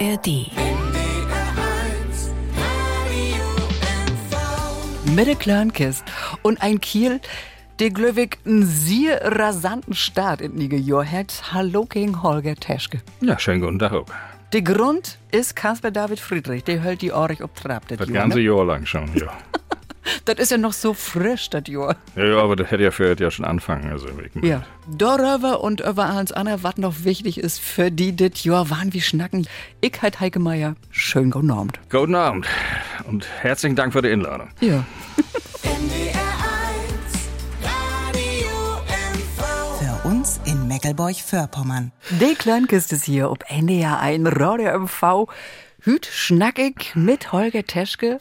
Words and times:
ARD. 0.00 0.50
Mit 5.14 5.26
der 5.28 5.34
Kleinkist 5.36 6.04
und 6.42 6.60
ein 6.60 6.80
Kiel, 6.80 7.20
der 7.78 7.90
glücklich 7.90 8.38
einen 8.44 8.64
sehr 8.64 9.20
rasanten 9.38 9.94
Start 9.94 10.40
in 10.40 10.56
die 10.56 10.74
Jahr 10.76 11.04
hat. 11.04 11.52
Hallo 11.52 11.84
King 11.84 12.22
Holger 12.22 12.56
Teschke. 12.56 13.02
Ja, 13.20 13.38
schönen 13.38 13.60
guten 13.60 13.78
Tag 13.78 13.92
auch. 13.92 14.06
Der 14.52 14.62
Grund 14.62 15.18
ist 15.30 15.54
Kasper 15.54 15.92
David 15.92 16.18
Friedrich, 16.18 16.64
der 16.64 16.80
hält 16.80 17.02
die 17.02 17.12
Ohrich 17.12 17.42
auf 17.42 17.52
Trab. 17.52 17.86
Das 17.86 17.98
ganze 18.08 18.38
ne? 18.38 18.44
Jahr 18.44 18.64
lang 18.64 18.86
schon, 18.86 19.08
ja. 19.14 19.32
Das 20.24 20.38
ist 20.38 20.50
ja 20.50 20.58
noch 20.58 20.72
so 20.72 20.94
frisch, 20.94 21.50
das 21.50 21.64
Jahr. 21.66 21.96
ja, 22.16 22.24
ja, 22.24 22.38
aber 22.38 22.56
das 22.56 22.70
hätte 22.70 22.82
ja 22.82 22.90
für 22.90 23.14
ja 23.18 23.30
schon 23.30 23.44
anfangen. 23.44 23.90
Also, 23.90 24.08
Ja. 24.42 24.62
Darüber 24.86 25.62
und 25.62 25.80
über 25.80 26.06
alles 26.06 26.32
andere, 26.32 26.62
was 26.62 26.76
noch 26.76 27.04
wichtig 27.04 27.38
ist 27.38 27.60
für 27.60 27.90
die 27.90 28.12
dit 28.12 28.44
Jahr, 28.44 28.70
waren 28.70 28.92
wir 28.92 29.00
schnacken. 29.02 29.46
Ich 29.80 30.00
halt 30.02 30.20
Heike 30.20 30.38
Meier. 30.40 30.76
Schön 30.90 31.30
guten 31.30 31.50
Abend. 31.50 31.78
Guten 31.90 32.14
Abend 32.14 32.46
und 33.06 33.26
herzlichen 33.40 33.76
Dank 33.76 33.92
für 33.92 34.02
die 34.02 34.10
Einladung. 34.10 34.48
Ja. 34.60 34.84
Für 39.78 40.08
uns 40.08 40.40
in 40.44 40.68
Meckelburg-Vorpommern. 40.68 41.92
Die 42.20 42.34
Kleinkiste 42.34 42.96
ist 42.96 43.04
hier, 43.04 43.30
ob 43.30 43.44
NDR 43.50 44.00
ein 44.00 44.26
Radio 44.26 44.78
MV. 44.80 45.26
Hüt 45.80 46.06
schnackig 46.06 46.92
mit 46.94 47.32
Holger 47.32 47.62
Teschke. 47.64 48.18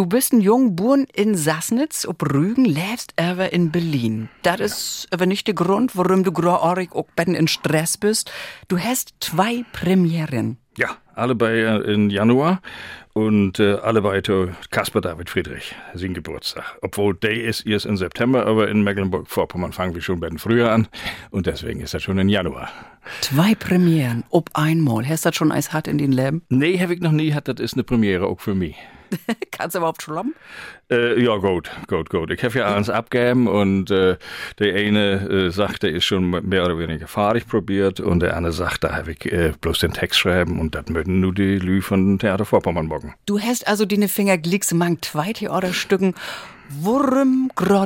Du 0.00 0.06
bist 0.06 0.32
ein 0.32 0.40
jung 0.40 0.76
Buren 0.76 1.06
in 1.12 1.34
Sassnitz, 1.34 2.06
ob 2.06 2.22
Rügen, 2.32 2.64
lebst 2.64 3.12
aber 3.20 3.52
in 3.52 3.70
Berlin. 3.70 4.30
Das 4.40 4.58
ist 4.58 5.08
aber 5.10 5.26
nicht 5.26 5.46
der 5.46 5.52
Grund, 5.52 5.94
warum 5.94 6.24
du 6.24 6.32
großartig 6.32 6.92
auch 6.92 7.04
betten 7.14 7.34
in 7.34 7.48
Stress 7.48 7.98
bist. 7.98 8.32
Du 8.68 8.78
hast 8.78 9.12
zwei 9.20 9.62
Premieren. 9.74 10.56
Ja, 10.78 10.96
alle 11.14 11.34
bei 11.34 11.52
äh, 11.52 11.92
in 11.92 12.08
Januar 12.08 12.62
und 13.12 13.60
äh, 13.60 13.74
alle 13.74 14.00
bei 14.00 14.22
Kasper 14.70 15.02
David 15.02 15.28
Friedrich, 15.28 15.74
sein 15.92 16.14
Geburtstag. 16.14 16.78
Obwohl 16.80 17.14
der 17.14 17.44
ist 17.44 17.66
erst 17.66 17.84
in 17.84 17.98
September, 17.98 18.46
aber 18.46 18.70
in 18.70 18.82
Mecklenburg-Vorpommern 18.82 19.74
fangen 19.74 19.94
wir 19.94 20.00
schon 20.00 20.18
bei 20.18 20.30
den 20.30 20.38
Frühjahr 20.38 20.72
an 20.72 20.88
und 21.30 21.44
deswegen 21.44 21.82
ist 21.82 21.92
das 21.92 22.02
schon 22.02 22.18
in 22.18 22.30
Januar. 22.30 22.70
Zwei 23.20 23.54
Premieren, 23.54 24.24
ob 24.30 24.48
einmal. 24.54 25.06
Hast 25.06 25.26
du 25.26 25.28
das 25.28 25.36
schon 25.36 25.52
eins 25.52 25.74
hart 25.74 25.88
in 25.88 25.98
den 25.98 26.12
Leben? 26.12 26.40
Nee, 26.48 26.78
habe 26.80 26.94
ich 26.94 27.02
noch 27.02 27.12
nie, 27.12 27.34
hat 27.34 27.48
das 27.48 27.60
ist 27.60 27.74
eine 27.74 27.84
Premiere 27.84 28.24
auch 28.24 28.40
für 28.40 28.54
mich. 28.54 28.76
Kannst 29.50 29.74
du 29.74 29.80
überhaupt 29.80 30.02
schlommen? 30.02 30.34
Äh, 30.90 31.22
ja, 31.22 31.36
gut, 31.36 31.70
gut, 31.86 32.10
gut. 32.10 32.30
Ich 32.30 32.42
habe 32.42 32.58
ja 32.58 32.74
eins 32.74 32.90
abgegeben 32.90 33.46
und 33.46 33.90
äh, 33.90 34.16
der 34.58 34.74
eine 34.74 35.28
äh, 35.28 35.50
sagt, 35.50 35.82
der 35.82 35.90
ist 35.90 36.04
schon 36.04 36.30
mehr 36.30 36.64
oder 36.64 36.78
weniger 36.78 37.06
fahrig 37.06 37.46
probiert 37.46 38.00
und 38.00 38.20
der 38.20 38.36
andere 38.36 38.52
sagt, 38.52 38.84
da 38.84 38.96
habe 38.96 39.12
ich 39.12 39.32
äh, 39.32 39.52
bloß 39.60 39.78
den 39.80 39.92
Text 39.92 40.18
schreiben 40.18 40.58
und 40.58 40.74
das 40.74 40.88
möchten 40.88 41.20
nur 41.20 41.34
die 41.34 41.58
Lü 41.58 41.80
von 41.80 42.18
Theater 42.18 42.44
Vorpommern 42.44 42.88
bocken. 42.88 43.14
Du 43.26 43.38
hast 43.38 43.68
also 43.68 43.86
deine 43.86 44.08
Finger 44.08 44.38
glicks 44.38 44.72
mang 44.72 44.98
zwei 45.00 45.32
Theaterstücken. 45.32 46.14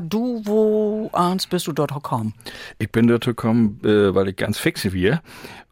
Du, 0.01 0.43
wo 0.45 1.11
eins 1.13 1.47
bist 1.47 1.67
du 1.67 1.73
dort 1.73 1.95
gekommen? 1.95 2.35
Ich 2.79 2.91
bin 2.91 3.07
dort 3.07 3.25
gekommen, 3.25 3.81
äh, 3.83 4.15
weil 4.15 4.29
ich 4.29 4.37
ganz 4.37 4.59
fixe 4.59 4.93
wir 4.93 5.23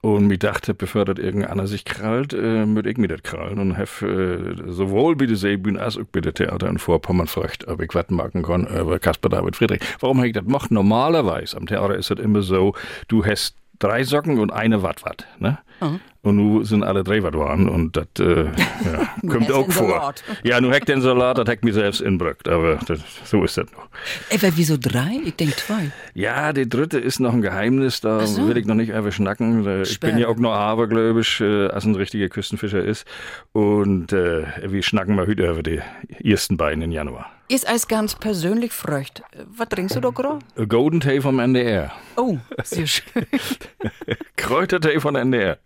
und 0.01 0.27
mir 0.27 0.39
dachte, 0.39 0.75
bevor 0.75 1.05
das 1.05 1.19
irgendeiner 1.19 1.67
sich 1.67 1.85
krallt, 1.85 2.33
äh, 2.33 2.67
würde 2.67 2.91
ich 2.91 2.97
mir 2.97 3.09
das 3.09 3.23
krallen 3.23 3.59
und 3.59 3.77
habe 3.77 4.57
äh, 4.67 4.73
sowohl 4.73 5.17
bei 5.17 5.27
der 5.27 5.37
Seebühne 5.37 5.81
als 5.81 5.97
auch 5.97 6.05
bei 6.11 6.21
der 6.21 6.35
Theater 6.35 6.69
in 6.69 6.79
Vorpommern 6.79 7.27
gefragt, 7.27 7.69
ob 7.69 7.83
ich 7.83 7.95
was 7.95 8.09
machen 8.11 8.43
kann 8.43 8.67
über 8.67 8.99
Kasper 8.99 9.29
David 9.29 9.57
Friedrich. 9.57 9.81
Warum 10.01 10.19
habe 10.19 10.29
ich 10.29 10.35
das 10.35 10.45
gemacht? 10.45 10.71
Normalerweise 10.71 11.57
am 11.57 11.67
Theater 11.67 11.97
ist 11.97 12.11
das 12.11 12.19
immer 12.19 12.43
so, 12.43 12.75
du 13.09 13.25
hast 13.25 13.57
drei 13.83 14.05
Socken 14.05 14.39
und 14.39 14.53
eine 14.53 14.83
Wattwatt, 14.83 15.27
ne? 15.39 15.59
Und 16.25 16.37
nun 16.37 16.65
sind 16.65 16.85
alle 16.85 17.03
drei 17.03 17.21
was 17.25 17.33
waren 17.33 17.69
und 17.69 17.97
das 17.97 18.07
äh, 18.21 18.45
ja, 18.45 19.09
kommt 19.29 19.51
auch 19.51 19.69
vor. 19.73 20.15
Ja, 20.45 20.61
nun 20.61 20.73
heck 20.73 20.87
den 20.87 21.01
Salat, 21.01 21.39
das 21.39 21.49
heck 21.49 21.65
mir 21.65 21.73
selbst 21.73 22.01
inbrückt, 22.01 22.49
aber 22.49 22.77
das, 22.87 23.01
so 23.25 23.43
ist 23.43 23.57
das 23.57 23.67
noch. 23.73 23.89
Ey, 24.31 24.39
wieso 24.55 24.77
drei? 24.79 25.19
Ich 25.25 25.35
denk 25.35 25.57
zwei. 25.57 25.91
Ja, 26.15 26.53
die 26.53 26.69
dritte 26.69 27.01
ist 27.01 27.19
noch 27.19 27.33
ein 27.33 27.43
Geheimnis, 27.43 28.01
da 28.01 28.25
so. 28.25 28.47
will 28.47 28.57
ich 28.57 28.67
noch 28.67 28.77
nicht 28.77 28.93
einfach 28.93 29.11
schnacken. 29.11 29.61
Ich 29.83 29.99
bin 29.99 30.11
Sperr. 30.11 30.19
ja 30.19 30.29
auch 30.29 30.37
noch 30.37 30.53
abergläubisch, 30.53 31.41
äh, 31.41 31.67
als 31.67 31.85
ein 31.85 31.97
richtiger 31.97 32.29
Küstenfischer 32.29 32.85
ist. 32.85 33.05
Und 33.51 34.13
äh, 34.13 34.45
wir 34.65 34.83
schnacken 34.85 35.17
mal 35.17 35.27
heute 35.27 35.51
über 35.51 35.65
die 35.65 35.81
ersten 36.23 36.57
beiden 36.57 36.83
im 36.83 36.93
Januar. 36.93 37.27
Ist 37.53 37.69
als 37.69 37.87
ganz 37.87 38.15
persönlich 38.15 38.73
fröcht. 38.73 39.23
Was 39.55 39.69
trinkst 39.69 39.95
du 39.95 40.01
da 40.01 40.09
grad? 40.09 40.43
A 40.57 40.65
Golden 40.65 41.01
Tee 41.01 41.21
vom 41.21 41.39
NDR. 41.39 41.93
Oh, 42.17 42.39
sehr 42.65 42.87
schön. 42.87 43.27
Kräutertee 44.43 44.99
von 44.99 45.15
NDR. 45.15 45.59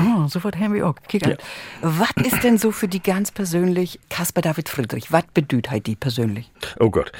Oh, 0.00 0.26
sofort 0.26 0.58
haben 0.58 0.74
wir 0.74 0.88
auch. 0.88 0.96
An. 1.22 1.36
Was 1.82 2.10
ist 2.24 2.42
denn 2.42 2.58
so 2.58 2.72
für 2.72 2.88
die 2.88 3.00
ganz 3.00 3.30
persönlich 3.30 4.00
Kasper 4.10 4.40
David 4.40 4.68
Friedrich? 4.68 5.12
Was 5.12 5.22
bedeutet 5.32 5.70
halt 5.70 5.86
die 5.86 5.94
persönlich? 5.94 6.50
Oh 6.80 6.90
Gott. 6.90 7.12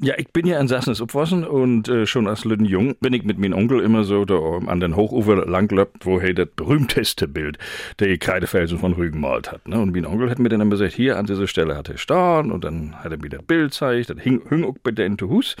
Ja, 0.00 0.14
ich 0.18 0.32
bin 0.32 0.44
ja 0.44 0.58
in 0.58 0.66
Sassnitz 0.66 1.00
aufgewachsen 1.00 1.44
und 1.44 1.88
äh, 1.88 2.04
schon 2.04 2.26
als 2.26 2.44
Lütten 2.44 2.64
Jung 2.64 2.96
bin 3.00 3.12
ich 3.12 3.22
mit 3.22 3.38
meinem 3.38 3.54
Onkel 3.54 3.80
immer 3.80 4.02
so 4.02 4.24
da 4.24 4.34
an 4.66 4.80
den 4.80 4.96
Hochufer 4.96 5.46
langlöppt, 5.46 6.04
wo 6.04 6.18
er 6.18 6.34
das 6.34 6.48
berühmteste 6.56 7.28
Bild 7.28 7.58
der 8.00 8.18
Kreidefelsen 8.18 8.78
von 8.78 8.92
Rügen 8.94 9.20
malt 9.20 9.52
hat. 9.52 9.68
Ne? 9.68 9.78
Und 9.78 9.94
mein 9.94 10.04
Onkel 10.04 10.28
hat 10.28 10.40
mir 10.40 10.48
dann 10.48 10.60
immer 10.60 10.72
gesagt, 10.72 10.94
hier 10.94 11.18
an 11.18 11.26
dieser 11.26 11.46
Stelle 11.46 11.76
hat 11.76 11.88
er 11.88 11.98
stehen 11.98 12.50
und 12.50 12.64
dann 12.64 12.96
hat 12.96 13.12
er 13.12 13.18
mir 13.18 13.28
das 13.28 13.42
Bild 13.44 13.70
gezeigt, 13.70 14.10
das 14.10 14.18
hing, 14.18 14.42
hing 14.48 14.64
auch 14.64 14.74
bei 14.82 14.90
der 14.90 15.06
in 15.06 15.16
Hus, 15.20 15.54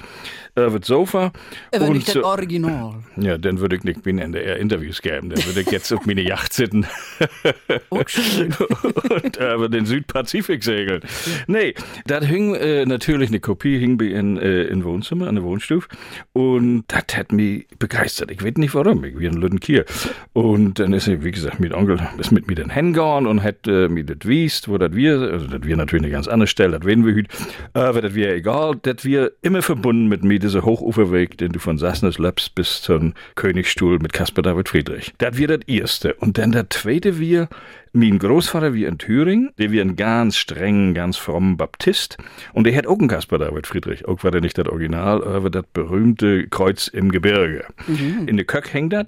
äh, 0.56 0.72
wird 0.72 0.84
Sofa. 0.84 1.32
Aber 1.72 1.86
und 1.86 1.94
nicht 1.94 2.08
das 2.08 2.16
Original. 2.16 2.96
ja, 3.16 3.38
dann 3.38 3.60
würde 3.60 3.76
ich 3.76 3.84
nicht 3.84 4.04
mehr 4.04 4.24
NDR 4.24 4.56
Geben. 5.02 5.30
Dann 5.30 5.44
würde 5.44 5.60
ich 5.60 5.70
jetzt 5.70 5.92
auf 5.92 6.06
meine 6.06 6.22
Yacht 6.22 6.52
sitzen 6.52 6.86
Oh, 7.90 7.98
und 7.98 9.36
äh, 9.38 9.54
über 9.54 9.68
den 9.68 9.86
Südpazifik 9.86 10.62
segeln. 10.64 11.00
Nee, 11.46 11.74
da 12.06 12.20
hing 12.20 12.54
äh, 12.54 12.84
natürlich 12.84 13.28
eine 13.28 13.40
Kopie, 13.40 13.78
hing 13.78 14.00
in, 14.00 14.38
äh, 14.38 14.64
in 14.64 14.84
Wohnzimmer, 14.84 15.28
an 15.28 15.36
der 15.36 15.44
Wohnstufe. 15.44 15.88
Und 16.32 16.84
das 16.88 17.16
hat 17.16 17.32
mich 17.32 17.66
begeistert. 17.78 18.30
Ich 18.30 18.42
weiß 18.42 18.54
nicht 18.56 18.74
warum, 18.74 19.04
ich 19.04 19.16
bin 19.16 19.34
ein 19.34 19.40
Lüttenkier. 19.40 19.84
Und 20.32 20.78
dann 20.78 20.92
ist 20.92 21.08
er, 21.08 21.24
wie 21.24 21.30
gesagt, 21.30 21.60
mit 21.60 21.72
Onkel 21.72 21.98
ist 22.18 22.32
mit 22.32 22.48
mir 22.48 22.54
dann 22.54 22.70
hingegangen 22.70 23.26
und 23.26 23.42
hat 23.42 23.66
äh, 23.66 23.88
mir 23.88 24.04
das 24.04 24.28
wiest, 24.28 24.68
wo 24.68 24.78
das 24.78 24.94
wir, 24.94 25.20
also 25.20 25.46
das 25.46 25.62
wir 25.64 25.76
natürlich 25.76 26.04
eine 26.04 26.12
ganz 26.12 26.28
andere 26.28 26.46
Stelle, 26.46 26.78
das 26.78 26.86
werden 26.86 27.06
wir 27.06 27.14
heute, 27.14 27.28
aber 27.72 28.02
das 28.02 28.14
wir 28.14 28.34
egal, 28.34 28.76
das 28.82 29.04
wir 29.04 29.32
immer 29.42 29.62
verbunden 29.62 30.06
mit 30.08 30.24
mir, 30.24 30.38
dieser 30.38 30.64
Hochuferweg, 30.64 31.38
den 31.38 31.52
du 31.52 31.58
von 31.58 31.78
Sassnitz 31.78 32.18
lebst 32.18 32.54
bis 32.54 32.82
zum 32.82 33.14
Königsstuhl 33.34 33.98
mit 33.98 34.12
Caspar 34.12 34.42
David 34.42 34.68
Friedrich. 34.86 35.12
Das 35.18 35.36
wir 35.36 35.48
das 35.48 35.60
erste. 35.66 36.14
Und 36.14 36.38
dann 36.38 36.52
das 36.52 36.66
zweite 36.70 37.18
wir, 37.18 37.48
mein 37.92 38.18
Großvater 38.18 38.74
wie 38.74 38.84
in 38.84 38.98
Thüringen, 38.98 39.50
der 39.58 39.72
wie 39.72 39.80
ein 39.80 39.96
ganz 39.96 40.36
strengen, 40.36 40.94
ganz 40.94 41.16
frommen 41.16 41.56
Baptist. 41.56 42.18
Und 42.52 42.64
der 42.64 42.76
hat 42.76 42.86
auch 42.86 42.98
einen 42.98 43.08
Caspar 43.08 43.38
David 43.38 43.66
Friedrich. 43.66 44.06
Auch 44.06 44.22
war 44.22 44.30
der 44.30 44.40
nicht 44.40 44.58
das 44.58 44.68
Original, 44.68 45.24
aber 45.24 45.50
das 45.50 45.64
berühmte 45.72 46.46
Kreuz 46.48 46.88
im 46.88 47.10
Gebirge. 47.10 47.64
In 48.26 48.36
der 48.36 48.46
Köck 48.46 48.72
hängt 48.72 48.92
das. 48.92 49.06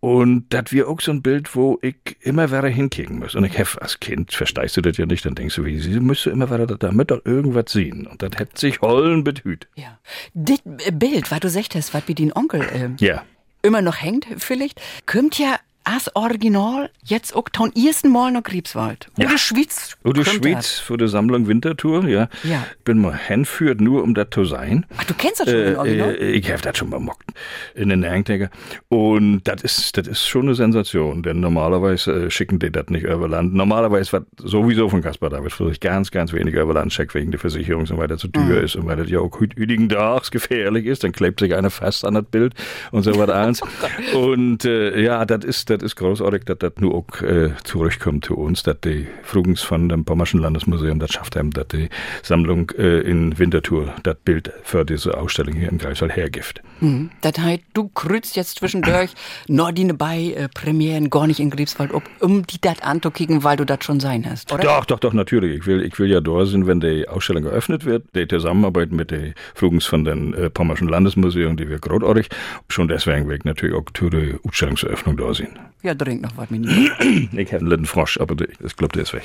Und 0.00 0.44
das 0.50 0.70
wir 0.70 0.88
auch 0.88 1.00
so 1.00 1.10
ein 1.10 1.22
Bild, 1.22 1.56
wo 1.56 1.78
ich 1.82 1.96
immer 2.20 2.50
wieder 2.50 2.68
hinkicken 2.68 3.18
muss. 3.18 3.34
Und 3.34 3.44
ich 3.44 3.58
hef 3.58 3.78
als 3.80 3.98
Kind, 3.98 4.32
verstehst 4.32 4.76
du 4.76 4.82
das 4.82 4.98
ja 4.98 5.06
nicht, 5.06 5.24
dann 5.24 5.34
denkst 5.34 5.56
du, 5.56 5.64
wie, 5.64 5.78
sie 5.78 5.98
müsste 5.98 6.30
immer 6.30 6.50
wieder 6.50 6.66
damit 6.66 7.10
doch 7.10 7.24
irgendwas 7.24 7.72
sehen. 7.72 8.06
Und 8.06 8.22
das 8.22 8.32
hätte 8.36 8.58
sich 8.58 8.82
Hollen 8.82 9.24
betüt. 9.24 9.66
Ja. 9.74 9.98
Das 10.34 10.60
Bild, 10.92 11.30
was 11.30 11.40
du 11.40 11.48
sagtest, 11.48 11.94
was 11.94 12.06
wie 12.06 12.14
den 12.14 12.32
Onkel 12.32 12.60
äh, 12.60 12.90
Ja. 13.04 13.24
Immer 13.66 13.82
noch 13.82 14.00
hängt, 14.00 14.26
vielleicht, 14.38 14.80
kommt 15.06 15.38
ja 15.38 15.56
als 15.86 16.14
Original 16.16 16.90
jetzt 17.04 17.34
auch 17.36 17.48
ton 17.48 17.72
ersten 17.76 18.10
Mal 18.10 18.32
nach 18.32 18.42
Griebswald. 18.42 19.06
Ja. 19.16 19.26
Oder 19.28 19.38
Schweiz. 19.38 19.96
Oder 20.04 20.24
Schweiz 20.24 20.72
für 20.80 20.96
die 20.96 21.06
Sammlung 21.08 21.46
Wintertour, 21.46 22.06
ja. 22.08 22.28
Ja. 22.42 22.66
Bin 22.84 22.98
mal 22.98 23.16
hinführt, 23.16 23.80
nur 23.80 24.02
um 24.02 24.12
das 24.14 24.26
zu 24.32 24.44
sein. 24.44 24.84
das. 24.90 24.98
Ach, 25.00 25.04
du 25.04 25.14
kennst 25.14 25.40
das 25.40 25.48
schon, 25.50 25.58
Äh, 25.60 25.74
Original? 25.76 26.14
äh, 26.16 26.30
ich 26.32 26.50
habe 26.50 26.60
das 26.62 26.76
schon 26.76 26.90
mal 26.90 26.98
mockt 27.00 27.30
in 27.74 27.88
den 27.88 28.00
Närngtäger. 28.00 28.50
Und 28.88 29.42
das 29.44 29.62
ist, 29.62 29.96
das 29.96 30.06
ist 30.08 30.26
schon 30.26 30.42
eine 30.46 30.54
Sensation, 30.56 31.22
denn 31.22 31.40
normalerweise 31.40 32.26
äh, 32.26 32.30
schicken 32.30 32.58
die 32.58 32.70
das 32.70 32.86
nicht 32.88 33.04
über 33.04 33.28
Land. 33.28 33.54
Normalerweise 33.54 34.10
wird 34.12 34.26
sowieso 34.38 34.88
von 34.88 35.02
Kaspar 35.02 35.30
David 35.30 35.52
Friedrich 35.52 35.80
ganz, 35.80 36.10
ganz 36.10 36.32
wenig 36.32 36.54
über 36.54 36.74
Land 36.74 36.92
schickt, 36.92 37.14
wegen 37.14 37.30
der 37.30 37.38
Versicherung 37.40 37.82
und 37.82 37.96
weil 37.98 38.08
das 38.08 38.20
zu 38.20 38.28
teuer 38.28 38.60
ist 38.60 38.74
und 38.76 38.86
weil 38.86 38.96
das 38.96 39.08
ja 39.08 39.20
auch 39.20 39.30
hü- 39.38 39.56
hütigen 39.56 39.88
Tags 39.88 40.30
gefährlich 40.30 40.86
ist. 40.86 41.04
Dann 41.04 41.12
klebt 41.12 41.38
sich 41.40 41.54
einer 41.54 41.70
fest 41.70 42.04
an 42.04 42.14
das 42.14 42.24
Bild 42.24 42.54
und 42.90 43.02
so 43.04 43.16
was 43.18 43.28
alles. 43.30 43.60
und 44.14 44.64
äh, 44.64 45.00
ja, 45.00 45.24
das 45.24 45.44
ist, 45.44 45.70
das 45.70 45.75
ist 45.82 45.96
großartig, 45.96 46.44
dass 46.44 46.58
das 46.58 46.72
nur 46.78 46.94
auch 46.94 47.22
äh, 47.22 47.50
zurückkommt 47.64 48.24
zu 48.24 48.36
uns, 48.36 48.62
dass 48.62 48.80
die 48.80 49.06
Frugens 49.22 49.62
von 49.62 49.88
dem 49.88 50.04
Pommerschen 50.04 50.40
Landesmuseum 50.40 50.98
das 50.98 51.12
schafft 51.12 51.36
haben, 51.36 51.50
dass 51.50 51.68
die 51.68 51.88
Sammlung 52.22 52.70
äh, 52.78 53.00
in 53.00 53.38
Winterthur 53.38 53.94
das 54.02 54.16
Bild 54.24 54.52
für 54.62 54.84
diese 54.84 55.16
Ausstellung 55.16 55.54
hier 55.54 55.70
in 55.70 55.78
Greifswald 55.78 56.14
hergibt. 56.14 56.62
Mhm. 56.80 57.10
Das 57.20 57.38
heißt, 57.38 57.62
du 57.74 57.88
krützt 57.88 58.36
jetzt 58.36 58.58
zwischendurch 58.58 59.10
noch 59.48 59.72
die 59.72 59.84
bei 59.92 60.34
äh, 60.36 60.48
Premieren 60.48 61.10
gar 61.10 61.26
nicht 61.26 61.40
in 61.40 61.50
Griebswald, 61.50 61.92
ob, 61.92 62.02
um 62.20 62.46
die 62.46 62.60
dat 62.60 62.82
anzukicken, 62.82 63.44
weil 63.44 63.56
du 63.56 63.64
das 63.64 63.78
schon 63.82 64.00
sein 64.00 64.28
hast, 64.28 64.52
oder? 64.52 64.62
Doch, 64.62 64.84
doch, 64.84 64.98
doch, 64.98 65.12
natürlich. 65.12 65.58
Ich 65.58 65.66
will, 65.66 65.82
ich 65.82 65.98
will 65.98 66.10
ja 66.10 66.20
da 66.20 66.44
sein, 66.46 66.66
wenn 66.66 66.80
die 66.80 67.08
Ausstellung 67.08 67.44
geöffnet 67.44 67.84
wird. 67.84 68.04
Die 68.14 68.26
Zusammenarbeit 68.26 68.92
mit 68.92 69.10
den 69.10 69.34
Frugens 69.54 69.86
von 69.86 70.04
den 70.04 70.34
äh, 70.34 70.50
Pommerschen 70.50 70.88
Landesmuseum, 70.88 71.56
die 71.56 71.68
wir 71.68 71.78
großartig. 71.78 72.28
Schon 72.68 72.88
deswegen 72.88 73.28
will 73.28 73.36
ich 73.36 73.44
natürlich 73.44 73.74
auch 73.74 73.84
der 73.90 74.38
Ausstellungseröffnung 74.44 75.16
da 75.16 75.34
sein. 75.34 75.58
Ja, 75.82 75.94
trink 75.94 76.22
noch 76.22 76.36
was, 76.36 76.50
Mini. 76.50 76.90
ich 77.32 77.52
habe 77.52 77.60
einen 77.60 77.68
letzten 77.68 77.86
Frosch, 77.86 78.18
aber 78.20 78.36
ich 78.64 78.76
glaube, 78.76 78.92
der 78.92 79.02
ist 79.02 79.12
weg. 79.12 79.24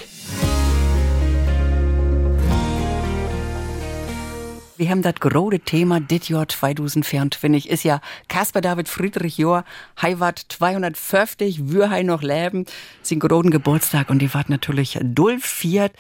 Wir 4.82 4.90
haben 4.90 5.04
das 5.04 5.14
große 5.14 5.60
Thema 5.60 6.00
dit 6.00 6.28
Jahr 6.28 6.48
2024 6.48 7.70
ist 7.70 7.84
ja 7.84 8.02
Caspar 8.28 8.64
David 8.64 8.90
Friedrich 8.90 9.38
Jahr, 9.38 9.64
Heiwart 10.02 10.44
250, 10.50 11.72
wir 11.72 11.92
hei 11.92 12.02
noch 12.02 12.24
leben, 12.24 12.66
sein 13.04 13.20
großen 13.20 13.52
Geburtstag 13.52 14.10
und 14.10 14.24
die 14.24 14.34
wart 14.34 14.50
natürlich 14.50 14.98
dulfiert. 15.04 15.94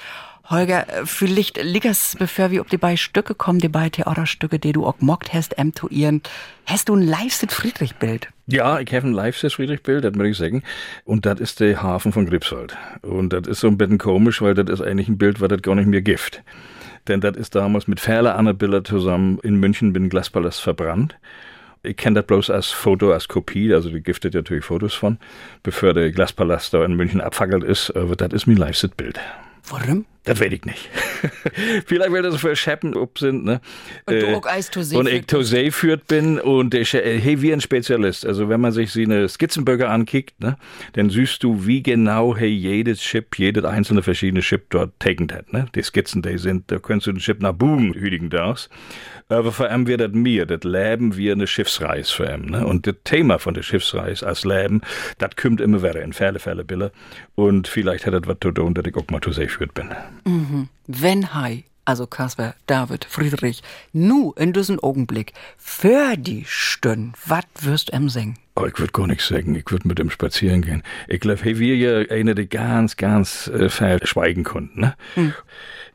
Holger, 0.51 0.85
vielleicht 1.05 1.63
liegt 1.63 1.85
es, 1.85 2.15
bevor 2.19 2.51
wir 2.51 2.61
auf 2.61 2.67
die 2.67 2.77
beiden 2.77 2.97
Stücke 2.97 3.33
kommen, 3.33 3.59
die 3.59 3.69
beiden 3.69 3.93
Theaterstücke, 3.93 4.59
die 4.59 4.73
du 4.73 4.85
auch 4.85 4.99
mockt 4.99 5.33
hast, 5.33 5.55
ihren, 5.89 6.21
hast 6.65 6.89
du 6.89 6.95
ein 6.95 7.01
Live-Sit-Friedrich-Bild? 7.01 8.27
Ja, 8.47 8.79
ich 8.79 8.93
habe 8.93 9.07
ein 9.07 9.13
Live-Sit-Friedrich-Bild, 9.13 10.03
das 10.03 10.13
muss 10.13 10.27
ich 10.27 10.37
sagen. 10.37 10.63
Und 11.05 11.25
das 11.25 11.39
ist 11.39 11.61
der 11.61 11.81
Hafen 11.81 12.11
von 12.11 12.25
Gripswald. 12.25 12.77
Und 13.01 13.31
das 13.31 13.47
ist 13.47 13.61
so 13.61 13.67
ein 13.67 13.77
bisschen 13.77 13.97
komisch, 13.97 14.41
weil 14.41 14.53
das 14.53 14.69
ist 14.69 14.85
eigentlich 14.85 15.07
ein 15.07 15.17
Bild, 15.17 15.39
was 15.39 15.47
das 15.47 15.61
gar 15.61 15.75
nicht 15.75 15.87
mehr 15.87 16.01
gibt. 16.01 16.43
Denn 17.07 17.21
das 17.21 17.37
ist 17.37 17.55
damals 17.55 17.87
mit 17.87 17.99
Ferle 17.99 18.35
Anne 18.35 18.53
Biller 18.53 18.83
zusammen 18.83 19.39
in 19.43 19.55
München 19.55 19.93
bin 19.93 20.09
Glaspalast 20.09 20.61
verbrannt. 20.61 21.17
Ich 21.83 21.97
kenne 21.97 22.15
das 22.19 22.27
bloß 22.27 22.49
als 22.51 22.67
Foto, 22.67 23.11
als 23.11 23.27
Kopie, 23.27 23.73
also 23.73 23.89
die 23.89 24.01
giftet 24.01 24.35
natürlich 24.35 24.65
Fotos 24.65 24.93
von, 24.93 25.17
bevor 25.63 25.93
der 25.93 26.11
Glaspalast 26.11 26.73
da 26.73 26.85
in 26.85 26.93
München 26.93 27.21
abfackelt 27.21 27.63
ist, 27.63 27.89
aber 27.95 28.15
das 28.15 28.33
ist 28.33 28.45
mein 28.45 28.57
Live-Sit-Bild. 28.57 29.19
Warum? 29.69 30.05
Das 30.23 30.39
weiß 30.39 30.51
ich 30.51 30.63
nicht. 30.65 30.87
Vielleicht, 31.87 32.11
weil 32.11 32.21
das 32.21 32.39
für 32.39 32.55
Scheppen 32.55 32.95
ob 32.95 33.17
sind, 33.17 33.43
ne? 33.43 33.59
Und 34.05 34.21
du 34.21 34.37
auch 34.37 34.45
Eis 34.45 34.69
to 34.69 34.81
Und 34.95 35.07
ich 35.07 35.25
to 35.25 35.41
See 35.41 35.71
führt 35.71 36.07
bin 36.07 36.39
und 36.39 36.73
der, 36.73 36.83
hey, 36.85 37.41
wie 37.41 37.51
ein 37.51 37.59
Spezialist. 37.59 38.27
Also, 38.27 38.47
wenn 38.47 38.61
man 38.61 38.71
sich 38.71 38.91
so 38.91 38.99
eine 38.99 39.27
Skizzenböcke 39.27 39.89
ankickt, 39.89 40.39
ne? 40.39 40.57
Dann 40.93 41.09
siehst 41.09 41.41
du, 41.43 41.65
wie 41.65 41.81
genau, 41.81 42.35
hey, 42.35 42.49
jedes 42.49 42.99
Chip, 42.99 43.39
jedes 43.39 43.65
einzelne 43.65 44.03
verschiedene 44.03 44.41
Chip 44.41 44.69
dort 44.69 44.99
taken 44.99 45.27
hat, 45.31 45.51
ne? 45.53 45.65
Die 45.73 45.81
Skizzen, 45.81 46.21
die 46.21 46.37
sind, 46.37 46.69
da 46.71 46.77
kannst 46.77 47.07
du 47.07 47.13
den 47.13 47.19
Chip 47.19 47.41
nach 47.41 47.53
Boom 47.53 47.93
hüdigen 47.93 48.29
das. 48.29 48.69
Aber 49.27 49.51
vor 49.51 49.69
allem 49.69 49.87
wird 49.87 50.01
das 50.01 50.11
mir, 50.11 50.45
das 50.45 50.63
Leben 50.63 51.17
wie 51.17 51.31
eine 51.31 51.47
Schiffsreise 51.47 52.13
für 52.13 52.31
ihn, 52.31 52.51
ne? 52.51 52.67
Und 52.67 52.85
das 52.85 52.95
Thema 53.05 53.39
von 53.39 53.55
der 53.55 53.63
Schiffsreise 53.63 54.27
als 54.27 54.45
Leben, 54.45 54.81
das 55.17 55.35
kommt 55.35 55.61
immer 55.61 55.81
wieder 55.81 56.03
in 56.03 56.13
viele 56.13 56.37
Fälle, 56.37 56.63
Bille. 56.63 56.91
Und 57.33 57.67
vielleicht 57.67 58.05
hat 58.05 58.13
das 58.13 58.21
was 58.25 58.37
zu 58.39 58.51
tun, 58.51 58.75
dass 58.75 58.85
ich 58.85 58.95
auch 58.95 59.07
mal 59.09 59.19
to 59.19 59.31
See 59.31 59.47
führt 59.47 59.73
bin. 59.73 59.89
Mhm. 60.23 60.69
Wenn 60.87 61.33
Hai, 61.33 61.63
also 61.85 62.07
Kasper, 62.07 62.55
David, 62.67 63.05
Friedrich, 63.05 63.61
nu 63.93 64.33
in 64.33 64.53
diesem 64.53 64.79
Augenblick 64.79 65.33
für 65.57 66.15
die 66.17 66.43
Stünn, 66.47 67.13
was 67.25 67.45
wirst 67.59 67.93
em 67.93 68.09
singen? 68.09 68.37
Oh, 68.55 68.65
ich 68.65 68.77
würde 68.79 68.91
gar 68.91 69.07
nichts 69.07 69.27
sagen. 69.27 69.55
Ich 69.55 69.71
würde 69.71 69.87
mit 69.87 69.99
ihm 69.99 70.09
spazieren 70.09 70.61
gehen. 70.61 70.83
Ich 71.07 71.21
glaube, 71.21 71.41
hey, 71.43 71.57
wir 71.57 71.75
ja 71.75 72.09
einer, 72.09 72.35
die 72.35 72.49
ganz, 72.49 72.97
ganz 72.97 73.47
äh, 73.47 73.69
schweigen 73.69 74.43
konnten. 74.43 74.81
Ne? 74.81 74.95
Hm. 75.15 75.33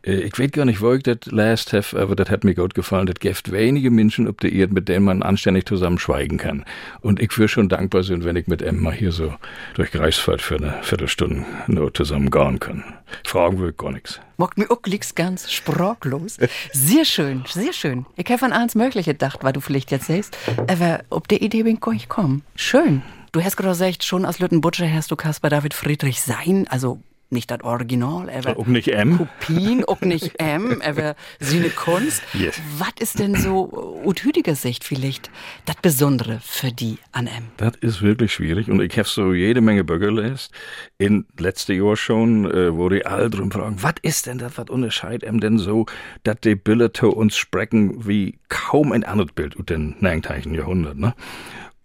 Äh, 0.06 0.20
ich 0.20 0.38
weiß 0.38 0.52
gar 0.52 0.64
nicht, 0.64 0.80
wo 0.80 0.92
ich 0.94 1.02
das 1.02 1.18
last 1.26 1.72
have, 1.72 1.98
aber 1.98 2.16
das 2.16 2.30
hat 2.30 2.44
mir 2.44 2.54
gut 2.54 2.74
gefallen. 2.74 3.06
Das 3.06 3.16
gibt 3.16 3.52
wenige 3.52 3.90
Menschen 3.90 4.28
auf 4.28 4.36
der 4.36 4.52
Erde, 4.52 4.72
mit 4.72 4.88
denen 4.88 5.04
man 5.04 5.22
anständig 5.22 5.66
zusammen 5.66 5.98
schweigen 5.98 6.38
kann. 6.38 6.64
Und 7.00 7.20
ich 7.20 7.36
würde 7.36 7.48
schon 7.48 7.68
dankbar 7.68 8.02
sein, 8.02 8.24
wenn 8.24 8.36
ich 8.36 8.46
mit 8.46 8.62
Emma 8.62 8.90
hier 8.90 9.12
so 9.12 9.34
durch 9.74 9.90
Greifswald 9.90 10.40
für 10.40 10.56
eine 10.56 10.78
Viertelstunde 10.82 11.44
nur 11.66 11.92
zusammen 11.92 12.30
gehen 12.30 12.60
kann. 12.60 12.84
Fragen 13.24 13.58
würde 13.58 13.70
ich 13.70 13.76
gar 13.76 13.92
nichts. 13.92 14.20
Mocht 14.38 14.58
mir 14.58 14.70
auch 14.70 14.80
liegst 14.84 15.16
ganz 15.16 15.50
sprachlos. 15.50 16.36
Sehr 16.72 17.04
schön, 17.04 17.44
sehr 17.48 17.72
schön. 17.72 18.04
Ich 18.16 18.30
habe 18.30 18.44
an 18.44 18.52
alles 18.52 18.74
Mögliche 18.74 19.12
gedacht, 19.12 19.38
weil 19.42 19.52
du 19.52 19.60
vielleicht 19.60 19.90
jetzt 19.90 20.08
siehst. 20.08 20.36
Aber 20.66 21.04
ob 21.08 21.26
der 21.28 21.40
Idee 21.40 21.62
bin 21.62 21.78
ich 21.94 22.08
kommen. 22.08 22.42
Schön. 22.56 23.02
Du 23.32 23.42
hast 23.44 23.56
gerade 23.56 23.70
gesagt, 23.70 24.02
schon 24.02 24.24
aus 24.24 24.38
Lüttenbutscher 24.38 24.90
hast 24.90 25.10
du 25.10 25.16
Caspar 25.16 25.50
David 25.50 25.74
Friedrich 25.74 26.22
sein, 26.22 26.66
also 26.68 27.00
nicht 27.28 27.50
das 27.50 27.62
Original, 27.62 28.30
aber 28.30 28.58
auch 28.58 28.66
nicht 28.66 28.88
M. 28.88 29.18
Kopien, 29.18 29.84
auch 29.84 30.00
nicht 30.00 30.32
M, 30.38 30.80
aber 30.80 31.16
seine 31.40 31.70
Kunst. 31.70 32.22
Yes. 32.32 32.60
Was 32.78 32.92
ist 33.00 33.18
denn 33.18 33.34
so 33.34 34.00
aus 34.04 34.24
heutiger 34.24 34.54
Sicht 34.54 34.84
vielleicht 34.84 35.30
das 35.64 35.76
Besondere 35.82 36.40
für 36.42 36.70
die 36.70 36.98
an 37.12 37.26
M? 37.26 37.48
Das 37.56 37.74
ist 37.80 38.00
wirklich 38.00 38.32
schwierig 38.32 38.70
und 38.70 38.80
ich 38.80 38.96
habe 38.96 39.08
so 39.08 39.34
jede 39.34 39.60
Menge 39.60 39.84
Bürger 39.84 40.06
gelesen, 40.06 40.50
in 40.98 41.26
letzte 41.38 41.74
Jahr 41.74 41.96
schon, 41.96 42.50
äh, 42.50 42.74
wo 42.74 42.88
die 42.88 43.04
alle 43.04 43.28
drum 43.28 43.50
fragen, 43.50 43.82
was 43.82 43.94
ist 44.02 44.26
denn 44.26 44.38
das, 44.38 44.56
was 44.56 44.70
unterscheidet 44.70 45.24
M 45.24 45.40
denn 45.40 45.58
so, 45.58 45.86
dass 46.22 46.40
die 46.40 46.54
Bilder 46.54 46.94
zu 46.94 47.10
uns 47.10 47.36
sprechen 47.36 48.06
wie 48.06 48.38
kaum 48.48 48.92
ein 48.92 49.04
anderes 49.04 49.32
Bild 49.32 49.58
aus 49.58 49.66
dem 49.66 49.96
19. 50.00 50.54
Jahrhundert, 50.54 50.96
ne? 50.96 51.14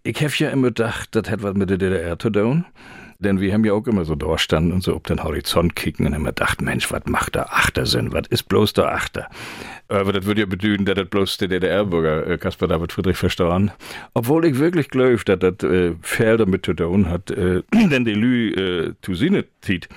Ich 0.04 0.20
habe 0.20 0.32
ja 0.38 0.50
immer 0.50 0.68
gedacht, 0.68 1.10
das 1.12 1.30
hat 1.30 1.42
was 1.42 1.54
mit 1.54 1.70
der 1.70 1.78
DDR 1.78 2.18
zu 2.18 2.30
tun. 2.30 2.64
Denn 3.22 3.40
wir 3.40 3.52
haben 3.52 3.64
ja 3.64 3.72
auch 3.72 3.86
immer 3.86 4.04
so 4.04 4.14
da 4.14 4.36
standen 4.38 4.72
und 4.72 4.82
so 4.82 4.94
ob 4.94 5.06
den 5.06 5.22
Horizont 5.22 5.76
kicken 5.76 6.06
und 6.06 6.12
immer 6.12 6.30
gedacht, 6.30 6.60
Mensch, 6.60 6.90
was 6.92 7.02
macht 7.06 7.34
der 7.34 7.52
Achter 7.52 7.86
Sinn? 7.86 8.12
Was 8.12 8.26
ist 8.28 8.44
bloß 8.44 8.72
der 8.72 8.92
Achter? 8.92 9.28
Aber 9.92 10.12
das 10.12 10.24
würde 10.24 10.40
ja 10.40 10.46
bedeuten, 10.46 10.86
dass 10.86 10.94
das 10.94 11.08
bloß 11.08 11.36
der 11.36 11.48
DDR-Bürger 11.48 12.26
äh, 12.26 12.38
Caspar 12.38 12.66
David 12.66 12.92
Friedrich 12.92 13.18
verstanden. 13.18 13.72
Obwohl 14.14 14.46
ich 14.46 14.58
wirklich 14.58 14.88
glaube, 14.88 15.18
dass 15.24 15.38
das 15.38 15.70
äh, 15.70 16.36
damit 16.36 16.64
zu 16.64 16.72
tun 16.72 17.10
hat, 17.10 17.30
äh, 17.30 17.62
denn 17.72 18.04
die 18.04 18.14
Lü 18.14 18.52
äh, 18.52 18.94
zu 19.02 19.14
sehen 19.14 19.44
zieht, 19.60 19.88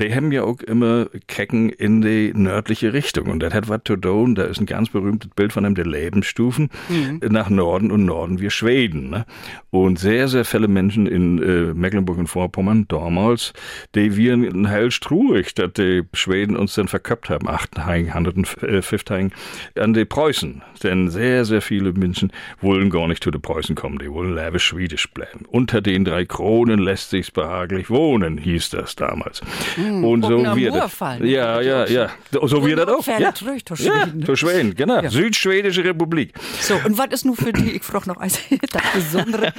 die 0.00 0.14
haben 0.14 0.32
ja 0.32 0.44
auch 0.44 0.60
immer 0.60 1.06
Kecken 1.26 1.68
in 1.68 2.00
die 2.00 2.32
nördliche 2.34 2.94
Richtung. 2.94 3.28
Und 3.28 3.40
das 3.40 3.52
hat 3.52 3.68
was 3.68 3.80
zu 3.84 3.96
tun, 3.96 4.34
da 4.34 4.44
ist 4.44 4.58
ein 4.60 4.66
ganz 4.66 4.88
berühmtes 4.88 5.30
Bild 5.36 5.52
von 5.52 5.66
einem 5.66 5.74
der 5.74 5.86
Lebensstufen 5.86 6.70
mhm. 6.88 7.20
nach 7.30 7.50
Norden 7.50 7.90
und 7.90 8.06
Norden 8.06 8.40
wie 8.40 8.50
Schweden. 8.50 9.10
Ne? 9.10 9.26
Und 9.70 9.98
sehr, 9.98 10.28
sehr 10.28 10.46
viele 10.46 10.68
Menschen 10.68 11.06
in 11.06 11.42
äh, 11.42 11.74
Mecklenburg 11.74 12.16
und 12.16 12.26
Vorpommern 12.28 12.71
damals, 12.88 13.52
die 13.94 14.16
wir 14.16 14.32
hell 14.68 14.90
strurig, 14.90 15.54
dass 15.54 15.72
die 15.74 16.02
Schweden 16.12 16.56
uns 16.56 16.74
dann 16.74 16.88
verköpft 16.88 17.30
haben, 17.30 17.48
850 17.48 19.32
an 19.78 19.94
die 19.94 20.04
Preußen. 20.04 20.62
Denn 20.82 21.10
sehr, 21.10 21.44
sehr 21.44 21.62
viele 21.62 21.92
Menschen 21.92 22.32
wollen 22.60 22.90
gar 22.90 23.06
nicht 23.06 23.22
zu 23.22 23.30
den 23.30 23.40
Preußen 23.40 23.74
kommen, 23.74 23.98
die 23.98 24.10
wollen 24.10 24.34
lebe 24.34 24.58
schwedisch 24.58 25.08
bleiben. 25.10 25.44
Unter 25.48 25.80
den 25.80 26.04
drei 26.04 26.24
Kronen 26.24 26.78
lässt 26.80 27.10
sich's 27.10 27.30
behaglich 27.30 27.90
wohnen, 27.90 28.38
hieß 28.38 28.70
das 28.70 28.96
damals. 28.96 29.40
Mm, 29.76 30.04
und 30.04 30.22
so 30.22 30.56
wird 30.56 30.74
das. 30.74 30.98
Ja, 31.20 31.60
ja, 31.60 31.86
ja. 31.86 32.10
So 32.30 32.64
wird 32.66 32.78
das 32.78 32.88
auch. 32.88 33.06
Ja, 33.06 33.20
natürlich, 33.20 33.64
zu 33.64 33.76
Schweden. 33.76 34.20
Ja, 34.20 34.26
zu 34.26 34.36
Schweden, 34.36 34.74
genau. 34.74 35.02
Ja. 35.02 35.10
Südschwedische 35.10 35.84
Republik. 35.84 36.32
So, 36.60 36.74
und 36.84 36.98
was 36.98 37.08
ist 37.10 37.24
nun 37.24 37.36
für 37.36 37.52
die, 37.52 37.72
ich 37.72 37.82
frage 37.82 38.08
noch 38.08 38.16
eins, 38.16 38.38
das 38.72 38.82
Besondere 38.94 39.52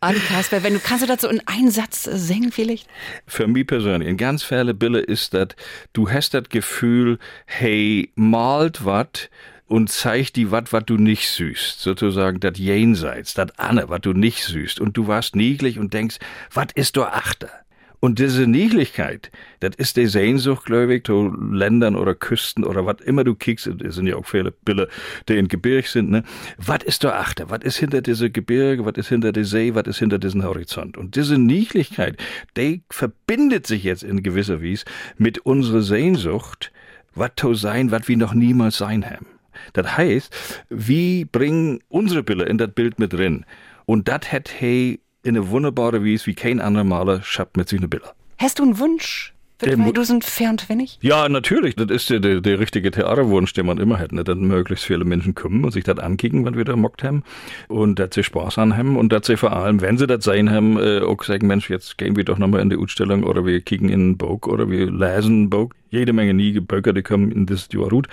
an 0.00 0.16
Kasper, 0.28 0.62
wenn 0.62 0.74
du, 0.74 0.80
kannst 0.80 1.08
du 1.08 1.16
so 1.18 1.28
in 1.28 1.40
einen 1.46 1.70
Satz 1.70 2.04
singen 2.04 2.41
vielleicht? 2.50 2.88
Für 3.26 3.46
mich 3.46 3.66
persönlich, 3.66 4.08
in 4.08 4.16
ganz 4.16 4.42
viele 4.42 4.74
Bille 4.74 5.00
ist 5.00 5.34
das, 5.34 5.48
du 5.92 6.10
hast 6.10 6.34
das 6.34 6.48
Gefühl, 6.48 7.18
hey, 7.46 8.10
malt 8.14 8.84
was, 8.84 9.28
und 9.72 9.90
zeigt 9.90 10.36
die 10.36 10.50
wat, 10.50 10.74
wat 10.74 10.90
du 10.90 10.98
nicht 10.98 11.30
süßt, 11.30 11.80
sozusagen 11.80 12.40
das 12.40 12.58
Jenseits, 12.58 13.32
das 13.32 13.58
Anne, 13.58 13.88
wat 13.88 14.04
du 14.04 14.12
nicht 14.12 14.44
süßt. 14.44 14.78
Und 14.80 14.98
du 14.98 15.06
warst 15.06 15.34
niedlich 15.34 15.78
und 15.78 15.94
denkst, 15.94 16.18
wat 16.52 16.72
ist 16.72 16.96
du 16.96 17.04
Achter? 17.04 17.61
Und 18.04 18.18
diese 18.18 18.48
Niedlichkeit, 18.48 19.30
das 19.60 19.76
ist 19.76 19.96
die 19.96 20.08
Sehnsucht, 20.08 20.64
glaube 20.64 20.96
ich, 20.96 21.04
zu 21.04 21.32
Ländern 21.52 21.94
oder 21.94 22.16
Küsten 22.16 22.64
oder 22.64 22.84
was 22.84 22.96
immer 23.04 23.22
du 23.22 23.36
kickst, 23.36 23.68
es 23.68 23.94
sind 23.94 24.08
ja 24.08 24.16
auch 24.16 24.26
viele 24.26 24.50
Bilder, 24.50 24.88
die 25.28 25.36
in 25.38 25.46
Gebirg 25.46 25.86
sind, 25.86 26.10
ne? 26.10 26.24
Was 26.58 26.82
ist 26.82 27.04
da 27.04 27.12
achter? 27.12 27.48
Was 27.48 27.60
ist 27.62 27.76
hinter 27.76 28.02
diese 28.02 28.28
Gebirge? 28.28 28.84
Was 28.84 28.94
ist 28.96 29.08
hinter 29.08 29.30
der 29.30 29.44
See? 29.44 29.76
Was 29.76 29.84
ist 29.86 30.00
hinter 30.00 30.18
diesem 30.18 30.42
Horizont? 30.42 30.98
Und 30.98 31.14
diese 31.14 31.38
Niedlichkeit, 31.38 32.16
die 32.56 32.82
verbindet 32.90 33.68
sich 33.68 33.84
jetzt 33.84 34.02
in 34.02 34.24
gewisser 34.24 34.60
Weise 34.60 34.84
mit 35.16 35.38
unserer 35.38 35.82
Sehnsucht, 35.82 36.72
was 37.14 37.30
zu 37.36 37.54
sein, 37.54 37.92
was 37.92 38.08
wir 38.08 38.16
noch 38.16 38.34
niemals 38.34 38.78
sein 38.78 39.08
haben. 39.08 39.26
Das 39.74 39.96
heißt, 39.96 40.64
wir 40.70 41.26
bringen 41.26 41.78
unsere 41.88 42.24
Bilder 42.24 42.48
in 42.48 42.58
das 42.58 42.72
Bild 42.72 42.98
mit 42.98 43.12
drin. 43.12 43.46
Und 43.86 44.08
das 44.08 44.32
hat 44.32 44.50
hey 44.58 44.98
in 45.22 45.36
eine 45.36 45.48
wunderbare 45.50 46.04
Weise, 46.04 46.26
wie 46.26 46.34
kein 46.34 46.60
anderer 46.60 46.84
Maler 46.84 47.22
schafft 47.22 47.56
mit 47.56 47.68
seinen 47.68 47.88
Bildern. 47.88 48.10
Hast 48.38 48.58
du 48.58 48.64
einen 48.64 48.78
Wunsch? 48.78 49.32
Für 49.58 49.92
du 49.92 50.02
sind 50.02 50.24
ferntwennig? 50.24 50.98
Ja, 51.02 51.28
natürlich. 51.28 51.76
Das 51.76 51.88
ist 51.88 52.10
der, 52.10 52.18
der, 52.18 52.40
der 52.40 52.58
richtige 52.58 52.90
Theaterwunsch, 52.90 53.52
den 53.52 53.66
man 53.66 53.78
immer 53.78 54.00
hat. 54.00 54.10
Ne? 54.10 54.24
Dass 54.24 54.36
möglichst 54.36 54.84
viele 54.84 55.04
Menschen 55.04 55.36
kommen 55.36 55.64
und 55.64 55.70
sich 55.70 55.84
das 55.84 55.98
ankicken, 55.98 56.44
wenn 56.44 56.56
wir 56.56 56.64
da 56.64 56.74
mockt 56.74 57.04
haben. 57.04 57.22
Und 57.68 58.00
dass 58.00 58.14
sie 58.14 58.24
Spaß 58.24 58.58
an 58.58 58.76
haben. 58.76 58.96
Und 58.96 59.12
dass 59.12 59.26
sie 59.26 59.36
vor 59.36 59.52
allem, 59.52 59.80
wenn 59.80 59.98
sie 59.98 60.08
das 60.08 60.24
sein 60.24 60.50
haben, 60.50 60.78
äh, 60.78 61.00
auch 61.00 61.22
sagen, 61.22 61.46
Mensch, 61.46 61.70
jetzt 61.70 61.96
gehen 61.96 62.16
wir 62.16 62.24
doch 62.24 62.38
nochmal 62.38 62.60
in 62.60 62.70
die 62.70 62.76
Ausstellung 62.76 63.22
oder 63.22 63.46
wir 63.46 63.60
kicken 63.60 63.88
in 63.88 64.00
einen 64.00 64.16
Book 64.16 64.48
oder 64.48 64.68
wir 64.68 64.90
lesen 64.90 65.44
ein 65.44 65.50
Book. 65.50 65.76
Jede 65.90 66.12
Menge 66.12 66.34
nie 66.34 66.58
Böcker, 66.58 66.92
die 66.92 67.02
kommen 67.02 67.30
in 67.30 67.46
das 67.46 67.68
Jahrhundert 67.72 68.08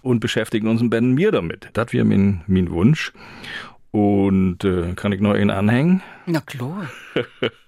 und 0.00 0.20
beschäftigen 0.20 0.68
uns 0.68 0.80
und 0.80 0.88
Ben 0.88 1.12
mir 1.12 1.30
damit. 1.30 1.68
Das 1.74 1.92
wäre 1.92 2.06
mein, 2.06 2.42
mein 2.46 2.70
Wunsch. 2.70 3.12
Und 3.90 4.64
äh, 4.64 4.94
kann 4.94 5.12
ich 5.12 5.20
noch 5.20 5.34
einen 5.34 5.50
anhängen? 5.50 6.02
Na 6.28 6.40
klar. 6.40 6.90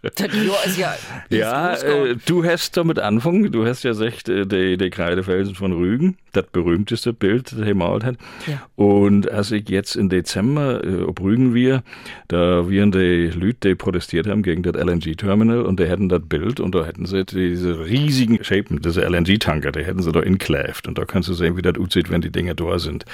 das 0.02 0.34
Jahr 0.34 0.66
ist 0.66 0.78
ja. 0.78 0.94
Ja, 1.30 1.74
äh, 1.74 2.16
du 2.26 2.44
hast 2.44 2.76
damit 2.76 2.98
angefangen. 2.98 3.52
Du 3.52 3.64
hast 3.64 3.84
ja 3.84 3.92
gesagt, 3.92 4.28
äh, 4.28 4.46
der 4.46 4.76
de 4.76 4.90
Kreidefelsen 4.90 5.54
von 5.54 5.72
Rügen, 5.72 6.16
das 6.32 6.46
berühmteste 6.46 7.12
Bild, 7.12 7.52
das 7.52 7.60
er 7.60 7.66
gemalt 7.66 8.02
hat. 8.02 8.16
Ja. 8.48 8.66
Und 8.74 9.30
als 9.30 9.52
ich 9.52 9.68
jetzt 9.68 9.94
im 9.94 10.08
Dezember 10.08 10.84
äh, 10.84 11.02
ob 11.02 11.20
Rügen 11.20 11.54
wir, 11.54 11.84
da 12.26 12.68
waren 12.68 12.90
die 12.90 13.30
Leute, 13.32 13.68
die 13.68 13.74
protestiert 13.76 14.26
haben 14.26 14.42
gegen 14.42 14.62
das 14.64 14.74
LNG-Terminal 14.74 15.62
und 15.62 15.78
die 15.78 15.86
hätten 15.86 16.08
das 16.08 16.22
Bild 16.28 16.58
und 16.58 16.74
da 16.74 16.84
hätten 16.84 17.06
sie 17.06 17.24
diese 17.24 17.84
riesigen 17.84 18.42
Shapen, 18.42 18.82
diese 18.82 19.02
LNG-Tanker, 19.02 19.70
die 19.70 19.84
hätten 19.84 20.02
sie 20.02 20.10
da 20.10 20.20
inkläft. 20.20 20.88
Und 20.88 20.98
da 20.98 21.04
kannst 21.04 21.28
du 21.28 21.34
sehen, 21.34 21.56
wie 21.56 21.62
das 21.62 21.78
aussieht, 21.78 22.10
wenn 22.10 22.22
die 22.22 22.32
Dinger 22.32 22.54
da 22.54 22.78
sind. 22.80 23.04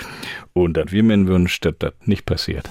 Und 0.54 0.78
das 0.78 0.90
wir 0.90 1.02
mir 1.02 1.26
wünscht, 1.26 1.66
dass 1.66 1.74
das 1.78 1.92
nicht 2.06 2.24
passiert. 2.24 2.70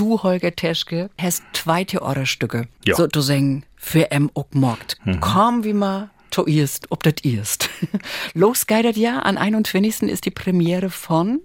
Du, 0.00 0.22
Holger 0.22 0.54
Teschke, 0.56 1.10
hast 1.18 1.42
zwei 1.52 1.84
Theaterstücke, 1.84 2.68
ja. 2.86 2.94
so 2.94 3.06
zu 3.06 3.20
sagen, 3.20 3.64
für 3.76 4.10
em 4.10 4.30
auch 4.34 4.46
morgt. 4.52 4.96
Mhm. 5.04 5.20
Komm, 5.20 5.64
wie 5.64 5.74
ma 5.74 6.10
to 6.30 6.46
erst, 6.46 6.86
ob 6.90 7.02
das 7.02 7.14
erst. 7.22 7.68
Los 8.34 8.66
geht 8.66 8.96
ja, 8.96 9.18
an 9.20 9.36
21. 9.36 10.02
ist 10.02 10.24
die 10.24 10.30
Premiere 10.30 10.90
von 10.90 11.40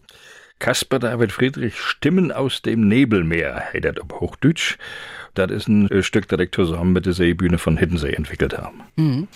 Kasper 0.60 1.00
David 1.00 1.32
Friedrich 1.32 1.78
Stimmen 1.78 2.32
aus 2.32 2.62
dem 2.62 2.88
Nebelmeer, 2.88 3.62
hey, 3.72 3.82
das 3.82 3.98
auf 3.98 4.22
Hochdeutsch. 4.22 4.78
Das 5.34 5.52
ist 5.52 5.68
ein 5.68 5.92
äh, 5.92 6.02
Stück, 6.02 6.30
das 6.30 6.40
ich 6.40 6.52
zusammen 6.52 6.94
mit 6.94 7.06
der 7.06 7.14
Seebühne 7.14 7.58
von 7.58 7.76
Hiddensee 7.76 8.14
entwickelt 8.14 8.58
haben. 8.58 8.84
Mhm. 8.96 9.28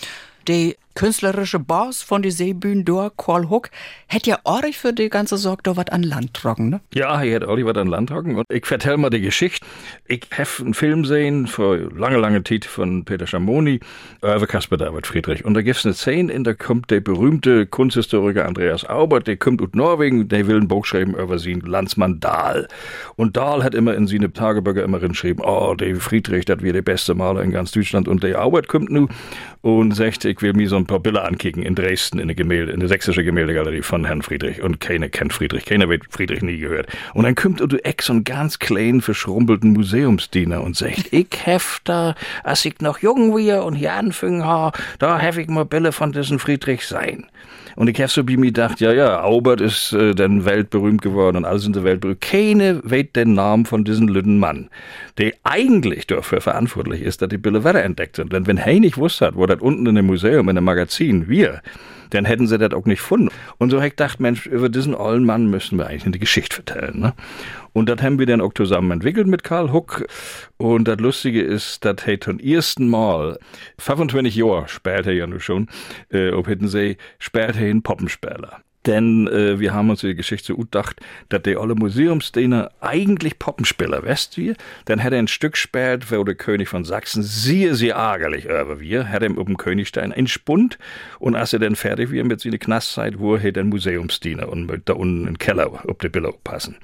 Die 0.48 0.76
künstlerische 0.94 1.58
Boss 1.58 2.02
von 2.02 2.22
die 2.22 2.30
Seebühne 2.30 2.84
dort, 2.84 3.16
Karl 3.16 3.48
Huck, 3.48 3.70
hätte 4.06 4.30
ja 4.30 4.38
ordentlich 4.44 4.78
für 4.78 4.92
die 4.92 5.08
ganze 5.08 5.36
Sorge 5.36 5.62
da 5.62 5.76
was 5.76 5.88
an 5.88 6.02
Land 6.02 6.34
trocken, 6.34 6.68
ne? 6.68 6.80
Ja, 6.92 7.22
er 7.22 7.36
hat 7.36 7.44
ordentlich 7.44 7.66
was 7.66 7.76
an 7.76 7.88
Land 7.88 8.10
trocken. 8.10 8.36
Und 8.36 8.46
ich 8.50 8.66
vertell 8.66 8.96
mal 8.96 9.10
die 9.10 9.20
Geschichte. 9.20 9.66
Ich 10.06 10.26
habe 10.36 10.48
einen 10.60 10.74
Film 10.74 11.04
sehen 11.04 11.46
vor 11.46 11.76
lange, 11.76 12.18
lange 12.18 12.42
Zeit 12.44 12.64
von 12.64 13.04
Peter 13.04 13.26
Schamoni 13.26 13.80
über 14.20 14.46
Caspar 14.46 14.78
David 14.78 15.06
Friedrich. 15.06 15.44
Und 15.44 15.54
da 15.54 15.62
gibt's 15.62 15.84
eine 15.84 15.94
Szene, 15.94 16.32
in 16.32 16.44
der 16.44 16.54
kommt 16.54 16.90
der 16.90 17.00
berühmte 17.00 17.66
Kunsthistoriker 17.66 18.46
Andreas 18.46 18.88
Aubert, 18.88 19.26
der 19.26 19.36
kommt 19.36 19.62
aus 19.62 19.68
Norwegen, 19.72 20.28
der 20.28 20.46
will 20.46 20.56
ein 20.56 20.68
Buch 20.68 20.84
schreiben 20.84 21.14
über 21.14 21.38
seinen 21.38 21.60
Landsmann 21.60 22.20
Dahl. 22.20 22.68
Und 23.16 23.36
Dahl 23.36 23.62
hat 23.62 23.74
immer 23.74 23.94
in 23.94 24.06
seine 24.06 24.32
Tagebücher 24.32 24.82
immer 24.82 24.98
geschrieben, 24.98 25.42
oh, 25.44 25.74
der 25.74 25.96
Friedrich, 25.96 26.44
das 26.44 26.62
wäre 26.62 26.74
der 26.74 26.82
beste 26.82 27.14
Maler 27.14 27.42
in 27.42 27.52
ganz 27.52 27.72
Deutschland. 27.72 28.08
Und 28.08 28.22
der 28.22 28.42
Aubert 28.42 28.68
kommt 28.68 28.90
nu 28.90 29.08
und 29.62 29.94
sagt, 29.94 30.24
ich 30.24 30.42
will 30.42 30.52
mir 30.54 30.68
so 30.68 30.76
ein 30.76 30.86
paar 30.90 31.00
Bilder 31.00 31.24
ankicken 31.24 31.62
in 31.62 31.76
Dresden 31.76 32.18
in 32.18 32.26
der 32.26 32.34
Gemälde, 32.34 32.72
in 32.72 32.80
der 32.80 32.88
sächsische 32.88 33.22
Gemäldegalerie 33.22 33.82
von 33.82 34.04
Herrn 34.04 34.22
Friedrich. 34.22 34.60
Und 34.60 34.80
keiner 34.80 35.08
kennt 35.08 35.32
Friedrich, 35.32 35.64
keiner 35.64 35.88
wird 35.88 36.02
Friedrich 36.10 36.42
nie 36.42 36.58
gehört. 36.58 36.88
Und 37.14 37.22
dann 37.24 37.36
kommt 37.36 37.60
du 37.60 37.76
Ex 37.84 38.06
so 38.06 38.20
ganz 38.24 38.58
kleinen, 38.58 39.00
verschrumpelten 39.00 39.72
Museumsdiener 39.72 40.62
und 40.62 40.76
sagt, 40.76 41.06
ich 41.12 41.28
hef 41.44 41.80
da, 41.84 42.16
als 42.42 42.64
ich 42.64 42.80
noch 42.80 42.98
jung 42.98 43.32
war 43.32 43.64
und 43.64 43.76
hier 43.76 43.92
anfing 43.92 44.44
ha, 44.44 44.72
da 44.98 45.18
hef 45.18 45.38
ich 45.38 45.46
mal 45.46 45.64
Bilder 45.64 45.92
von 45.92 46.10
diesen 46.10 46.40
Friedrich 46.40 46.84
sein. 46.86 47.26
Und 47.76 47.88
bei 48.24 48.36
mir 48.36 48.46
gedacht, 48.46 48.80
ja, 48.80 48.92
ja, 48.92 49.22
Aubert 49.22 49.60
ist 49.60 49.92
äh, 49.92 50.14
dann 50.14 50.44
weltberühmt 50.44 51.02
geworden 51.02 51.38
und 51.38 51.44
alle 51.44 51.58
sind 51.58 51.76
der 51.76 51.84
weltberühmt. 51.84 52.20
Keine 52.20 52.80
weiß 52.82 53.06
den 53.14 53.34
Namen 53.34 53.66
von 53.66 53.84
diesem 53.84 54.08
lüden 54.08 54.38
Mann, 54.38 54.68
der 55.18 55.32
eigentlich 55.42 56.06
dafür 56.06 56.40
verantwortlich 56.40 57.02
ist, 57.02 57.22
dass 57.22 57.28
die 57.28 57.38
Bilder 57.38 57.64
entdeckt 57.82 58.16
sind. 58.16 58.32
Denn 58.32 58.46
wenn 58.46 58.58
er 58.58 58.80
nicht 58.80 58.96
wusste, 58.96 59.30
wo 59.34 59.46
das 59.46 59.60
unten 59.60 59.86
in 59.86 59.94
dem 59.94 60.06
Museum, 60.06 60.48
in 60.48 60.56
dem 60.56 60.64
Magazin, 60.64 61.28
wir, 61.28 61.62
dann 62.10 62.24
hätten 62.24 62.46
sie 62.46 62.58
das 62.58 62.72
auch 62.72 62.84
nicht 62.86 62.98
gefunden. 62.98 63.28
Und 63.58 63.70
so 63.70 63.76
habe 63.78 63.86
ich 63.86 63.92
gedacht, 63.96 64.20
Mensch, 64.20 64.46
über 64.46 64.68
diesen 64.68 64.94
ollen 64.94 65.24
Mann 65.24 65.46
müssen 65.46 65.78
wir 65.78 65.86
eigentlich 65.86 66.06
eine 66.06 66.18
Geschichte 66.18 66.56
vertellen. 66.56 67.00
Ne? 67.00 67.14
Und 67.72 67.88
das 67.88 68.02
haben 68.02 68.18
wir 68.18 68.26
dann 68.26 68.40
auch 68.40 68.52
zusammen 68.52 68.90
entwickelt 68.90 69.26
mit 69.26 69.44
Karl 69.44 69.72
Huck. 69.72 70.06
Und 70.56 70.88
das 70.88 70.98
Lustige 70.98 71.42
ist, 71.42 71.84
dass 71.84 72.06
er 72.06 72.20
zum 72.20 72.38
ersten 72.38 72.88
Mal, 72.88 73.38
25 73.78 74.36
Jahre 74.36 74.68
später 74.68 75.12
ja 75.12 75.26
nur 75.26 75.40
schon, 75.40 75.68
äh, 76.10 76.30
ob 76.30 76.48
hätten 76.48 76.68
sie, 76.68 76.96
später 77.18 77.60
ein 77.60 77.82
Poppenspieler. 77.82 78.62
Denn 78.86 79.28
äh, 79.28 79.60
wir 79.60 79.74
haben 79.74 79.90
uns 79.90 80.00
die 80.00 80.14
Geschichte 80.14 80.48
so 80.48 80.56
gedacht, 80.56 81.00
dass 81.28 81.42
der 81.42 81.58
alle 81.58 81.74
Museumsdiener 81.74 82.70
eigentlich 82.80 83.38
Poppenspieler 83.38 84.02
west 84.04 84.38
wir. 84.38 84.54
Dann 84.86 84.98
hätte 84.98 85.16
ein 85.16 85.28
Stück 85.28 85.56
spät, 85.56 86.10
wo 86.10 86.24
der 86.24 86.34
König 86.34 86.68
von 86.68 86.84
Sachsen 86.84 87.22
sehr, 87.22 87.74
sehr 87.74 87.96
ärgerlich 87.96 88.46
über 88.46 88.80
wir, 88.80 89.04
hätte 89.04 89.26
ihm 89.26 89.36
den 89.36 89.56
Königstein 89.58 90.12
entspunnt 90.12 90.78
und 91.18 91.34
als 91.34 91.52
er 91.52 91.58
dann 91.58 91.76
fertig 91.76 92.12
war 92.12 92.24
mit 92.24 92.40
seiner 92.40 92.58
Knastzeit, 92.58 93.18
wo 93.18 93.36
er 93.36 93.52
den 93.52 93.68
Museumsdiener 93.68 94.48
und 94.48 94.66
mit 94.66 94.88
da 94.88 94.94
unten 94.94 95.26
im 95.26 95.38
Keller 95.38 95.70
ob 95.86 96.00
der 96.00 96.08
Bilder 96.08 96.32
passen. 96.44 96.76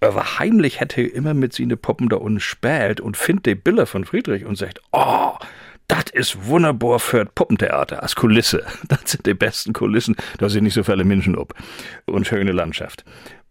Aber 0.00 0.38
heimlich 0.38 0.80
hätte 0.80 1.02
er 1.02 1.14
immer 1.14 1.34
mit 1.34 1.52
seinen 1.52 1.78
Poppen 1.78 2.08
da 2.08 2.16
unten 2.16 2.40
spät 2.40 3.00
und 3.00 3.16
findet 3.16 3.46
die 3.46 3.54
Bilder 3.54 3.86
von 3.86 4.04
Friedrich 4.04 4.44
und 4.44 4.56
sagt, 4.56 4.80
oh, 4.92 5.32
das 5.94 6.10
ist 6.12 6.46
wunderbar 6.46 6.98
für 6.98 7.24
Puppentheater 7.24 8.02
als 8.02 8.16
Kulisse. 8.16 8.64
Das 8.88 9.12
sind 9.12 9.26
die 9.26 9.34
besten 9.34 9.72
Kulissen. 9.72 10.16
Da 10.38 10.48
sind 10.48 10.64
nicht 10.64 10.74
so 10.74 10.82
viele 10.82 11.04
Menschen 11.04 11.36
ob. 11.36 11.54
Und 12.06 12.26
schöne 12.26 12.52
Landschaft. 12.52 13.04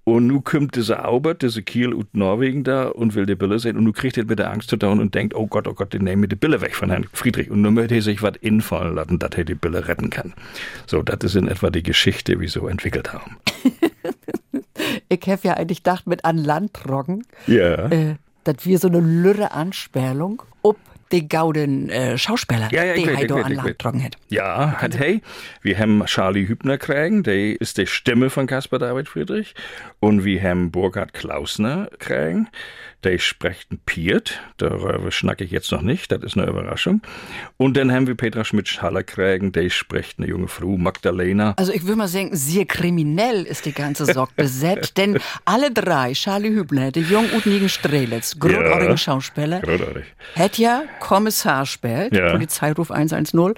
Und 0.04 0.28
nu 0.28 0.42
kommt 0.42 0.76
dieser 0.76 1.08
Aubert, 1.08 1.44
dieser 1.44 1.62
Kiel 1.62 1.94
und 1.94 2.14
Norwegen 2.14 2.66
da 2.66 2.90
und 2.90 3.16
will 3.16 3.26
die 3.26 3.36
Bille 3.36 3.58
sehen 3.60 3.78
und 3.78 3.86
nu 3.86 3.94
kriegt 3.94 4.18
er 4.18 4.26
mit 4.26 4.38
der 4.38 4.52
Angst 4.52 4.70
zu 4.70 4.76
down 4.76 5.00
und 5.00 5.16
denkt, 5.16 5.34
oh 5.34 5.48
Gott, 5.48 5.66
oh 5.66 5.74
Gott, 5.74 5.94
den 5.94 6.04
nehmen 6.04 6.28
die 6.28 6.36
Bille 6.36 6.60
weg 6.60 6.76
von 6.76 6.90
Herrn 6.90 7.06
Friedrich. 7.14 7.50
Und 7.50 7.62
nun 7.62 7.76
möchte 7.76 7.96
er 7.96 8.02
sich 8.02 8.22
was 8.22 8.36
infallen 8.42 8.96
lassen, 8.96 9.18
dass 9.18 9.32
er 9.36 9.46
die 9.46 9.56
Bille 9.56 9.88
retten 9.88 10.10
kann. 10.10 10.34
So, 10.88 11.02
das 11.02 11.24
ist 11.24 11.36
in 11.38 11.48
etwa 11.48 11.70
die 11.70 11.84
Geschichte, 11.84 12.42
wie 12.42 12.50
so 12.50 12.68
entwickelt 12.68 13.14
haben. 13.14 13.38
ich 15.08 15.22
habe 15.28 15.42
ja 15.44 15.54
eigentlich 15.54 15.84
gedacht, 15.84 16.06
mit 16.06 16.26
an 16.26 16.38
Land 16.38 16.74
trocken, 16.74 17.26
ja. 17.48 17.88
Äh, 17.90 18.16
dass 18.44 18.66
wir 18.66 18.80
so 18.80 18.90
eine 18.90 19.00
lürre 19.00 19.54
Anspielung 19.54 20.42
ob 20.42 20.53
die 21.13 21.27
gauden 21.27 21.89
äh, 21.89 22.17
Schauspieler, 22.17 22.70
ja, 22.72 22.84
ja, 22.84 22.93
die 22.96 23.05
er 23.05 23.27
da 23.27 23.36
an 23.36 23.53
Land 23.53 23.67
getroffen 23.67 24.03
hat. 24.03 24.17
Ja, 24.29 24.82
hat 24.82 24.98
hey. 24.98 25.22
Wir 25.62 25.77
haben 25.77 26.03
Charlie 26.05 26.48
Hübner 26.48 26.77
kriegen, 26.77 27.24
der 27.24 27.62
ist 27.62 27.77
die 27.77 27.88
Stimme 27.88 28.29
von 28.29 28.48
Caspar 28.48 28.79
David 28.79 29.08
Friedrich. 29.08 29.53
Und 30.00 30.25
wir 30.25 30.41
haben 30.41 30.72
Burkhard 30.72 31.13
Klausner 31.13 31.89
kriegen, 32.00 32.50
der 33.04 33.18
spricht 33.20 33.72
ein 33.72 33.80
Piet, 33.86 34.40
darüber 34.58 35.12
schnacke 35.12 35.44
ich 35.44 35.52
jetzt 35.52 35.72
noch 35.72 35.82
nicht, 35.82 36.12
das 36.12 36.24
ist 36.24 36.38
eine 36.38 36.48
Überraschung. 36.48 37.02
Und 37.58 37.78
dann 37.78 37.92
haben 37.92 38.08
wir 38.08 38.16
Petra 38.16 38.44
Schmidt-Haller 38.44 39.04
kriegen, 39.04 39.52
der 39.52 39.70
spricht 39.70 40.20
eine 40.20 40.28
junge 40.28 40.48
Frau, 40.48 40.78
Magdalena. 40.78 41.54
Also 41.58 41.74
ich 41.74 41.84
würde 41.84 41.98
mal 41.98 42.08
sagen, 42.08 42.30
sehr 42.34 42.66
kriminell 42.66 43.44
ist 43.44 43.66
die 43.66 43.74
ganze 43.74 44.06
Sorg 44.06 44.36
besetzt, 44.36 44.98
denn 44.98 45.20
alle 45.46 45.72
drei, 45.72 46.14
Charlie 46.14 46.50
Hübner, 46.50 46.92
der 46.92 47.04
jung 47.04 47.26
Udnigen 47.36 47.70
Strelitz, 47.70 48.40
großartige 48.40 48.92
ja, 48.92 48.98
Schauspieler, 48.98 49.62
hat 50.36 50.58
ja 50.58 50.84
Kommissar 51.00 51.66
spielt, 51.66 52.16
ja. 52.16 52.32
Polizeiruf 52.32 52.92
110, 52.92 53.54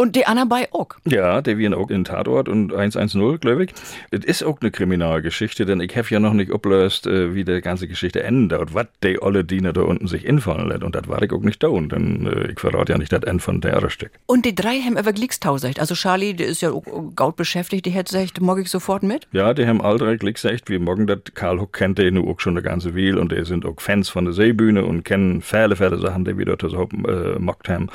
und 0.00 0.16
die 0.16 0.26
anderen 0.26 0.48
bei 0.48 0.66
auch. 0.72 0.88
Ja, 1.04 1.42
die 1.42 1.58
wir 1.58 1.76
auch 1.76 1.90
in 1.90 2.04
Tatort 2.04 2.48
und 2.48 2.72
110, 2.72 3.38
glaube 3.38 3.64
ich. 3.64 3.70
Es 4.10 4.24
ist 4.24 4.42
auch 4.42 4.58
eine 4.60 4.70
Kriminalgeschichte, 4.70 5.66
denn 5.66 5.80
ich 5.80 5.94
habe 5.96 6.08
ja 6.08 6.18
noch 6.18 6.32
nicht 6.32 6.50
ablöst, 6.50 7.06
äh, 7.06 7.34
wie 7.34 7.44
die 7.44 7.60
ganze 7.60 7.86
Geschichte 7.86 8.22
endet 8.22 8.58
und 8.58 8.74
was 8.74 8.86
die 9.04 9.20
olle 9.20 9.44
Diener 9.44 9.74
da 9.74 9.82
unten 9.82 10.06
sich 10.06 10.24
infallen 10.24 10.68
lässt. 10.68 10.84
Und 10.84 10.94
das 10.94 11.06
war 11.06 11.20
ich 11.20 11.30
auch 11.32 11.42
nicht 11.42 11.62
da. 11.62 11.68
Und 11.68 11.92
denn 11.92 12.26
äh, 12.26 12.50
ich 12.50 12.58
verrate 12.58 12.92
ja 12.92 12.98
nicht 12.98 13.12
das 13.12 13.24
Ende 13.24 13.42
von 13.42 13.60
der 13.60 13.90
Stück. 13.90 14.12
Und 14.24 14.46
die 14.46 14.54
drei 14.54 14.80
haben 14.80 14.96
über 14.96 15.12
Glickstauscht. 15.12 15.78
Also 15.78 15.94
Charlie, 15.94 16.32
der 16.32 16.46
ist 16.46 16.62
ja 16.62 16.70
auch 16.70 16.84
gaut 17.14 17.36
beschäftigt, 17.36 17.84
die 17.84 17.90
hätte 17.90 18.14
gesagt, 18.14 18.40
morgen 18.40 18.62
ich 18.62 18.70
sofort 18.70 19.02
mit? 19.02 19.28
Ja, 19.32 19.52
die 19.52 19.66
haben 19.66 19.82
alle 19.82 19.98
drei 19.98 20.16
Glicksecht. 20.16 20.70
Wie 20.70 20.78
morgen 20.78 21.06
das 21.06 21.18
Karl 21.34 21.60
Huck 21.60 21.74
kennt 21.74 21.98
den 21.98 22.16
auch 22.16 22.40
schon 22.40 22.54
eine 22.54 22.62
ganze 22.62 22.96
Weile 22.96 23.20
und 23.20 23.32
die 23.32 23.44
sind 23.44 23.66
auch 23.66 23.78
Fans 23.80 24.08
von 24.08 24.24
der 24.24 24.32
Seebühne 24.32 24.84
und 24.84 25.04
kennen 25.04 25.42
viele, 25.42 25.76
viele 25.76 25.98
Sachen, 25.98 26.24
die 26.24 26.38
wir 26.38 26.46
dort 26.46 26.62
so 26.62 26.88
äh, 27.06 27.38
mockt 27.38 27.68
haben. 27.68 27.88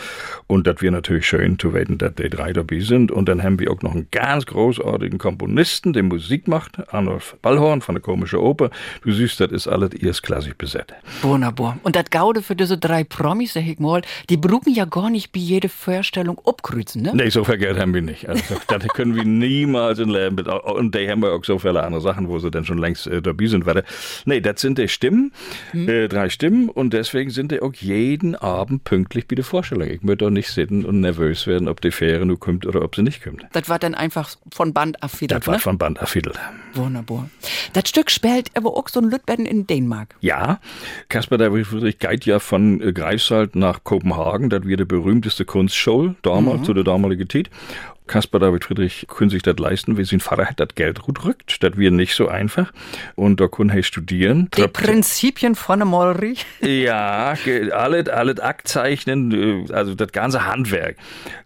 Und 0.45 0.67
das 0.67 0.81
wir 0.81 0.91
natürlich 0.91 1.25
schön 1.25 1.57
zu 1.57 1.73
weten, 1.95 1.97
dass 1.97 2.15
die 2.15 2.29
drei 2.29 2.53
dabei 2.53 2.79
sind. 2.79 3.11
Und 3.11 3.27
dann 3.29 3.43
haben 3.43 3.59
wir 3.59 3.71
auch 3.71 3.81
noch 3.81 3.93
einen 3.93 4.07
ganz 4.11 4.45
großartigen 4.45 5.17
Komponisten, 5.17 5.93
der 5.93 6.03
Musik 6.03 6.47
macht, 6.47 6.93
Arnulf 6.93 7.35
Ballhorn 7.41 7.81
von 7.81 7.95
der 7.95 8.01
Komische 8.01 8.41
Oper. 8.41 8.69
Du 9.03 9.11
siehst, 9.11 9.39
das 9.39 9.51
ist 9.51 9.67
alles 9.67 9.93
erstklassig 9.93 10.57
besetzt. 10.57 10.93
Wunderbar. 11.21 11.77
Und 11.83 11.95
das 11.95 12.05
Gaude 12.09 12.41
für 12.41 12.55
diese 12.55 12.77
drei 12.77 13.03
Promis, 13.03 13.53
sag 13.53 13.67
ich 13.67 13.79
mal, 13.79 14.01
die 14.29 14.37
brauchen 14.37 14.73
ja 14.73 14.85
gar 14.85 15.09
nicht 15.09 15.31
bei 15.31 15.39
jeder 15.39 15.69
Vorstellung 15.69 16.39
abkreuzen, 16.45 17.01
ne? 17.03 17.11
Nee, 17.13 17.29
so 17.29 17.43
viel 17.43 17.57
Geld 17.57 17.79
haben 17.79 17.93
wir 17.93 18.01
nicht. 18.01 18.27
Also, 18.27 18.55
das 18.67 18.87
können 18.89 19.15
wir 19.15 19.25
niemals 19.25 19.99
in 19.99 20.09
Leben. 20.09 20.45
Und 20.45 20.95
die 20.95 21.09
haben 21.09 21.21
wir 21.21 21.33
auch 21.33 21.43
so 21.43 21.59
viele 21.59 21.83
andere 21.83 22.01
Sachen, 22.01 22.27
wo 22.27 22.39
sie 22.39 22.51
dann 22.51 22.65
schon 22.65 22.77
längst 22.77 23.07
äh, 23.07 23.21
dabei 23.21 23.47
sind. 23.47 23.65
Warte. 23.65 23.83
Nee, 24.25 24.41
das 24.41 24.61
sind 24.61 24.77
die 24.77 24.87
Stimmen, 24.87 25.31
hm. 25.71 25.89
äh, 25.89 26.07
drei 26.07 26.29
Stimmen. 26.29 26.69
Und 26.69 26.93
deswegen 26.93 27.29
sind 27.29 27.51
die 27.51 27.61
auch 27.61 27.73
jeden 27.73 28.35
Abend 28.35 28.83
pünktlich 28.83 29.27
bei 29.27 29.35
der 29.35 29.45
Vorstellung. 29.45 29.89
Ich 29.89 30.03
möchte 30.03 30.25
auch 30.25 30.29
nicht 30.29 30.49
sitzen 30.49 30.85
und 30.85 31.01
nervös 31.01 31.47
werden, 31.47 31.67
ob 31.67 31.81
die 31.85 31.91
Fähre 31.91 32.25
nur 32.25 32.39
kommt 32.39 32.65
oder 32.65 32.81
ob 32.81 32.95
sie 32.95 33.03
nicht 33.03 33.23
kommt. 33.23 33.45
Das 33.53 33.69
war 33.69 33.79
dann 33.79 33.95
einfach 33.95 34.29
von 34.51 34.73
Band 34.73 35.01
affiedelt, 35.01 35.41
Das 35.41 35.47
war 35.47 35.55
ne? 35.55 35.59
von 35.59 35.77
Band 35.77 36.01
affiedelt. 36.01 36.39
Wunderbar. 36.73 37.29
Das 37.73 37.87
Stück 37.87 38.11
spielt 38.11 38.51
aber 38.55 38.75
auch 38.75 38.89
so 38.89 38.99
ein 38.99 39.09
Lütben 39.09 39.45
in 39.45 39.67
Dänemark. 39.67 40.15
Ja, 40.19 40.59
Caspar 41.09 41.37
David 41.37 41.67
Friedrich 41.67 41.99
geht 41.99 42.25
ja 42.25 42.39
von 42.39 42.81
äh, 42.81 42.93
Greifswald 42.93 43.55
nach 43.55 43.83
Kopenhagen. 43.83 44.49
Das 44.49 44.65
wird 44.65 44.79
die 44.81 44.85
berühmteste 44.85 45.45
Kunstshow 45.45 46.15
damals, 46.21 46.61
mhm. 46.61 46.63
zu 46.65 46.73
der 46.73 46.83
damaligen 46.83 47.29
Zeit. 47.29 47.49
Caspar 48.07 48.39
David 48.39 48.65
Friedrich 48.65 49.07
können 49.07 49.29
sich 49.29 49.41
das 49.41 49.57
leisten, 49.57 49.97
wie 49.97 50.05
sein 50.05 50.19
Vater 50.19 50.45
hat 50.45 50.59
das 50.59 50.69
Geld 50.75 51.01
gut 51.01 51.25
rückt. 51.25 51.63
Das 51.63 51.77
wird 51.77 51.93
nicht 51.93 52.13
so 52.15 52.27
einfach. 52.27 52.71
Und 53.15 53.39
da 53.39 53.47
können 53.47 53.71
er 53.71 53.83
studieren. 53.83 54.49
Die 54.55 54.67
Prinzipien 54.67 55.55
von 55.55 55.79
der 55.79 55.87
Malerei. 55.87 56.35
Ja, 56.61 57.35
alles, 57.71 58.09
alles 58.09 58.39
Aktzeichnen, 58.39 59.67
äh, 59.67 59.73
also 59.73 59.95
das 59.95 60.11
ganze 60.11 60.45
Handwerk. 60.45 60.97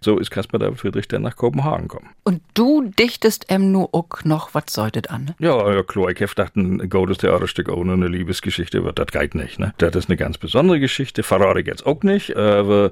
So 0.02 0.18
ist 0.18 0.32
Caspar 0.32 0.60
David 0.60 0.80
Friedrich 0.80 1.08
dann 1.08 1.22
nach 1.22 1.36
Kopenhagen 1.36 1.88
gekommen. 1.88 2.10
Und 2.24 2.42
du 2.54 2.84
dichtest 2.98 3.50
em 3.50 3.72
nur 3.72 3.90
auch 3.94 4.24
noch 4.24 4.54
was 4.54 4.66
solltet 4.68 5.10
an, 5.10 5.26
ne? 5.26 5.36
Ja, 5.40 5.74
ja, 5.74 5.84
klar. 5.84 6.10
Ich 6.10 6.22
hab 6.22 6.36
dachten, 6.36 6.90
Gottes 6.90 7.20
Theaterstück 7.20 7.70
ohne 7.70 7.94
eine 7.94 8.08
Liebesgeschichte, 8.08 8.80
aber 8.80 8.94
das 8.94 9.08
geht 9.08 9.36
nicht, 9.36 9.60
ne? 9.60 9.74
Das 9.78 9.96
ist 9.96 10.10
eine 10.10 10.18
ganz 10.18 10.38
besondere 10.38 10.80
Geschichte, 10.80 11.24
verrate 11.24 11.62
ich 11.62 11.68
jetzt 11.68 11.86
auch 11.86 12.04
nicht, 12.04 12.36
aber 12.36 12.92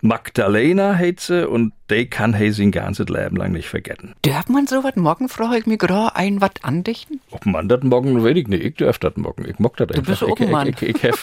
Magdalena 0.00 0.94
heißt 0.94 1.20
sie 1.20 1.48
und 1.48 1.72
die 1.90 2.06
kann 2.06 2.34
he 2.34 2.50
sein 2.50 2.70
ganzes 2.72 3.08
Leben 3.08 3.36
lang 3.36 3.52
nicht 3.52 3.68
vergessen. 3.68 4.14
Dürft 4.24 4.48
man 4.48 4.66
so 4.66 4.82
was 4.82 4.96
morgen, 4.96 5.28
mir 5.66 5.76
gerade, 5.76 6.16
ein 6.16 6.40
was 6.40 6.50
andichten? 6.62 7.20
Ob 7.30 7.46
man 7.46 7.68
das 7.68 7.82
morgen, 7.82 8.22
weiß 8.22 8.36
ich 8.36 8.48
nicht. 8.48 8.64
Ich 8.64 8.74
dürf 8.74 8.98
das 8.98 9.16
morgen. 9.16 9.48
Ich 9.48 9.58
mag 9.58 9.76
das 9.76 9.88
einfach. 9.88 10.02
Du 10.02 10.10
bist 10.10 10.24
auch 10.24 10.38
ein 10.40 10.50
Mann. 10.50 10.68
Ich, 10.68 10.82
ich, 10.82 11.02
ich, 11.02 11.22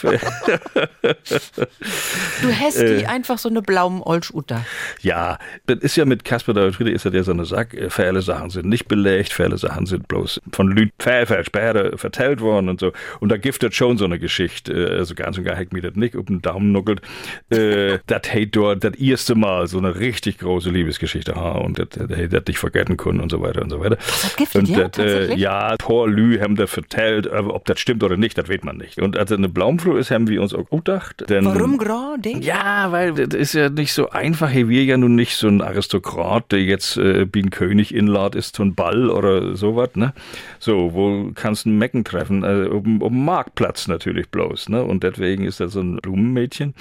du 2.42 2.52
hast 2.60 2.80
die 2.80 3.06
einfach 3.06 3.38
so 3.38 3.48
eine 3.48 3.62
blauen 3.62 4.02
Olschutter. 4.02 4.64
Ja, 5.00 5.38
das 5.66 5.78
ist 5.80 5.96
ja 5.96 6.04
mit 6.04 6.24
Kasper 6.24 6.54
David 6.54 6.74
Friede 6.74 6.90
ist 6.92 7.04
ja 7.04 7.22
so 7.22 7.32
eine 7.32 7.44
Sache. 7.44 7.90
Viele 7.90 8.22
Sachen 8.22 8.50
sind 8.50 8.66
nicht 8.66 8.88
belegt, 8.88 9.32
viele 9.32 9.58
Sachen 9.58 9.86
sind 9.86 10.08
bloß 10.08 10.40
von 10.52 10.68
Lüd 10.68 10.92
später 10.98 11.98
vertellt 11.98 12.40
worden 12.40 12.68
und 12.68 12.80
so. 12.80 12.92
Und 13.20 13.28
da 13.30 13.36
gibt 13.36 13.62
es 13.62 13.74
schon 13.74 13.98
so 13.98 14.04
eine 14.04 14.18
Geschichte, 14.18 14.88
also 14.90 15.14
ganz 15.14 15.36
und 15.38 15.44
gar 15.44 15.56
hängt 15.56 15.72
mir 15.72 15.82
das 15.82 15.94
nicht 15.94 16.16
auf 16.16 16.26
den 16.26 16.42
Daumen 16.42 16.72
nuckelt. 16.72 17.02
äh, 17.50 17.98
das 18.06 18.32
hat 18.32 18.48
dort 18.52 18.84
das 18.84 18.94
erste 18.96 19.34
Mal 19.34 19.66
so 19.66 19.78
eine 19.78 19.96
richtig 19.96 20.38
große 20.38 20.53
Liebesgeschichte 20.60 21.34
ha, 21.34 21.52
und 21.52 21.78
das 21.78 22.08
hätte 22.08 22.40
dich 22.42 22.58
vergessen 22.58 22.96
können 22.96 23.20
und 23.20 23.30
so 23.30 23.40
weiter 23.40 23.62
und 23.62 23.70
so 23.70 23.80
weiter. 23.80 23.96
Das 23.96 24.36
gibt 24.36 24.54
und 24.54 24.68
ja, 24.68 24.88
das, 24.88 25.04
äh, 25.04 25.34
ja, 25.34 25.76
Tor 25.76 26.08
Lü 26.08 26.38
haben 26.40 26.56
da 26.56 26.66
vertellt, 26.66 27.30
aber 27.30 27.54
ob 27.54 27.64
das 27.64 27.80
stimmt 27.80 28.02
oder 28.02 28.16
nicht, 28.16 28.38
das 28.38 28.48
weiß 28.48 28.62
man 28.62 28.76
nicht. 28.76 29.00
Und 29.00 29.16
als 29.18 29.32
eine 29.32 29.48
Blaumflur 29.48 29.98
ist, 29.98 30.10
haben 30.10 30.28
wir 30.28 30.40
uns 30.42 30.54
auch 30.54 30.68
gedacht. 30.70 31.24
Denn, 31.28 31.44
Warum 31.44 31.78
gerade? 31.78 32.30
Ja, 32.40 32.92
weil 32.92 33.12
das 33.12 33.34
ist 33.34 33.54
ja 33.54 33.68
nicht 33.68 33.92
so 33.92 34.10
einfach. 34.10 34.50
Hey, 34.50 34.68
wir 34.68 34.84
ja 34.84 34.96
nun 34.96 35.14
nicht 35.14 35.36
so 35.36 35.48
ein 35.48 35.60
Aristokrat, 35.60 36.52
der 36.52 36.62
jetzt 36.62 36.96
äh, 36.96 37.26
wie 37.32 37.42
ein 37.42 37.50
König 37.50 37.94
inlad 37.94 38.34
ist, 38.34 38.56
so 38.56 38.62
ein 38.62 38.74
Ball 38.74 39.10
oder 39.10 39.56
sowas, 39.56 39.90
ne? 39.94 40.12
So, 40.58 40.94
wo 40.94 41.30
kannst 41.34 41.64
du 41.64 41.70
einen 41.70 41.78
Mecken 41.78 42.04
treffen? 42.04 42.44
Also, 42.44 42.70
um, 42.70 43.02
um 43.02 43.24
Marktplatz 43.24 43.88
natürlich 43.88 44.28
bloß, 44.28 44.68
ne? 44.68 44.82
Und 44.84 45.02
deswegen 45.02 45.44
ist 45.44 45.60
er 45.60 45.68
so 45.68 45.80
ein 45.80 45.96
Blumenmädchen. 45.96 46.74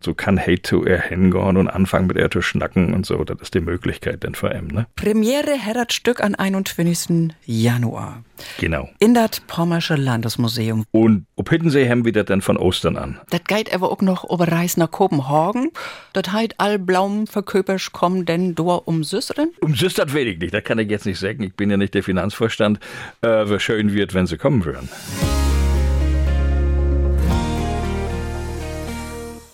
So 0.00 0.14
kann 0.14 0.36
hey 0.36 0.60
zu 0.60 0.84
er 0.84 1.00
hingehen 1.00 1.56
und 1.56 1.68
anfangen 1.68 2.06
mit 2.06 2.16
er 2.16 2.30
zu 2.30 2.42
schnacken 2.42 2.94
und 2.94 3.06
so. 3.06 3.13
Das 3.22 3.36
ist 3.40 3.54
die 3.54 3.60
Möglichkeit 3.60 4.24
denn 4.24 4.34
vor 4.34 4.48
allem, 4.48 4.68
ne? 4.68 4.86
Premiere 4.96 5.58
hat 5.64 5.92
Stück 5.92 6.20
an 6.20 6.34
21. 6.34 7.34
Januar. 7.44 8.24
Genau. 8.58 8.88
In 8.98 9.14
das 9.14 9.40
Pommersche 9.46 9.94
Landesmuseum. 9.94 10.84
Und 10.90 11.26
ob 11.36 11.50
Hittensee 11.50 11.88
haben 11.88 12.04
wir 12.04 12.12
das 12.12 12.24
dann 12.24 12.40
von 12.40 12.56
Ostern 12.56 12.96
an. 12.96 13.20
Das 13.30 13.44
geht 13.44 13.72
aber 13.72 13.92
auch 13.92 14.00
noch 14.00 14.28
über 14.28 14.48
Reis 14.48 14.76
nach 14.76 14.90
Kopenhagen. 14.90 15.70
Das 16.12 16.32
heißt, 16.32 16.54
all 16.58 16.78
Blaum 16.78 17.26
Verköpers 17.26 17.92
kommen 17.92 18.24
denn 18.24 18.54
dort 18.54 18.86
um 18.88 19.04
Süßeren? 19.04 19.52
Um 19.60 19.74
Süßert 19.74 20.12
weiß 20.12 20.26
ich 20.26 20.38
nicht, 20.38 20.54
das 20.54 20.64
kann 20.64 20.78
ich 20.78 20.90
jetzt 20.90 21.06
nicht 21.06 21.18
sagen. 21.18 21.42
Ich 21.42 21.54
bin 21.54 21.70
ja 21.70 21.76
nicht 21.76 21.94
der 21.94 22.02
Finanzvorstand. 22.02 22.80
Äh, 23.20 23.28
wie 23.48 23.60
schön 23.60 23.92
wird, 23.92 24.14
wenn 24.14 24.26
sie 24.26 24.38
kommen 24.38 24.64
würden. 24.64 24.88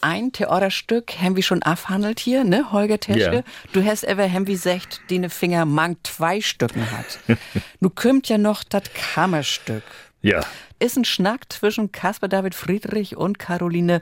Ein 0.03 0.33
Theaterstück 0.33 1.13
haben 1.21 1.37
wir 1.37 1.43
schon 1.43 1.63
abhandelt 1.63 2.21
hier, 2.21 2.45
ne, 2.45 2.73
Holger 2.73 2.99
Teschke? 2.99 3.37
Ja. 3.37 3.43
Du 3.73 3.85
hast 3.85 4.05
ever 4.05 4.31
haben 4.31 4.47
wir 4.47 4.55
gesagt, 4.55 5.01
die 5.11 5.19
ne 5.19 5.31
Finger 5.31 5.65
mang 5.65 5.97
zwei 6.03 6.41
Stücken 6.41 6.91
hat. 6.91 7.19
nu 7.81 7.91
kommt 7.91 8.29
ja 8.29 8.39
noch 8.39 8.65
das 8.65 8.85
Kammerstück. 8.95 9.85
Ja. 10.23 10.41
Ist 10.79 10.97
ein 10.97 11.05
Schnack 11.05 11.53
zwischen 11.53 11.93
Caspar 11.93 12.29
David 12.29 12.55
Friedrich 12.55 13.17
und 13.17 13.39
Caroline 13.39 14.01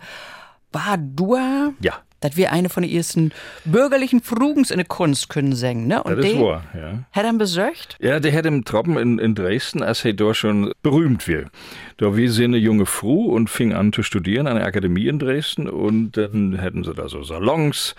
Badua. 0.73 1.73
Ja. 1.81 2.03
Das 2.21 2.37
wir 2.37 2.53
eine 2.53 2.69
von 2.69 2.83
den 2.83 2.93
ersten 2.93 3.33
bürgerlichen 3.65 4.21
Frugens 4.21 4.71
in 4.71 4.79
der 4.79 4.87
Kunst 4.87 5.29
können 5.29 5.55
singen, 5.55 5.87
ne? 5.87 6.03
Und 6.03 6.17
Das 6.17 6.27
ist 6.27 6.41
wahr, 6.41 6.65
ja. 6.75 7.05
hat 7.13 7.25
er 7.25 7.33
besorgt? 7.33 7.97
Ja, 8.01 8.19
der 8.19 8.33
hat 8.33 8.47
im 8.47 8.65
Troppen 8.65 8.97
in, 8.99 9.19
in 9.19 9.35
Dresden, 9.35 9.83
als 9.83 10.05
er 10.05 10.15
da 10.15 10.35
schon 10.35 10.73
berühmt 10.83 11.29
wird. 11.29 11.49
Da 11.97 12.17
wir 12.17 12.31
sind 12.31 12.53
eine 12.53 12.59
junge 12.59 12.87
Frau 12.87 13.27
und 13.27 13.51
fing 13.51 13.73
an 13.73 13.93
zu 13.93 14.03
studieren 14.03 14.47
an 14.47 14.57
der 14.57 14.67
Akademie 14.67 15.07
in 15.07 15.19
Dresden 15.19 15.69
und 15.69 16.13
dann 16.17 16.59
hätten 16.59 16.85
sie 16.85 16.95
da 16.95 17.09
so 17.09 17.23
Salons 17.23 17.95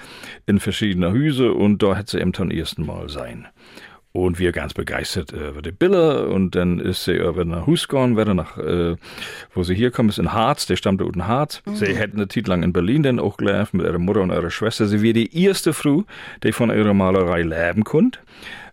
in 0.46 0.60
verschiedenen 0.60 1.13
Hüse 1.13 1.54
und 1.54 1.82
da 1.82 1.96
hat 1.96 2.10
sie 2.10 2.20
eben 2.20 2.34
zum 2.34 2.52
ersten 2.52 2.86
Mal 2.86 3.10
sein. 3.10 3.48
Und 4.26 4.38
wir 4.38 4.52
ganz 4.52 4.74
begeistert 4.74 5.32
äh, 5.32 5.50
über 5.50 5.62
die 5.62 5.72
Bille 5.72 6.28
und 6.28 6.54
dann 6.56 6.80
ist 6.80 7.06
sie 7.06 7.14
über 7.14 7.46
nach 7.46 7.66
Hus 7.66 7.88
gegangen, 7.88 8.16
nach, 8.36 8.58
äh, 8.58 8.96
wo 9.54 9.64
sie 9.64 9.76
hier 9.76 9.92
kommt, 9.92 10.10
ist 10.10 10.20
in 10.20 10.34
Harz, 10.34 10.66
der 10.66 10.76
stammt 10.76 11.02
aus 11.02 11.16
Harz. 11.20 11.62
Mhm. 11.66 11.76
Sie 11.76 11.96
hätten 11.96 12.18
eine 12.18 12.28
Zeit 12.28 12.48
lang 12.48 12.64
in 12.64 12.74
Berlin 12.74 13.04
dann 13.04 13.20
auch 13.20 13.38
gelebt 13.38 13.74
mit 13.74 13.86
ihrer 13.86 13.98
Mutter 13.98 14.22
und 14.22 14.32
ihrer 14.32 14.52
Schwester. 14.52 14.88
Sie 14.88 15.02
wäre 15.02 15.14
die 15.14 15.44
erste 15.44 15.72
Frau, 15.72 16.04
die 16.44 16.52
von 16.52 16.70
ihrer 16.70 16.94
Malerei 16.94 17.44
leben 17.44 17.86
konnte. 17.86 18.20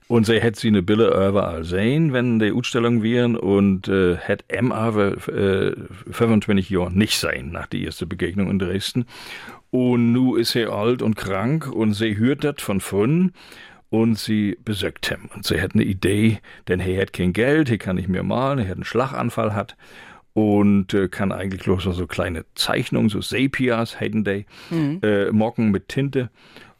Und 0.08 0.26
sie 0.26 0.40
hätte 0.40 0.60
sie 0.60 0.68
eine 0.68 0.82
Bille 0.82 1.08
überall 1.08 1.64
sehen, 1.64 2.12
wenn 2.12 2.38
die 2.38 2.52
Ausstellung 2.52 3.02
wären 3.02 3.36
und 3.36 3.88
äh, 3.88 4.16
hätte 4.16 4.44
M 4.48 4.70
aber 4.72 5.16
äh, 5.28 5.74
25 6.10 6.70
Jahre 6.70 6.92
nicht 6.92 7.18
sein 7.18 7.50
nach 7.50 7.66
der 7.66 7.80
ersten 7.80 8.08
Begegnung 8.08 8.50
in 8.50 8.58
Dresden. 8.58 9.06
Und 9.70 10.12
nu 10.12 10.36
ist 10.36 10.52
sie 10.52 10.66
alt 10.66 11.02
und 11.02 11.16
krank 11.16 11.70
und 11.70 11.94
sie 11.94 12.16
hört 12.16 12.44
das 12.44 12.56
von 12.58 12.80
vorn 12.80 13.32
und 13.90 14.18
sie 14.18 14.58
besögt 14.64 15.10
ihm. 15.10 15.28
Und 15.34 15.46
sie 15.46 15.60
hat 15.60 15.74
eine 15.74 15.84
Idee, 15.84 16.38
denn 16.68 16.80
er 16.80 17.02
hat 17.02 17.12
kein 17.12 17.32
Geld, 17.32 17.70
er 17.70 17.78
kann 17.78 17.96
nicht 17.96 18.08
mehr 18.08 18.22
malen, 18.22 18.58
er 18.58 18.68
hat 18.68 18.74
einen 18.74 18.84
Schlaganfall 18.84 19.54
hat 19.54 19.76
und 20.32 20.92
äh, 20.92 21.08
kann 21.08 21.32
eigentlich 21.32 21.62
bloß 21.62 21.84
so 21.84 22.06
kleine 22.06 22.44
Zeichnungen, 22.54 23.08
so 23.08 23.22
Sepias 23.22 24.00
hätten 24.00 24.22
die, 24.24 24.44
äh, 25.02 25.30
mocken 25.32 25.70
mit 25.70 25.88
Tinte. 25.88 26.30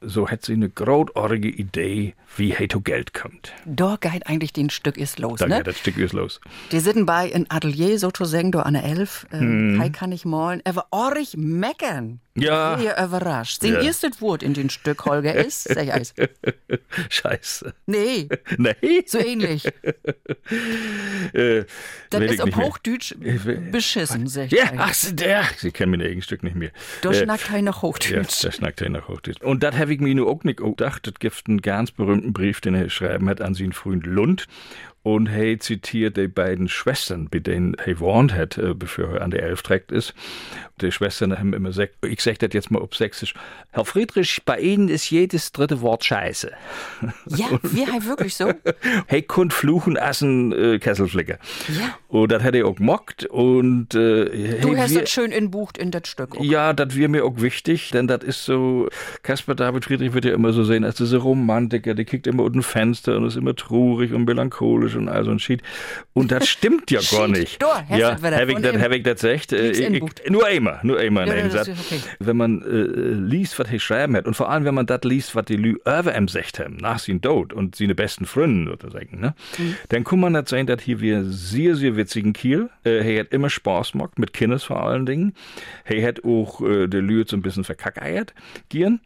So 0.02 0.28
hat 0.28 0.44
sie 0.44 0.52
eine 0.52 0.68
großartige 0.68 1.48
Idee, 1.48 2.14
wie 2.36 2.52
er 2.52 2.68
zu 2.68 2.82
Geld 2.82 3.14
kommt. 3.14 3.54
Da 3.64 3.96
geht 3.98 4.26
eigentlich 4.26 4.52
den 4.52 4.68
Stück 4.68 4.98
ist 4.98 5.18
los, 5.18 5.38
Da 5.38 5.48
ne? 5.48 5.62
das 5.62 5.78
Stück 5.78 5.96
ist 5.96 6.12
los. 6.12 6.38
Die 6.70 6.80
sitzen 6.80 7.06
bei 7.06 7.26
in 7.28 7.50
Atelier 7.50 7.98
sozusagen, 7.98 8.52
da 8.52 8.60
an 8.60 8.74
der 8.74 8.84
Elf. 8.84 9.26
Ähm, 9.32 9.78
Hei 9.80 9.88
kann 9.88 10.12
ich 10.12 10.26
malen. 10.26 10.60
Er 10.64 10.76
war 10.76 10.88
orrig 10.90 11.34
meckern. 11.38 12.20
Ja. 12.36 12.78
Sehr 12.78 13.02
überrascht. 13.04 13.62
Sein 13.62 13.72
Ja. 13.74 13.80
erstes 13.82 14.20
Wort 14.20 14.42
in 14.42 14.54
den 14.54 14.70
Stück, 14.70 15.04
Holger, 15.04 15.34
ist, 15.34 15.64
sag 15.64 15.84
ich 15.84 15.92
eins. 15.92 16.14
Scheiße. 17.08 17.74
Nee, 17.86 18.28
Nee. 18.58 18.74
so 19.06 19.18
ähnlich. 19.18 19.66
Äh, 21.32 21.64
Das 22.10 22.22
ist 22.22 22.40
auf. 22.40 22.56
Hochdeutsch 22.56 23.14
will- 23.18 23.68
beschissen, 23.70 24.26
sag 24.28 24.46
ich 24.46 24.52
Ja, 24.52 24.70
ach, 24.76 24.94
der. 25.12 25.44
Sie 25.58 25.70
kennen 25.70 25.90
mein 25.92 26.02
eigenes 26.02 26.24
Stück 26.24 26.42
nicht 26.42 26.56
mehr. 26.56 26.70
Da 27.02 27.10
Äh, 27.10 27.14
schnackt 27.24 27.50
er 27.52 27.62
nach 27.62 27.76
Ja, 27.76 27.82
Hochdeutsch. 27.82 28.44
das 28.44 28.56
schnackt 28.56 28.80
er 28.80 28.90
nach 28.90 29.08
Hochdeutsch. 29.08 29.40
Und 29.42 29.62
das 29.62 29.76
habe 29.76 29.94
ich 29.94 30.00
mir 30.00 30.14
nur 30.14 30.28
auch 30.30 30.44
nicht 30.44 30.58
gedacht. 30.58 31.06
Das 31.06 31.14
gibt 31.18 31.42
einen 31.48 31.62
ganz 31.62 31.90
berühmten 31.90 32.32
Brief, 32.32 32.60
den 32.60 32.74
er 32.74 32.88
schreiben 32.90 33.28
hat 33.28 33.40
an 33.40 33.54
seinen 33.54 33.72
Freund 33.72 34.06
Lund. 34.06 34.46
Und 35.06 35.28
er 35.28 35.56
zitiert 35.60 36.16
die 36.16 36.26
beiden 36.26 36.68
Schwestern, 36.68 37.28
bei 37.30 37.38
denen 37.38 37.74
er 37.74 38.00
warnt 38.00 38.34
hat, 38.34 38.58
äh, 38.58 38.74
bevor 38.74 39.14
er 39.14 39.22
an 39.22 39.30
der 39.30 39.44
Elf 39.44 39.62
trägt 39.62 39.92
ist. 39.92 40.14
Die 40.80 40.90
Schwestern 40.90 41.38
haben 41.38 41.54
immer 41.54 41.68
gesagt, 41.68 41.92
ich 42.04 42.20
sag 42.20 42.40
das 42.40 42.50
jetzt 42.52 42.72
mal 42.72 42.82
auf 42.82 42.92
Sächsisch, 42.92 43.32
Herr 43.70 43.84
Friedrich, 43.84 44.42
bei 44.44 44.58
Ihnen 44.58 44.88
ist 44.88 45.08
jedes 45.08 45.52
dritte 45.52 45.80
Wort 45.80 46.04
Scheiße. 46.04 46.50
Ja, 47.26 47.46
wir 47.62 47.86
haben 47.86 48.04
wirklich 48.04 48.34
so. 48.34 48.52
Hey, 49.06 49.22
kund 49.22 49.52
fluchen 49.52 49.96
assen 49.96 50.52
äh, 50.52 50.78
Kesselflicker. 50.80 51.38
Ja. 51.68 51.96
Und 52.08 52.32
das 52.32 52.42
hat 52.42 52.56
er 52.56 52.66
auch 52.66 52.74
gemockt. 52.74 53.26
Und 53.26 53.94
äh, 53.94 54.58
Du 54.60 54.70
hey, 54.70 54.76
hast 54.76 54.90
wir- 54.92 55.02
das 55.02 55.10
schön 55.10 55.30
inbucht 55.30 55.78
in 55.78 55.92
das 55.92 56.08
Stück. 56.08 56.36
auch. 56.36 56.42
ja, 56.44 56.72
das 56.72 56.96
wäre 56.96 57.08
mir 57.08 57.24
auch 57.24 57.40
wichtig, 57.40 57.90
denn 57.92 58.08
das 58.08 58.24
ist 58.24 58.44
so, 58.44 58.88
Caspar 59.22 59.54
David 59.54 59.84
Friedrich 59.84 60.14
wird 60.14 60.24
ja 60.24 60.34
immer 60.34 60.52
so 60.52 60.64
sehen 60.64 60.84
als 60.84 60.96
dieser 60.96 61.18
Romantiker, 61.18 61.94
der 61.94 62.04
kickt 62.04 62.26
immer 62.26 62.42
unten 62.42 62.64
Fenster 62.64 63.16
und 63.16 63.24
ist 63.26 63.36
immer 63.36 63.54
traurig 63.54 64.12
und 64.12 64.24
melancholisch 64.24 64.95
und 64.96 65.08
all 65.08 65.24
so 65.24 65.30
ein 65.30 65.38
Shit. 65.38 65.62
Und 66.12 66.32
das 66.32 66.48
stimmt 66.48 66.90
ja 66.90 67.00
gar 67.10 67.28
nicht. 67.28 67.62
hast 67.62 67.98
ja, 67.98 68.14
du 68.14 68.22
wieder 68.22 68.36
hab 68.36 68.48
ich 68.48 68.58
das, 68.58 68.82
hab 68.82 68.92
ich 68.92 69.02
das 69.02 69.24
echt? 69.24 69.52
Äh, 69.52 70.00
nur 70.28 70.46
einmal, 70.46 70.80
nur 70.82 70.98
einmal 70.98 71.28
in 71.28 71.36
Ja, 71.36 71.42
das 71.44 71.52
Satz. 71.52 71.68
ist 71.68 71.92
okay. 71.92 72.00
Wenn 72.18 72.36
man 72.36 72.62
äh, 72.62 72.66
liest, 72.66 73.58
was 73.58 73.70
er 73.70 73.78
schreiben 73.78 74.16
hat, 74.16 74.26
und 74.26 74.34
vor 74.34 74.50
allem, 74.50 74.64
wenn 74.64 74.74
man 74.74 74.86
das 74.86 75.02
liest, 75.04 75.34
was 75.34 75.44
die 75.46 75.56
Lü 75.56 75.76
über 75.84 76.16
ihm 76.16 76.28
sagt 76.28 76.58
haben, 76.58 76.76
nach 76.76 76.98
seinem 76.98 77.20
Tod 77.20 77.52
und 77.52 77.76
seine 77.76 77.94
besten 77.94 78.26
Freunde, 78.26 78.72
sozusagen, 78.72 79.20
ne? 79.20 79.34
Mhm. 79.58 79.76
dann 79.88 80.04
kann 80.04 80.20
man 80.20 80.32
nicht 80.32 80.48
sehen, 80.48 80.66
dass 80.66 80.82
hier 80.82 81.00
wir 81.00 81.24
sehr, 81.24 81.76
sehr 81.76 81.96
witzigen 81.96 82.32
Kiel. 82.32 82.70
Äh, 82.84 83.14
er 83.14 83.20
hat 83.20 83.32
immer 83.32 83.50
Spaß 83.50 83.92
gemacht, 83.92 84.18
mit 84.18 84.32
Kinders 84.32 84.64
vor 84.64 84.82
allen 84.82 85.06
Dingen. 85.06 85.34
Er 85.84 86.06
hat 86.06 86.24
auch 86.24 86.60
äh, 86.62 86.86
der 86.86 87.02
Lü 87.02 87.24
so 87.26 87.36
ein 87.36 87.42
bisschen 87.42 87.64
verkackeiert, 87.64 88.34
gieren. 88.68 89.00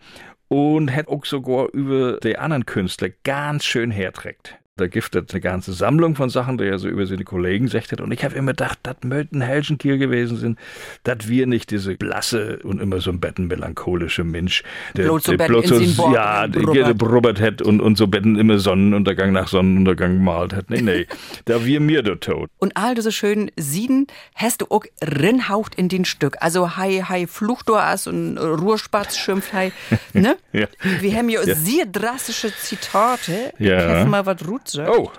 Und 0.49 0.93
hat 0.93 1.07
auch 1.07 1.25
sogar 1.27 1.69
über 1.73 2.19
die 2.19 2.37
anderen 2.37 2.67
Künstler 2.67 3.11
ganz 3.23 3.65
schön 3.65 3.93
herträgt. 3.93 4.57
Da 4.81 4.87
gibt 4.87 5.15
es 5.15 5.35
eine 5.35 5.41
ganze 5.43 5.75
Sammlung 5.75 6.15
von 6.15 6.31
Sachen, 6.31 6.57
die 6.57 6.65
er 6.65 6.79
so 6.79 6.89
über 6.89 7.07
seine 7.07 7.25
Kollegen 7.25 7.67
gesagt 7.67 7.93
hat. 7.93 8.01
Und 8.01 8.13
ich 8.13 8.25
habe 8.25 8.35
immer 8.35 8.53
gedacht, 8.53 8.79
das 8.83 8.97
möchten 9.05 9.43
Helschenkiel 9.43 9.99
gewesen 9.99 10.39
sind, 10.39 10.59
dass 11.05 11.29
wir 11.29 11.47
nicht 11.47 11.71
diese 11.71 11.95
blasse 11.97 12.61
und 12.63 12.81
immer 12.81 13.01
so 13.01 13.11
ein 13.11 13.21
betten 13.21 13.47
melancholische 13.47 14.25
Mensch, 14.25 14.65
der 14.97 15.05
bloß 15.05 15.25
so, 15.25 15.37
der 15.37 15.47
bloß 15.47 15.67
so 15.69 16.13
ja, 16.15 16.47
der 16.47 16.95
brubbert 16.95 17.41
hat 17.41 17.61
und, 17.61 17.81
und 17.81 17.99
so 17.99 18.07
betten 18.07 18.39
immer 18.39 18.59
Sonnenuntergang 18.59 19.33
nach 19.33 19.49
Sonnenuntergang 19.49 20.23
malt 20.25 20.55
hat. 20.55 20.71
Nee, 20.71 20.81
nee, 20.81 21.07
da 21.45 21.65
wir 21.65 21.81
mir 21.81 22.03
der 22.03 22.19
Tod. 22.19 22.49
Und 22.59 22.77
all 22.77 22.95
diese 22.95 23.13
schönen 23.13 23.51
Sieden 23.57 24.07
hast 24.35 24.63
du 24.63 24.67
auch 24.71 24.85
rinhaucht 25.03 25.75
in 25.75 25.91
den 25.91 26.07
Stück. 26.07 26.39
Also 26.41 26.77
hei, 26.79 27.05
hei, 27.07 27.27
Flucht 27.27 27.69
du 27.69 27.77
hast 27.77 28.07
und 28.07 28.39
Ruhrspatz 28.39 29.19
schimpft 29.19 29.53
hei, 29.53 29.73
ne? 30.15 30.37
ja. 30.53 30.67
Wir 31.01 31.17
haben 31.17 31.29
ja, 31.29 31.43
ja. 31.43 31.55
sehr 31.55 31.85
drastische 31.85 32.51
Zitate. 32.57 33.53
Ja. 33.59 34.01
Ich 34.01 34.07
mal 34.07 34.25
was 34.25 34.47
Rut 34.47 34.70
sagt. 34.73 34.91
Oh. 34.91 35.11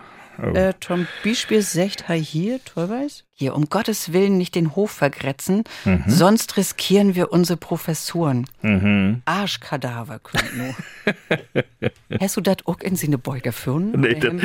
Oh. 0.42 0.56
Äh, 0.56 0.74
zum 0.80 1.08
Beispiel 1.24 1.62
sagt 1.62 2.06
er 2.08 2.16
hier, 2.16 2.60
weiß? 2.74 3.26
Hier, 3.34 3.56
um 3.56 3.70
Gottes 3.70 4.14
Willen 4.14 4.38
nicht 4.38 4.56
den 4.56 4.76
Hof 4.76 4.92
vergrätzen, 4.92 5.64
mhm. 5.84 6.04
sonst 6.08 6.58
riskieren 6.58 7.16
wir 7.16 7.32
unsere 7.32 7.58
Professuren. 7.58 8.48
Mhm. 8.62 9.22
Arschkadaver 9.26 10.20
könnt 10.20 10.58
nur. 10.58 10.76
Hast 12.20 12.38
du 12.38 12.42
das 12.42 12.58
auch 12.66 12.80
in 12.80 12.96
seine 12.96 13.18
Beuge 13.18 13.42
gefunden? 13.42 14.00
Nee, 14.00 14.16
das 14.16 14.30
haben 14.32 14.40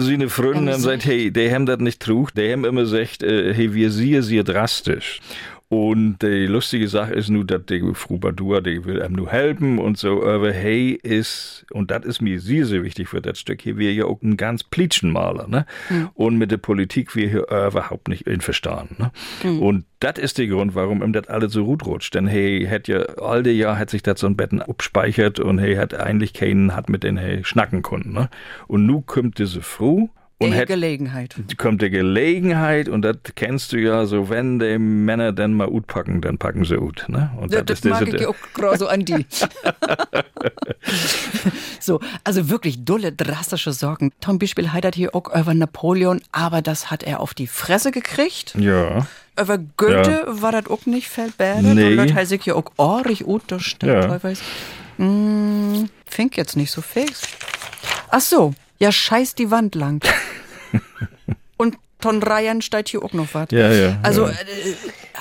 sie 0.00 0.14
eine 0.14 0.28
Freundin 0.28 0.68
und 0.68 0.74
gesagt, 0.74 1.04
hey, 1.04 1.30
die 1.30 1.52
haben 1.52 1.66
das 1.66 1.78
nicht 1.78 2.00
trug, 2.00 2.34
die 2.34 2.52
haben 2.52 2.64
immer 2.64 2.82
gesagt, 2.82 3.22
äh, 3.22 3.52
hey, 3.54 3.74
wir 3.74 3.90
sehen 3.90 4.22
sehr 4.22 4.42
drastisch. 4.42 5.20
Und 5.68 6.18
die 6.22 6.46
lustige 6.46 6.88
Sache 6.88 7.14
ist 7.14 7.30
nur, 7.30 7.44
dass 7.44 7.64
die 7.66 7.82
Frau 7.94 8.18
Badua, 8.18 8.60
die 8.60 8.84
will 8.84 9.02
einem 9.02 9.14
nur 9.14 9.30
helfen 9.30 9.78
und 9.78 9.96
so, 9.96 10.24
aber 10.24 10.52
hey 10.52 10.90
ist, 10.90 11.64
und 11.72 11.90
das 11.90 12.04
ist 12.04 12.20
mir 12.20 12.38
sehr, 12.38 12.66
sehr 12.66 12.84
wichtig 12.84 13.08
für 13.08 13.22
das 13.22 13.40
Stück 13.40 13.62
hier, 13.62 13.78
wir 13.78 13.92
ja 13.92 14.04
auch 14.04 14.20
ein 14.22 14.36
ganz 14.36 14.62
Plitschenmaler, 14.62 15.48
ne? 15.48 15.66
Mhm. 15.88 16.10
Und 16.14 16.36
mit 16.36 16.50
der 16.50 16.58
Politik 16.58 17.16
wir 17.16 17.28
hier 17.28 17.48
überhaupt 17.48 18.08
nicht 18.08 18.26
in 18.26 18.42
verstanden, 18.42 18.96
ne? 18.98 19.12
Mhm. 19.42 19.62
Und 19.62 19.84
das 20.00 20.18
ist 20.18 20.36
der 20.38 20.48
Grund, 20.48 20.74
warum 20.74 21.02
ihm 21.02 21.14
das 21.14 21.28
alles 21.28 21.54
so 21.54 21.64
gut 21.64 21.86
rutscht. 21.86 22.14
Denn 22.14 22.26
hey, 22.26 22.66
hat 22.70 22.86
ja 22.86 22.98
all 22.98 23.42
die 23.42 23.52
Jahr 23.52 23.78
hat 23.78 23.88
sich 23.88 24.02
das 24.02 24.20
so 24.20 24.26
ein 24.26 24.36
Betten 24.36 24.60
abspeichert 24.60 25.40
und 25.40 25.58
hey, 25.58 25.76
hat 25.76 25.94
eigentlich 25.94 26.34
keinen, 26.34 26.76
hat 26.76 26.90
mit 26.90 27.02
den 27.02 27.16
hey 27.16 27.42
schnacken 27.42 27.82
können, 27.82 28.12
ne? 28.12 28.28
Und 28.68 28.84
nu 28.84 29.00
kommt 29.00 29.38
diese 29.38 29.62
Frau, 29.62 30.10
und 30.44 30.60
die 30.60 30.64
Gelegenheit. 30.66 31.34
Kommt 31.58 31.82
die 31.82 31.90
Gelegenheit 31.90 32.88
und 32.88 33.02
das 33.02 33.16
kennst 33.34 33.72
du 33.72 33.78
ja 33.78 34.06
so, 34.06 34.28
wenn 34.30 34.58
die 34.58 34.78
Männer 34.78 35.32
dann 35.32 35.54
mal 35.54 35.68
ut 35.68 35.86
packen, 35.86 36.20
dann 36.20 36.38
packen 36.38 36.64
sie 36.64 36.78
ut. 36.78 37.04
Ne? 37.08 37.30
Und 37.40 37.52
ja, 37.52 37.62
das, 37.62 37.80
das 37.80 37.90
mag 37.90 38.12
ich 38.12 38.26
auch 38.26 38.36
gerade 38.54 38.78
so 38.78 38.86
an 38.88 39.04
die. 39.04 39.26
so, 41.80 42.00
also 42.22 42.48
wirklich 42.50 42.84
dulle, 42.84 43.12
drastische 43.12 43.72
Sorgen. 43.72 44.12
Zum 44.20 44.38
Beispiel 44.38 44.72
hat 44.72 44.94
hier 44.94 45.14
auch 45.14 45.34
über 45.34 45.54
Napoleon, 45.54 46.20
aber 46.32 46.62
das 46.62 46.90
hat 46.90 47.02
er 47.02 47.20
auf 47.20 47.34
die 47.34 47.46
Fresse 47.46 47.90
gekriegt. 47.90 48.54
Ja. 48.58 49.06
Über 49.40 49.58
Goethe 49.58 50.24
ja. 50.26 50.42
war 50.42 50.52
das 50.52 50.66
auch 50.66 50.86
nicht 50.86 51.08
feldbärdet. 51.08 51.74
Nee. 51.74 51.98
Und 51.98 52.08
das 52.08 52.14
heißt 52.14 52.32
hier 52.42 52.56
auch 52.56 52.70
orig 52.76 53.24
unterstellt. 53.24 54.22
Ja. 54.22 54.32
Hm, 54.96 55.88
fink 56.06 56.36
jetzt 56.36 56.56
nicht 56.56 56.70
so 56.70 56.80
fix. 56.80 57.22
Ach 58.10 58.20
so, 58.20 58.54
ja, 58.78 58.92
scheiß 58.92 59.34
die 59.34 59.50
Wand 59.50 59.74
lang. 59.74 60.04
Von 62.04 62.22
Reihen 62.22 62.60
steht 62.60 62.90
hier 62.90 63.02
auch 63.02 63.14
noch 63.14 63.28
was. 63.32 63.46
Ja, 63.50 63.72
ja. 63.72 63.98
Also, 64.02 64.26
ja. 64.26 64.32
Äh, 64.32 64.34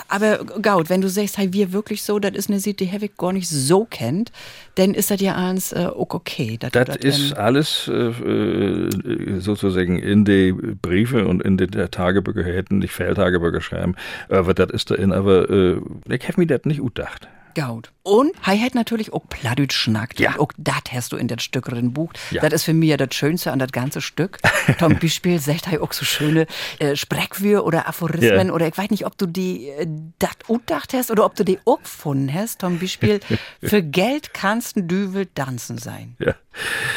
aber 0.09 0.43
Gaut, 0.61 0.89
wenn 0.89 0.99
du 0.99 1.07
sagst, 1.07 1.37
hey, 1.37 1.53
wir 1.53 1.71
wirklich 1.71 2.03
so, 2.03 2.19
das 2.19 2.33
ist 2.33 2.49
eine 2.49 2.59
Sicht, 2.59 2.81
die 2.81 2.85
Hevig 2.87 3.15
gar 3.17 3.31
nicht 3.31 3.47
so 3.47 3.85
kennt, 3.85 4.33
dann 4.75 4.93
ist 4.93 5.09
das 5.09 5.21
ja 5.21 5.35
eins 5.35 5.71
äh, 5.71 5.87
okay. 5.95 6.57
Das, 6.59 6.71
das 6.71 6.97
ist 6.97 7.37
alles 7.37 7.87
äh, 7.87 7.93
äh, 7.93 9.39
sozusagen 9.39 9.97
in 9.97 10.25
die 10.25 10.51
Briefe 10.51 11.25
und 11.25 11.41
in 11.41 11.55
die 11.55 11.67
Tagebücher 11.67 12.43
hätten 12.43 12.79
nicht 12.79 12.91
Feldtagebücher 12.91 13.61
schreiben, 13.61 13.95
aber 14.27 14.53
das 14.53 14.71
ist 14.71 14.91
da 14.91 14.95
in, 14.95 15.13
aber 15.13 15.49
äh, 15.49 15.77
ich 16.09 16.27
habe 16.27 16.41
mir 16.41 16.47
das 16.47 16.65
nicht 16.65 16.83
gedacht. 16.83 17.29
Gaut. 17.55 17.91
Und 18.03 18.31
er 18.45 18.59
hat 18.59 18.75
natürlich 18.75 19.13
auch 19.13 19.23
Plattdeutsch 19.29 19.75
schnackt. 19.75 20.19
Ja. 20.19 20.37
auch 20.39 20.51
das 20.57 20.81
hast 20.91 21.13
du 21.13 21.17
in 21.17 21.27
das 21.27 21.41
Stück 21.41 21.65
drin 21.65 21.93
bucht. 21.93 22.19
Ja. 22.31 22.41
Das 22.41 22.53
ist 22.53 22.63
für 22.63 22.73
mich 22.73 22.89
ja 22.89 22.97
das 22.97 23.15
Schönste 23.15 23.51
an 23.51 23.59
das 23.59 23.71
ganze 23.71 24.01
Stück. 24.01 24.39
Zum 24.79 24.99
Beispiel 24.99 25.39
sagt 25.39 25.71
er 25.71 25.81
auch 25.81 25.93
so 25.93 26.03
schöne 26.03 26.47
äh, 26.79 26.95
Sprechwür 26.95 27.65
oder 27.65 27.87
Aphorismen 27.87 28.47
ja. 28.47 28.53
oder 28.53 28.67
ich 28.67 28.77
weiß 28.77 28.89
nicht, 28.89 29.05
ob 29.05 29.17
du 29.17 29.25
die 29.25 29.69
äh, 29.69 29.87
das 30.19 30.31
utdacht 30.49 30.93
hast 30.93 31.11
oder 31.11 31.25
ob 31.25 31.35
du 31.35 31.45
die 31.45 31.59
auch 31.65 31.81
gefunden 31.81 32.33
hast. 32.33 32.61
Zum 32.61 32.79
Beispiel, 32.79 33.19
für 33.63 33.81
Geld 33.81 34.33
kannst 34.33 34.75
ein 34.75 34.87
Düvel 34.87 35.27
tanzen 35.27 35.77
sein. 35.77 36.15
Ja. 36.19 36.35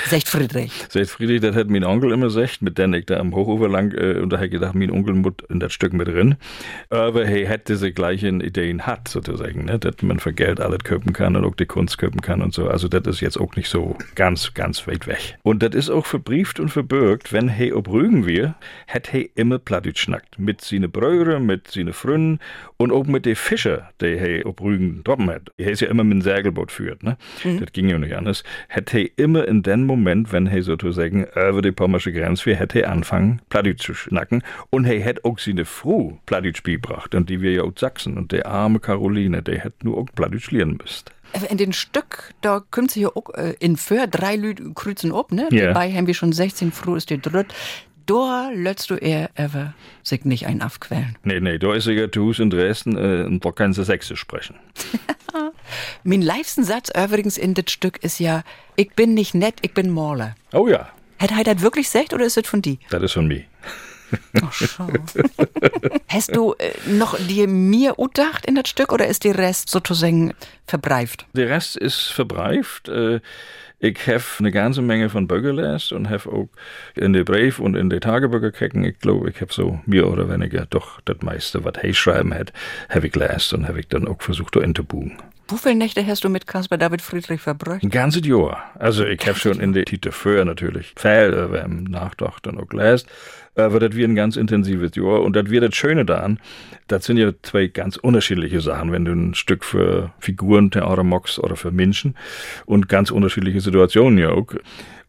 Sagt 0.09 0.29
Friedrich. 0.29 0.73
Sagt 0.89 1.09
Friedrich, 1.09 1.41
das 1.41 1.57
hat 1.57 1.69
mein 1.69 1.85
Onkel 1.85 2.13
immer 2.13 2.27
gesagt, 2.27 2.63
mit 2.63 2.79
dem 2.79 2.95
ich 2.95 3.07
da 3.07 3.19
am 3.19 3.35
Hochufer 3.35 3.69
lang, 3.69 3.93
äh, 3.93 4.21
und 4.21 4.31
da 4.31 4.39
hat 4.39 4.51
gedacht, 4.51 4.75
mein 4.75 4.91
Onkel 4.91 5.15
muss 5.15 5.35
in 5.49 5.61
das 5.61 5.73
Stück 5.73 5.93
mit 5.93 6.09
drin. 6.09 6.37
Aber 6.91 7.27
hey, 7.27 7.47
hätte 7.47 7.73
diese 7.75 7.93
gleichen 7.93 8.41
Ideen 8.41 8.87
hat, 8.87 9.09
sozusagen, 9.09 9.65
ne? 9.65 9.79
dass 9.79 10.03
man 10.03 10.19
für 10.19 10.33
Geld 10.33 10.61
alles 10.61 10.81
köpen 10.85 11.13
kann 11.13 11.37
und 11.37 11.45
auch 11.45 11.55
die 11.55 11.67
Kunst 11.67 11.99
köpen 11.99 12.21
kann 12.21 12.43
und 12.43 12.55
so. 12.55 12.69
Also 12.69 12.89
das 12.89 13.07
ist 13.07 13.21
jetzt 13.21 13.39
auch 13.39 13.57
nicht 13.57 13.69
so 13.69 13.97
ganz, 14.15 14.55
ganz 14.55 14.87
weit 14.87 15.07
weg. 15.07 15.39
Und 15.43 15.63
das 15.63 15.75
ist 15.75 15.91
auch 15.91 16.07
verbrieft 16.07 16.61
und 16.61 16.69
verbürgt, 16.69 17.33
wenn 17.33 17.49
hey 17.49 17.73
ob 17.73 17.89
Rügen 17.89 18.27
wir, 18.27 18.55
hat 18.89 19.13
hey 19.13 19.31
immer 19.35 19.59
Plattdeutsch 19.59 20.03
schnackt. 20.03 20.39
Mit 20.39 20.61
seine 20.61 20.89
Bröre, 20.89 21.41
mit 21.41 21.69
seine 21.69 21.93
Fründen 21.93 22.41
und 22.77 22.93
auch 22.93 23.07
mit 23.07 23.27
den 23.27 23.37
Fischer, 23.37 23.91
die 24.01 24.19
hey 24.19 24.45
ob 24.45 24.61
Rügen 24.61 25.03
droppen 25.05 25.31
hat. 25.31 25.51
Er 25.57 25.71
ist 25.71 25.81
ja 25.81 25.89
immer 25.89 26.05
mit 26.05 26.15
dem 26.15 26.23
Segelboot 26.23 26.71
führt, 26.71 27.03
ne? 27.03 27.17
Mhm. 27.45 27.61
Das 27.61 27.73
ging 27.73 27.89
ja 27.89 27.99
nicht 27.99 28.15
anders. 28.15 28.45
Hat 28.69 28.93
hey 28.93 29.13
immer 29.17 29.46
in 29.47 29.63
dem 29.63 29.87
Moment, 29.87 30.33
wenn 30.33 30.47
er 30.47 30.63
sozusagen 30.63 31.25
über 31.25 31.63
die 31.63 31.73
pommersche 31.73 32.13
Grenze 32.13 32.47
wir 32.47 32.57
hätte 32.57 32.89
anfangen, 32.89 33.41
Plattdeutsch 33.49 33.85
zu 33.85 33.95
schnacken. 33.95 34.43
Und 34.71 34.85
er 34.85 35.01
hätte 35.01 35.25
auch 35.25 35.39
seine 35.39 35.65
Frau 35.65 36.19
Plattdeutsch 36.27 36.63
beigebracht. 36.63 37.15
Und 37.15 37.31
die 37.31 37.41
wir 37.41 37.53
ja 37.53 37.63
aus 37.63 37.75
Sachsen. 37.79 38.17
Und 38.17 38.33
der 38.33 38.47
arme 38.47 38.81
Caroline, 38.81 39.43
der 39.43 39.59
hätte 39.59 39.85
nur 39.85 39.99
auch 39.99 40.07
Plattdeutsch 40.15 40.51
lernen 40.51 40.79
müsst. 40.83 41.13
In 41.51 41.59
den 41.59 41.73
Stück, 41.73 42.35
da 42.41 42.63
kommt 42.71 42.91
sie 42.91 43.03
ja 43.03 43.09
auch 43.09 43.35
äh, 43.35 43.55
in 43.59 43.77
für 43.77 44.07
drei 44.07 44.37
Lüd 44.37 44.75
kreuzen 44.75 45.13
ab, 45.13 45.33
ne? 45.33 45.49
Ja. 45.51 45.67
Dabei 45.67 45.93
haben 45.93 46.07
wir 46.07 46.15
schon 46.15 46.33
16, 46.33 46.73
froh 46.73 46.95
ist 46.95 47.11
die 47.11 47.21
dritt. 47.21 47.53
Da 48.07 48.51
lässt 48.55 48.91
du 48.91 48.95
eher 48.95 49.31
ever 49.35 49.75
sich 50.05 50.25
nicht 50.25 50.47
ein 50.47 50.63
aufquälen. 50.63 51.17
Nee, 51.25 51.41
nee, 51.41 51.59
da 51.59 51.75
ist 51.75 51.87
ja 51.87 52.11
zu 52.11 52.27
Hause 52.27 52.45
in 52.45 52.51
Dresden 52.51 52.97
äh, 52.97 53.25
und 53.25 53.45
da 53.45 53.51
kannst 53.51 53.79
du 53.79 53.83
Sächsisch 53.83 54.21
sprechen. 54.21 54.55
mein 56.05 56.23
liebsten 56.23 56.63
Satz 56.63 56.91
übrigens 56.91 57.37
in 57.37 57.55
das 57.55 57.71
Stück 57.71 58.03
ist 58.05 58.21
ja, 58.21 58.45
ich 58.77 58.91
bin 58.93 59.15
nicht 59.15 59.35
nett, 59.35 59.57
ich 59.63 59.75
bin 59.75 59.91
Maler. 59.91 60.37
Oh 60.53 60.69
ja. 60.69 60.89
Hat 61.19 61.33
er 61.33 61.55
das 61.55 61.63
wirklich 61.63 61.87
gesagt 61.87 62.15
oder 62.15 62.25
ist 62.27 62.37
das 62.37 62.47
von 62.47 62.63
dir? 62.63 62.77
Das 62.91 63.03
ist 63.03 63.13
von 63.13 63.27
mir. 63.27 63.45
Ach, 64.41 64.53
schau. 64.53 64.89
Hast 66.09 66.37
du 66.37 66.55
äh, 66.59 66.73
noch 66.87 67.19
dir 67.19 67.49
mir 67.49 67.95
gedacht 67.95 68.47
in 68.47 68.55
das 68.55 68.69
Stück 68.69 68.93
oder 68.93 69.07
ist 69.07 69.25
der 69.25 69.37
Rest 69.37 69.69
sozusagen 69.69 70.35
verbreift? 70.67 71.27
Der 71.33 71.49
Rest 71.49 71.77
ist 71.77 72.13
verbreift. 72.13 72.89
Äh, 72.89 73.21
ich 73.79 74.07
habe 74.07 74.25
eine 74.39 74.53
ganze 74.53 74.83
Menge 74.83 75.11
von 75.11 75.29
Bögen 75.29 75.57
gelesen 75.57 75.99
und 75.99 76.11
habe 76.11 76.31
auch 76.31 76.49
in 76.95 77.13
den 77.13 77.25
Brief 77.25 77.59
und 77.59 77.77
in 77.77 77.91
den 77.91 78.01
Tagebücher 78.01 78.51
gekriegt. 78.51 78.77
Ich 78.77 78.99
glaube, 78.99 79.29
ich 79.31 79.41
habe 79.41 79.53
so 79.53 79.81
mehr 79.87 80.09
oder 80.09 80.31
weniger 80.31 80.67
doch 80.67 81.01
das 81.03 81.19
meiste, 81.21 81.65
was 81.65 81.75
er 81.83 81.93
schreiben 81.93 82.33
hat, 82.33 82.53
habe 82.89 83.07
ich 83.07 83.13
gelesen 83.13 83.61
und 83.61 83.69
habe 83.69 83.81
ich 83.81 83.89
dann 83.89 84.09
auch 84.09 84.21
versucht, 84.23 84.55
zu 84.55 84.61
entbuchen. 84.61 85.19
Wie 85.49 85.59
viele 85.59 85.77
Nächte 85.77 86.05
hast 86.05 86.25
du 86.25 86.29
mit 86.29 86.49
Caspar 86.49 86.77
David 86.77 87.01
Friedrich 87.01 87.41
verbracht? 87.41 87.85
Ein 87.85 87.91
ganzes 87.91 88.27
Jahr. 88.27 88.65
Also 88.81 89.05
ich 89.05 89.21
habe 89.29 89.39
schon 89.39 89.61
in 89.61 89.73
der 89.75 89.85
Tite 89.85 90.11
vorher 90.11 90.45
natürlich 90.45 90.93
viel 90.97 91.33
über 91.33 91.63
im 91.63 91.85
Nachdacht 91.85 92.47
dann 92.47 92.59
auch 92.59 92.67
gelesen. 92.67 93.07
Aber 93.55 93.79
das 93.79 93.95
wird 93.95 94.11
ein 94.11 94.17
ganz 94.17 94.35
intensives 94.35 94.97
Jahr. 94.97 95.23
Und 95.23 95.37
das 95.37 95.49
wird 95.49 95.63
das 95.63 95.77
Schöne 95.77 96.05
daran, 96.05 96.41
das 96.89 97.05
sind 97.05 97.19
ja 97.19 97.31
zwei 97.43 97.69
ganz 97.69 97.97
unterschiedliche 97.97 98.61
Sachen, 98.61 98.91
wenn 98.91 99.05
du 99.05 99.13
ein 99.13 99.35
Stück 99.35 99.65
für 99.65 100.13
Figuren 100.19 100.73
Theater 100.73 101.05
machst 101.05 101.39
oder 101.39 101.55
für 101.55 101.71
Menschen 101.71 102.17
und 102.67 102.89
ganz 102.89 103.13
unterschiedliche 103.13 103.61
Situationen 103.61 104.19
ja 104.19 104.31
auch. 104.31 104.49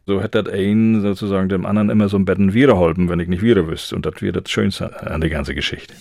So 0.06 0.22
hat 0.22 0.36
das 0.36 0.48
ein 0.50 1.02
sozusagen 1.02 1.50
dem 1.50 1.66
anderen 1.66 1.90
immer 1.90 2.10
so 2.10 2.18
ein 2.18 2.26
Betten 2.26 2.54
wiederholpen, 2.54 3.10
wenn 3.10 3.20
ich 3.20 3.28
nicht 3.28 3.42
wieder 3.42 3.68
wüsste. 3.68 3.96
Und 3.96 4.06
das 4.06 4.22
wird 4.22 4.36
das 4.36 4.52
Schönste 4.52 5.02
an 5.02 5.20
der 5.20 5.32
ganzen 5.32 5.56
Geschichte. 5.56 5.96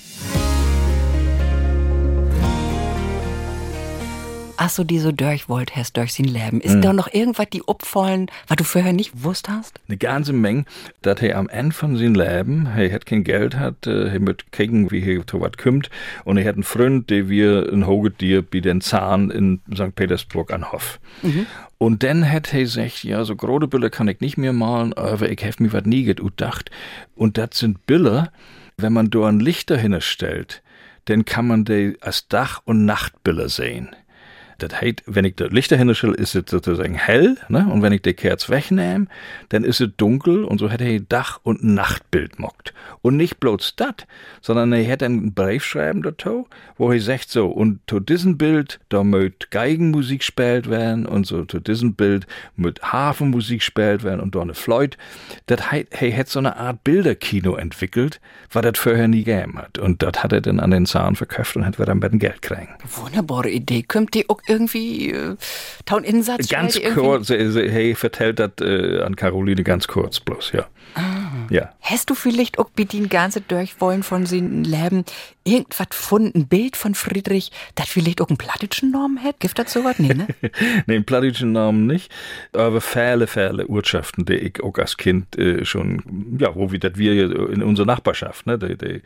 Ach 4.56 4.70
so, 4.70 4.84
die 4.84 4.98
so 4.98 5.12
durch 5.12 5.48
wollt 5.48 5.76
hast 5.76 5.96
durch 5.96 6.14
sein 6.14 6.26
Leben. 6.26 6.60
Ist 6.60 6.76
mhm. 6.76 6.82
da 6.82 6.92
noch 6.92 7.12
irgendwas, 7.12 7.48
die 7.50 7.66
opfallen, 7.66 8.30
was 8.48 8.56
du 8.56 8.64
vorher 8.64 8.92
nicht 8.92 9.24
wusst 9.24 9.48
hast? 9.48 9.78
Eine 9.88 9.96
ganze 9.96 10.32
Menge, 10.32 10.64
dass 11.02 11.20
er 11.22 11.38
am 11.38 11.48
Ende 11.48 11.74
von 11.74 11.96
seinem 11.96 12.14
Leben, 12.14 12.66
er 12.66 12.92
hat 12.92 13.06
kein 13.06 13.24
Geld 13.24 13.56
hat, 13.56 13.86
äh, 13.86 14.12
er 14.12 14.20
mit 14.20 14.52
gucken, 14.52 14.90
wie 14.90 15.16
er 15.16 15.26
zu 15.26 15.40
was 15.40 15.52
kommt, 15.56 15.90
und 16.24 16.36
er 16.36 16.44
hat 16.44 16.54
einen 16.54 16.62
Freund, 16.62 17.10
der 17.10 17.28
wir 17.28 17.70
in 17.72 17.86
Hogetier 17.86 18.42
bei 18.42 18.60
den 18.60 18.80
Zahn 18.80 19.30
in 19.30 19.60
St. 19.74 19.94
Petersburg 19.94 20.52
an 20.52 20.72
Hof. 20.72 20.98
Mhm. 21.22 21.46
Und 21.78 22.02
dann 22.02 22.30
hat 22.30 22.52
er 22.54 22.60
gesagt, 22.60 23.04
ja, 23.04 23.24
so 23.24 23.36
große 23.36 23.68
Bilder 23.68 23.90
kann 23.90 24.08
ich 24.08 24.20
nicht 24.20 24.38
mehr 24.38 24.52
malen, 24.52 24.94
aber 24.94 25.30
ich 25.30 25.44
habe 25.44 25.62
mir 25.62 25.72
was 25.72 25.84
nie 25.84 26.04
gedacht. 26.04 26.70
Und 27.14 27.36
das 27.36 27.50
sind 27.52 27.86
Bilder, 27.86 28.32
wenn 28.78 28.92
man 28.92 29.10
da 29.10 29.26
ein 29.26 29.40
Licht 29.40 29.70
dahinter 29.70 30.00
stellt, 30.00 30.62
dann 31.06 31.24
kann 31.24 31.46
man 31.46 31.64
die 31.64 31.96
als 32.00 32.28
Dach- 32.28 32.62
und 32.64 32.84
Nachtbilder 32.84 33.48
sehen. 33.48 33.94
Das 34.58 34.80
heißt, 34.80 35.02
wenn 35.06 35.24
ich 35.24 35.36
das 35.36 35.50
Lichter 35.50 35.76
hinstelle, 35.76 36.14
ist 36.14 36.34
es 36.34 36.44
sozusagen 36.48 36.94
hell, 36.94 37.36
ne? 37.48 37.68
Und 37.70 37.82
wenn 37.82 37.92
ich 37.92 38.02
die 38.02 38.14
Kerz 38.14 38.48
wegnehme, 38.48 39.06
dann 39.50 39.64
ist 39.64 39.80
es 39.80 39.90
dunkel 39.96 40.44
und 40.44 40.58
so 40.58 40.70
hätte 40.70 40.84
er 40.84 41.00
Dach- 41.00 41.40
und 41.42 41.62
Nachtbild 41.62 42.38
mockt. 42.38 42.72
Und 43.02 43.16
nicht 43.16 43.38
bloß 43.40 43.74
das, 43.76 43.94
sondern 44.40 44.72
er 44.72 44.82
hätte 44.82 45.04
einen 45.04 45.34
Brief 45.34 45.64
schreiben 45.64 46.02
dazu, 46.02 46.48
wo 46.76 46.90
er 46.92 47.00
sagt 47.00 47.30
so, 47.30 47.48
und 47.48 47.80
zu 47.86 48.00
diesem 48.00 48.38
Bild, 48.38 48.80
da 48.88 49.04
mögt 49.04 49.50
Geigenmusik 49.50 50.20
gespielt 50.20 50.70
werden 50.70 51.06
und 51.06 51.26
so 51.26 51.44
zu 51.44 51.60
diesem 51.60 51.94
Bild 51.94 52.26
mit 52.56 52.82
Hafenmusik 52.82 53.60
gespielt 53.60 54.04
werden 54.04 54.20
und 54.20 54.34
da 54.34 54.40
eine 54.40 54.54
Floyd. 54.54 54.96
Das 55.46 55.70
heißt, 55.70 55.88
er 55.90 56.10
hätte 56.10 56.30
so 56.30 56.38
eine 56.38 56.56
Art 56.56 56.82
Bilderkino 56.84 57.56
entwickelt, 57.56 58.20
was 58.50 58.62
das 58.62 58.78
vorher 58.78 59.08
nie 59.08 59.24
gegeben 59.24 59.58
hat. 59.58 59.78
Und 59.78 60.02
das 60.02 60.22
hat 60.22 60.32
er 60.32 60.40
dann 60.40 60.60
an 60.60 60.70
den 60.70 60.86
Zahn 60.86 61.16
verkauft 61.16 61.56
und 61.56 61.66
hat 61.66 61.78
wir 61.78 61.86
dann 61.86 62.00
bei 62.00 62.08
den 62.08 62.18
Geld 62.18 62.42
kriegen. 62.42 62.68
Wunderbare 62.96 63.50
Idee. 63.50 63.82
Kommt 63.82 64.14
die 64.14 64.28
auch 64.28 64.40
irgendwie 64.46 65.10
äh, 65.10 65.36
taun 65.84 66.04
Insatz? 66.04 66.48
Ganz 66.48 66.80
kurz, 66.94 67.28
hey, 67.30 67.94
vertellt 67.94 68.38
das 68.38 68.52
äh, 68.60 69.00
an 69.00 69.16
Caroline 69.16 69.62
ganz 69.62 69.86
kurz 69.88 70.20
bloß, 70.20 70.52
ja. 70.52 70.66
Ah. 70.94 71.26
Ja. 71.50 71.72
Hast 71.80 72.10
du 72.10 72.14
vielleicht 72.14 72.58
auch 72.58 72.70
den 72.76 73.08
ganze 73.08 73.40
Durchwollen 73.40 74.02
von 74.02 74.26
seinen 74.26 74.64
Leben 74.64 75.04
irgendwas 75.46 75.88
gefunden, 75.90 76.40
ein 76.40 76.48
Bild 76.48 76.76
von 76.76 76.94
Friedrich, 76.94 77.50
das 77.74 77.88
vielleicht 77.88 78.20
auch 78.20 78.28
einen 78.28 78.36
plattischen 78.36 78.90
Namen 78.90 79.16
hätte? 79.16 79.38
Gibt 79.40 79.58
das 79.58 79.72
sowas? 79.72 79.98
Nee, 79.98 80.14
ne? 80.14 80.26
nee, 80.86 80.94
einen 80.94 81.04
plattischen 81.04 81.52
Namen 81.52 81.86
nicht, 81.86 82.12
aber 82.52 82.80
viele, 82.80 83.26
viele 83.26 83.66
Urschaften, 83.66 84.24
die 84.24 84.34
ich 84.34 84.62
auch 84.62 84.76
als 84.78 84.96
Kind 84.96 85.38
äh, 85.38 85.64
schon, 85.64 86.36
ja, 86.38 86.54
wo 86.54 86.72
wir 86.72 86.78
das 86.78 86.96
wir 86.96 87.50
in 87.50 87.62
unserer 87.62 87.86
Nachbarschaft, 87.86 88.46
ne, 88.46 88.58
der, 88.58 88.76
der 88.76 89.00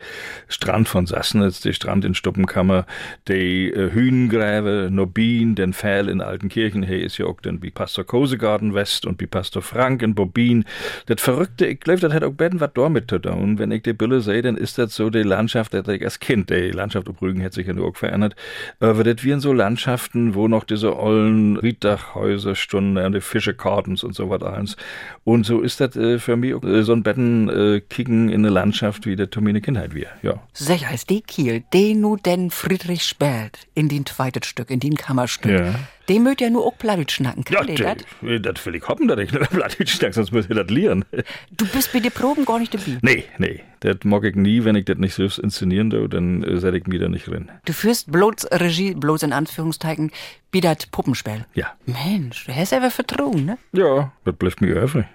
Strand 0.47 0.87
von 0.87 1.05
Sassnitz, 1.05 1.61
der 1.61 1.73
Strand 1.73 2.05
in 2.05 2.15
Stuppenkammer, 2.15 2.85
die 3.27 3.69
äh, 3.69 3.91
Hühnengräbe, 3.91 4.89
Nobin, 4.91 5.55
den 5.55 5.73
Pfähl 5.73 6.09
in 6.09 6.21
Altenkirchen, 6.21 6.83
hey, 6.83 7.01
ist 7.01 7.17
ja 7.17 7.25
auch 7.25 7.39
dann 7.41 7.61
wie 7.61 7.71
Pastor 7.71 8.05
Kosegarten 8.05 8.73
West 8.73 9.05
und 9.05 9.19
wie 9.21 9.27
Pastor 9.27 9.61
Frank 9.61 10.01
in 10.01 10.15
Bobin. 10.15 10.65
Das 11.05 11.21
Verrückte, 11.21 11.67
ich 11.67 11.79
glaube, 11.79 11.99
das 11.99 12.13
hat 12.13 12.23
auch 12.23 12.31
beiden 12.31 12.59
was 12.59 12.71
damit 12.73 13.09
zu 13.09 13.19
tun. 13.19 13.33
Und 13.33 13.59
wenn 13.59 13.71
ich 13.71 13.83
die 13.83 13.93
Bilder 13.93 14.21
sehe, 14.21 14.41
dann 14.41 14.57
ist 14.57 14.77
das 14.77 14.95
so 14.95 15.09
die 15.09 15.23
Landschaft, 15.23 15.73
die 15.73 15.91
ich 15.91 16.03
als 16.03 16.19
Kind, 16.19 16.30
die 16.35 16.71
Landschaft 16.71 17.09
auf 17.09 17.21
Rügen 17.21 17.43
hat 17.43 17.53
sich 17.53 17.67
ja 17.67 17.73
nur 17.73 17.87
auch 17.87 17.95
verändert, 17.95 18.35
aber 18.79 19.03
das 19.03 19.23
wie 19.23 19.31
in 19.31 19.39
so 19.39 19.53
Landschaften, 19.53 20.35
wo 20.35 20.47
noch 20.47 20.63
diese 20.63 20.97
ollen 20.97 21.57
Riedachhäuser 21.57 22.55
stunden 22.55 22.97
und 22.97 23.13
die 23.13 23.21
Fischekartens 23.21 24.03
und 24.03 24.15
so 24.15 24.29
was 24.29 24.41
eins. 24.43 24.77
Und 25.23 25.45
so 25.45 25.61
ist 25.61 25.79
das 25.79 25.95
äh, 25.95 26.19
für 26.19 26.35
mich 26.35 26.51
äh, 26.63 26.83
so 26.83 26.93
ein 26.93 27.03
Betten 27.03 27.49
äh, 27.49 27.81
kicken 27.81 28.29
in 28.29 28.41
eine 28.41 28.49
Landschaft, 28.49 29.05
wie 29.05 29.15
der 29.15 29.29
Tomine 29.29 29.61
Kindheit 29.61 29.93
wir, 29.93 30.07
ja. 30.21 30.41
Sicher 30.53 30.89
heißt 30.89 31.09
die 31.09 31.21
Kiel, 31.21 31.63
den 31.73 32.01
nu 32.01 32.15
denn 32.15 32.49
Friedrich 32.49 33.03
spät 33.03 33.59
in 33.75 33.89
den 33.89 34.05
zweites 34.05 34.47
Stück, 34.47 34.69
in 34.69 34.79
den 34.79 34.95
Kammerstück. 34.95 35.51
Ja. 35.51 35.75
Den 36.11 36.23
mögt 36.23 36.41
ja 36.41 36.49
nur 36.49 36.65
auch 36.65 36.77
Plattdeutsch 36.77 37.15
schnacken. 37.15 37.45
Kann 37.45 37.69
ja, 37.69 37.95
das? 37.95 38.03
das 38.41 38.65
will 38.65 38.75
ich 38.75 38.85
hoffen, 38.85 39.07
dass 39.07 39.17
ich 39.17 39.31
nicht 39.31 39.49
Plattdeutsch 39.49 39.91
schnack, 39.91 40.13
sonst 40.13 40.33
muss 40.33 40.45
ich 40.49 40.53
das 40.53 40.69
lernen. 40.69 41.05
Du 41.51 41.65
bist 41.65 41.93
bei 41.93 42.01
den 42.01 42.11
Proben 42.11 42.43
gar 42.43 42.59
nicht 42.59 42.73
dabei. 42.73 42.97
Nee, 43.01 43.23
nee, 43.37 43.61
das 43.79 43.99
mag 44.03 44.25
ich 44.25 44.35
nie, 44.35 44.65
wenn 44.65 44.75
ich 44.75 44.83
das 44.83 44.97
nicht 44.97 45.13
selbst 45.13 45.39
inszenieren 45.39 45.89
darf, 45.89 46.09
dann 46.09 46.43
äh, 46.43 46.59
setze 46.59 46.79
ich 46.79 46.87
mich 46.87 46.99
da 46.99 47.07
nicht 47.07 47.27
drin. 47.27 47.49
Du 47.63 47.71
führst 47.71 48.11
bloß 48.11 48.51
Regie, 48.51 48.93
bloß 48.93 49.23
in 49.23 49.31
Anführungszeichen, 49.31 50.11
wie 50.51 50.59
das 50.59 50.85
Puppenspiel. 50.87 51.45
Ja. 51.53 51.67
Mensch, 51.85 52.45
du 52.45 52.53
hast 52.53 52.73
aber 52.73 52.91
Vertrauen, 52.91 53.45
ne? 53.45 53.57
Ja, 53.71 54.11
das 54.25 54.35
bleibt 54.35 54.59
mir 54.59 54.73
öffentlich. 54.73 55.09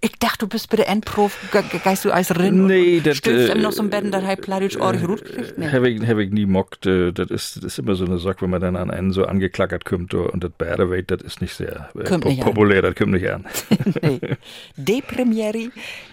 Ich 0.00 0.12
dachte, 0.20 0.38
du 0.40 0.46
bist 0.46 0.70
bei 0.70 0.76
der 0.76 0.88
Endprof, 0.88 1.36
ge 1.50 1.60
ge 1.68 1.80
geist 1.82 2.04
du 2.04 2.12
als 2.12 2.36
Rinn 2.38 2.66
Nee, 2.66 3.00
das, 3.00 3.16
stößt 3.16 3.50
äh, 3.50 3.56
ihm 3.56 3.62
noch 3.62 3.72
so 3.72 3.82
ein 3.82 3.90
Betten, 3.90 4.12
das 4.12 4.22
halb 4.22 4.42
Plattdeutsch 4.42 4.76
ordentlich 4.76 5.08
gut 5.08 5.24
kriegt. 5.24 5.58
Nee. 5.58 5.72
Habe 5.72 5.90
ich, 5.90 6.00
hab 6.06 6.18
ich 6.18 6.30
nie 6.30 6.46
mockt. 6.46 6.86
äh, 6.86 7.10
Das 7.12 7.30
ist, 7.30 7.56
das 7.56 7.64
ist 7.64 7.78
immer 7.80 7.96
so 7.96 8.04
eine 8.04 8.18
Sache, 8.20 8.42
wenn 8.42 8.50
man 8.50 8.60
dann 8.60 8.76
an 8.76 8.92
einen 8.92 9.10
so 9.12 9.24
angeklackert 9.24 9.84
kommt 9.84 10.14
und 10.14 10.44
das 10.44 10.52
Bäreweight, 10.52 11.10
das 11.10 11.22
ist 11.22 11.40
nicht 11.40 11.52
sehr 11.54 11.88
äh, 11.98 12.04
Kommt 12.04 12.26
nicht 12.26 12.38
an. 12.40 12.44
populär, 12.46 12.82
das 12.82 12.94
kommt 12.94 13.10
nicht 13.10 13.28
an. 13.28 13.44
nee. 14.02 14.20
Die 14.76 15.02
Premiere 15.02 15.70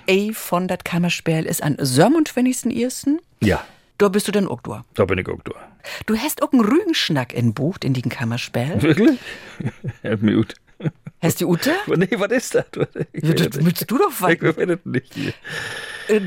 ey, 0.07 0.31
von 0.33 0.67
das 0.67 0.79
Kammerspiel 0.83 1.45
ist 1.45 1.61
an 1.61 1.75
27.01. 1.77 3.17
ja, 3.41 3.63
Da 3.99 4.09
bist 4.09 4.27
du 4.27 4.31
dann 4.31 4.47
auch 4.47 4.61
da. 4.61 4.83
da 4.95 5.05
bin 5.05 5.19
ich 5.19 5.27
auch 5.29 5.41
da. 5.43 5.51
Du 6.07 6.17
hast 6.17 6.41
auch 6.41 6.51
einen 6.51 6.65
Rügenschnack 6.65 7.33
in 7.33 7.53
Bucht 7.53 7.85
in 7.85 7.93
den 7.93 8.09
Kammerspiel. 8.09 8.81
Wirklich? 8.81 9.19
Mir 10.21 10.35
gut. 10.37 10.55
Hast 11.21 11.41
du 11.41 11.49
Ute? 11.49 11.71
Nee, 11.87 12.09
was 12.17 12.31
ist 12.31 12.55
das? 12.55 12.65
Ich 13.13 13.23
Ja, 13.23 13.33
willst 13.53 13.89
du 13.89 13.97
doch 13.97 14.09
Ich 14.11 14.21
weiter. 14.21 14.57
weiß 14.57 14.69
es 14.69 14.79
nicht. 14.85 15.13
hier. 15.13 15.33
Äh, 16.07 16.21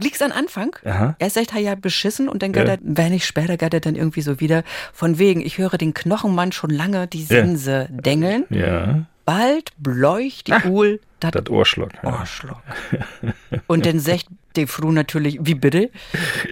liegst 0.00 0.22
an 0.22 0.32
Anfang. 0.32 0.74
Aha. 0.84 1.14
Erst 1.18 1.34
sagt 1.34 1.52
er 1.54 1.60
ja 1.60 1.74
beschissen 1.74 2.28
und 2.28 2.42
dann 2.42 2.52
Ja. 2.54 2.64
geht 2.64 2.68
er, 2.68 2.78
wenig 2.82 3.26
später 3.26 3.56
geht 3.56 3.74
er 3.74 3.80
dann 3.80 3.96
irgendwie 3.96 4.22
so 4.22 4.40
wieder 4.40 4.64
von 4.92 5.18
wegen, 5.18 5.40
ich 5.40 5.58
höre 5.58 5.76
den 5.78 5.94
Knochenmann 5.94 6.52
schon 6.52 6.70
lange 6.70 7.06
die 7.06 7.22
Sense 7.22 7.86
dengeln. 7.90 8.44
Ja, 8.50 9.06
Bald 9.26 9.70
bläucht 9.78 10.48
die 10.48 10.68
Uhl 10.68 11.00
dat 11.20 11.34
das 11.34 11.48
Ohrschlag. 11.48 11.92
Ja. 12.02 12.10
Arschloch. 12.10 12.60
Und 13.66 13.86
dann 13.86 13.98
sagt 13.98 14.26
die 14.56 14.66
Fru 14.66 14.90
natürlich, 14.90 15.38
wie 15.42 15.54
bitte? 15.54 15.90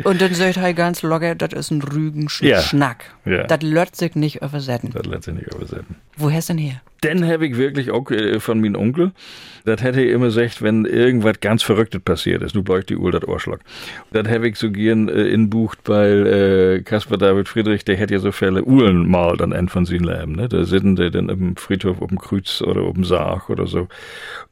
Und 0.04 0.20
dann 0.20 0.32
sagt 0.34 0.56
er 0.58 0.72
ganz 0.72 1.02
locker, 1.02 1.34
das 1.34 1.52
ist 1.52 1.70
ein 1.70 1.80
Ja. 1.80 1.88
Rügenschnack. 1.92 3.04
Ja. 3.24 3.44
Das 3.44 3.62
lört 3.62 3.96
sich 3.96 4.14
nicht 4.14 4.40
übersetzen. 4.42 4.90
Das 4.92 5.04
lässt 5.06 5.24
sich 5.24 5.34
nicht 5.34 5.52
übersetzen. 5.52 5.96
Wo 6.16 6.30
hast 6.30 6.48
du 6.48 6.54
denn 6.54 6.62
her? 6.62 6.80
Den 7.04 7.24
habe 7.26 7.46
ich 7.46 7.56
wirklich 7.56 7.90
auch 7.92 8.10
äh, 8.10 8.40
von 8.40 8.60
meinem 8.60 8.74
Onkel. 8.74 9.12
Das 9.64 9.82
hätte 9.82 10.00
ich 10.02 10.10
immer 10.10 10.26
gesagt, 10.26 10.62
wenn 10.62 10.84
irgendwas 10.84 11.40
ganz 11.40 11.62
Verrücktes 11.62 12.00
passiert 12.00 12.42
ist, 12.42 12.56
du 12.56 12.62
bräuchst 12.62 12.90
die 12.90 12.96
Uhr, 12.96 13.12
das 13.12 13.22
Ohrschlag. 13.26 13.60
Das 14.12 14.26
habe 14.26 14.48
ich 14.48 14.56
so 14.56 14.70
gern 14.70 15.08
äh, 15.08 15.24
inbucht, 15.28 15.78
weil 15.84 16.26
äh, 16.78 16.82
Caspar 16.82 17.18
David 17.18 17.48
Friedrich, 17.48 17.84
der 17.84 17.96
hätte 17.96 18.14
ja 18.14 18.20
so 18.20 18.32
viele 18.32 18.64
Uhren 18.64 19.08
malt 19.08 19.42
an 19.42 19.52
Ende 19.52 19.70
von 19.70 19.84
seinem 19.84 20.04
Leben. 20.04 20.32
Ne? 20.32 20.48
Da 20.48 20.64
sitzen 20.64 20.96
die 20.96 21.10
dann 21.10 21.28
im 21.28 21.56
Friedhof 21.56 22.00
auf 22.00 22.08
dem 22.08 22.18
Kreuz 22.18 22.62
oder 22.62 22.82
auf 22.82 22.94
dem 22.94 23.04
Sarg 23.04 23.50
oder 23.50 23.66
so. 23.66 23.88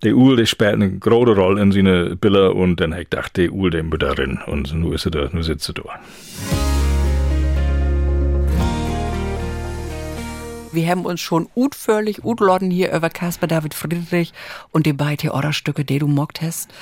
Die 0.06 0.14
die 0.36 0.46
spielt 0.46 0.74
eine 0.74 0.98
große 1.00 1.34
Rolle 1.34 1.60
in 1.60 1.72
seine 1.72 2.14
Bilder 2.14 2.54
und 2.54 2.78
dann 2.78 2.92
habe 2.92 3.02
ich 3.02 3.10
gedacht, 3.10 3.36
die 3.36 3.50
Uhr, 3.50 3.72
die 3.72 3.82
muss 3.82 3.98
da 3.98 4.14
drin. 4.14 4.38
Und 4.46 4.72
nun 4.72 4.92
ist 4.92 5.02
sie 5.02 5.10
da, 5.10 5.28
nun 5.32 5.42
sitzt 5.42 5.66
sie 5.66 5.74
da. 5.74 5.82
Wir 10.70 10.86
haben 10.86 11.04
uns 11.06 11.20
schon 11.20 11.48
utförlich 11.56 12.22
utloden 12.22 12.70
hier 12.70 12.92
über 12.92 13.10
Caspar 13.10 13.48
David 13.48 13.74
Friedrich 13.74 14.32
und 14.70 14.86
die 14.86 14.92
beiden 14.92 15.16
Theaterstücke, 15.16 15.84
die 15.84 15.98
du 15.98 16.06
mockt 16.06 16.40
hast. 16.40 16.72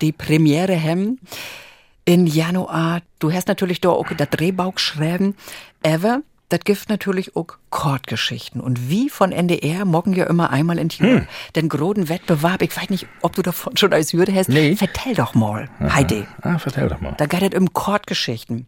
Die 0.00 0.10
Premiere 0.10 0.76
haben 0.82 1.20
in 2.04 2.26
Januar. 2.26 3.02
Du 3.20 3.30
hast 3.30 3.46
natürlich 3.46 3.80
da 3.80 3.90
auch 3.90 4.08
das 4.08 4.30
Drehbau 4.30 4.72
geschrieben. 4.72 5.36
Aber 5.84 6.22
das 6.48 6.60
gibt 6.60 6.88
natürlich 6.88 7.36
auch 7.36 7.46
Chordgeschichten. 7.70 8.60
Und 8.60 8.88
wie 8.88 9.08
von 9.08 9.32
NDR 9.32 9.84
morgen 9.84 10.12
ja 10.12 10.26
immer 10.26 10.50
einmal 10.50 10.78
in 10.78 10.88
Tirol 10.88 11.26
den 11.56 11.68
großen 11.68 12.08
Wettbewerb. 12.08 12.62
Ich 12.62 12.76
weiß 12.76 12.90
nicht, 12.90 13.06
ob 13.22 13.34
du 13.34 13.42
davon 13.42 13.76
schon 13.76 13.92
als 13.92 14.12
Hürde 14.12 14.34
hast. 14.34 14.48
Nee. 14.48 14.76
Vertell 14.76 15.14
doch 15.14 15.34
mal, 15.34 15.68
Heidi. 15.80 16.26
Ah, 16.42 16.58
vertell 16.58 16.88
doch 16.88 17.00
mal. 17.00 17.14
Da 17.16 17.26
geht 17.26 17.54
es 17.54 17.58
um 17.58 17.72
Chordgeschichten. 17.72 18.66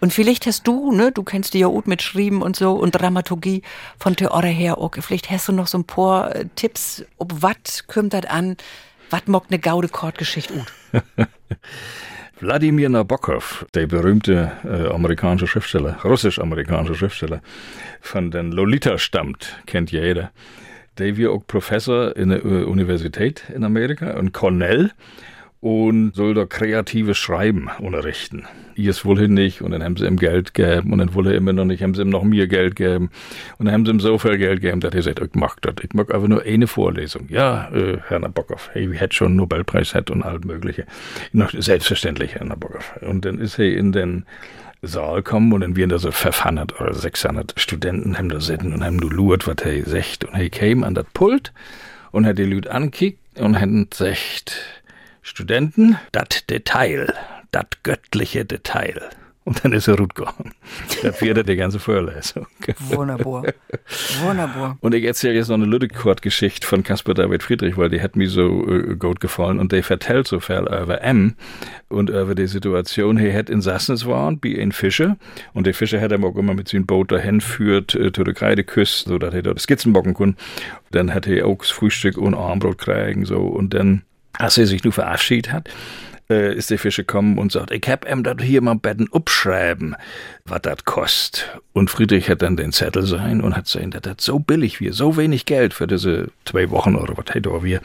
Und 0.00 0.12
vielleicht 0.12 0.46
hast 0.46 0.66
du, 0.66 0.92
ne, 0.92 1.12
du 1.12 1.22
kennst 1.22 1.54
die 1.54 1.58
ja 1.58 1.66
gut 1.66 1.86
mit 1.86 2.02
Schreiben 2.02 2.42
und 2.42 2.56
so 2.56 2.72
und 2.72 2.92
Dramaturgie 2.92 3.62
von 3.98 4.16
Theater 4.16 4.48
her 4.48 4.78
auch. 4.78 4.92
Vielleicht 5.00 5.30
hast 5.30 5.48
du 5.48 5.52
noch 5.52 5.66
so 5.66 5.78
ein 5.78 5.84
paar 5.84 6.34
äh, 6.34 6.46
Tipps, 6.56 7.04
ob 7.18 7.42
wat 7.42 7.84
kommt 7.86 8.14
das 8.14 8.24
an, 8.26 8.56
wat 9.10 9.28
mockt 9.28 9.50
ne 9.50 9.58
gaude 9.58 9.88
Chordgeschichte 9.88 10.54
gut. 10.54 10.72
Wladimir 12.40 12.88
Nabokov, 12.88 13.66
der 13.74 13.86
berühmte 13.86 14.52
äh, 14.64 14.88
amerikanische 14.88 15.46
Schriftsteller, 15.46 15.98
russisch-amerikanische 16.02 16.94
Schriftsteller, 16.94 17.42
von 18.00 18.30
den 18.30 18.50
Lolita 18.50 18.96
stammt, 18.96 19.60
kennt 19.66 19.92
jeder. 19.92 20.32
Der 20.96 21.18
war 21.18 21.32
auch 21.32 21.46
Professor 21.46 22.16
in 22.16 22.30
der 22.30 22.42
äh, 22.42 22.64
Universität 22.64 23.44
in 23.54 23.62
Amerika, 23.62 24.12
in 24.12 24.32
Cornell, 24.32 24.90
und 25.60 26.14
soll 26.14 26.32
da 26.32 26.46
kreatives 26.46 27.18
Schreiben 27.18 27.68
unterrichten. 27.80 28.46
Ihr 28.76 28.90
es 28.90 29.04
wohl 29.04 29.28
nicht, 29.28 29.60
und 29.60 29.72
dann 29.72 29.84
haben 29.84 29.96
sie 29.96 30.06
ihm 30.06 30.16
Geld 30.16 30.54
gegeben, 30.54 30.92
und 30.92 30.98
dann 30.98 31.14
wollte 31.14 31.30
er 31.30 31.36
immer 31.36 31.52
noch 31.52 31.66
nicht, 31.66 31.82
haben 31.82 31.94
sie 31.94 32.00
ihm 32.00 32.08
noch 32.08 32.22
mehr 32.22 32.46
Geld 32.46 32.76
gegeben, 32.76 33.10
und 33.58 33.66
dann 33.66 33.74
haben 33.74 33.84
sie 33.84 33.92
ihm 33.92 34.00
so 34.00 34.16
viel 34.16 34.38
Geld 34.38 34.62
gegeben, 34.62 34.80
dass 34.80 34.94
er 34.94 35.02
sagt, 35.02 35.20
ich 35.20 35.34
mag 35.34 35.60
das, 35.60 35.74
ich 35.82 35.92
mag 35.92 36.12
einfach 36.14 36.28
nur 36.28 36.42
eine 36.42 36.66
Vorlesung. 36.66 37.26
Ja, 37.28 37.70
äh, 37.74 37.98
Herr 38.08 38.20
Nabokov, 38.20 38.70
hey, 38.72 38.90
wir 38.90 38.98
hätten 38.98 39.12
schon 39.12 39.26
einen 39.28 39.36
Nobelpreis 39.36 39.94
hat 39.94 40.10
und 40.10 40.22
alles 40.22 40.44
Mögliche. 40.44 40.86
Selbstverständlich, 41.32 42.36
Herr 42.36 42.46
Nabokov. 42.46 42.94
Und 43.02 43.26
dann 43.26 43.38
ist 43.38 43.58
er 43.58 43.70
in 43.70 43.92
den 43.92 44.24
Saal 44.82 45.22
kommen 45.22 45.52
und 45.52 45.60
dann 45.60 45.76
werden 45.76 45.90
da 45.90 45.98
so 45.98 46.10
500 46.10 46.80
oder 46.80 46.94
600 46.94 47.52
Studenten 47.56 48.16
haben 48.16 48.30
da 48.30 48.40
sitzen 48.40 48.72
und 48.72 48.82
haben 48.82 48.96
nur 48.96 49.12
lurt, 49.12 49.46
was 49.46 49.56
er 49.62 49.84
sagt. 49.84 50.24
Und 50.24 50.34
er 50.34 50.48
kam 50.48 50.84
an 50.84 50.94
das 50.94 51.04
Pult 51.12 51.52
und 52.12 52.24
hat 52.24 52.38
die 52.38 52.44
Leute 52.44 52.70
angekickt 52.72 53.18
und 53.38 53.60
hat 53.60 53.90
gesagt, 53.90 54.79
Studenten, 55.22 55.98
das 56.12 56.46
Detail, 56.48 57.14
das 57.50 57.66
göttliche 57.82 58.44
Detail, 58.44 59.10
Und 59.44 59.64
dann 59.64 59.72
ist 59.72 59.88
er 59.88 59.96
gut 59.96 60.14
gegangen. 60.14 60.52
Das 61.02 61.20
wäre 61.22 61.42
die 61.42 61.56
ganze 61.56 61.78
Vorlesung. 61.78 62.46
Wunderbar. 62.78 63.44
Wunderbar. 64.22 64.76
Und 64.80 64.94
ich 64.94 65.02
erzähle 65.02 65.34
jetzt 65.34 65.48
noch 65.48 65.56
eine 65.56 65.64
Lüdekort-Geschichte 65.64 66.66
von 66.66 66.82
Caspar 66.82 67.14
David 67.14 67.42
Friedrich, 67.42 67.76
weil 67.76 67.88
die 67.88 68.02
hat 68.02 68.16
mir 68.16 68.28
so 68.28 68.68
äh, 68.68 68.96
gut 68.96 69.18
gefallen. 69.18 69.58
Und 69.58 69.72
der 69.72 69.82
vertellt 69.82 70.28
so 70.28 70.40
viel 70.40 70.60
über 70.60 71.00
M 71.00 71.34
und 71.88 72.10
über 72.10 72.34
die 72.34 72.46
Situation, 72.46 73.16
er 73.16 73.36
hat 73.36 73.48
in 73.48 73.62
Sassnitz 73.62 74.04
waren, 74.04 74.38
bei 74.38 74.60
ein 74.60 74.72
Fischer. 74.72 75.16
Und 75.54 75.66
der 75.66 75.74
Fischer 75.74 76.00
hat 76.00 76.12
er 76.12 76.22
auch 76.22 76.36
immer 76.36 76.54
mit 76.54 76.68
seinem 76.68 76.86
Boot 76.86 77.10
dahin 77.10 77.40
führt, 77.40 77.94
äh, 77.94 78.12
zu 78.12 78.22
der 78.22 78.34
Kreideküste, 78.34 79.08
so 79.08 79.18
dass 79.18 79.32
er 79.32 79.42
dort 79.42 79.60
Skizzen 79.60 79.94
bocken 79.94 80.14
kann. 80.14 80.36
Dann 80.90 81.14
hat 81.14 81.26
er 81.26 81.46
auch 81.46 81.58
das 81.58 81.70
Frühstück 81.70 82.18
und 82.18 82.34
Armbrot 82.34 82.78
kriegen, 82.78 83.24
so. 83.24 83.38
Und 83.38 83.72
dann, 83.72 84.02
als 84.38 84.58
er 84.58 84.66
sich 84.66 84.84
nur 84.84 84.92
verabschiedet 84.92 85.52
hat, 85.52 85.68
äh, 86.30 86.54
ist 86.54 86.70
der 86.70 86.78
Fischer 86.78 87.02
gekommen 87.02 87.38
und 87.38 87.52
sagt, 87.52 87.72
ich 87.72 87.86
hab 87.88 88.10
ihm 88.10 88.22
das 88.22 88.36
hier 88.40 88.62
mal 88.62 88.76
betten 88.76 89.08
upschreiben, 89.08 89.96
was 90.44 90.62
das 90.62 90.84
kostet. 90.84 91.60
Und 91.72 91.90
Friedrich 91.90 92.30
hat 92.30 92.42
dann 92.42 92.56
den 92.56 92.72
Zettel 92.72 93.02
sein 93.04 93.40
und 93.40 93.56
hat 93.56 93.66
sein, 93.66 93.90
das 93.90 94.16
so 94.20 94.38
billig 94.38 94.80
wie, 94.80 94.90
so 94.90 95.16
wenig 95.16 95.44
Geld 95.44 95.74
für 95.74 95.86
diese 95.86 96.28
zwei 96.44 96.70
Wochen 96.70 96.94
oder 96.94 97.16
was 97.16 97.34
hätte 97.34 97.50
er 97.50 97.62
wir. 97.62 97.80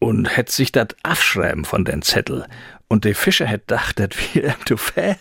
Und 0.00 0.36
hätte 0.36 0.52
sich 0.52 0.72
das 0.72 0.88
abschreiben 1.02 1.64
von 1.64 1.84
den 1.84 2.02
Zettel. 2.02 2.44
Und 2.88 3.04
der 3.04 3.14
Fischer 3.14 3.46
hätte 3.46 3.64
gedacht, 3.66 3.98
das 3.98 4.10
wäre 4.34 4.48
ihm 4.48 4.66
zu 4.66 4.76
viel. 4.76 5.16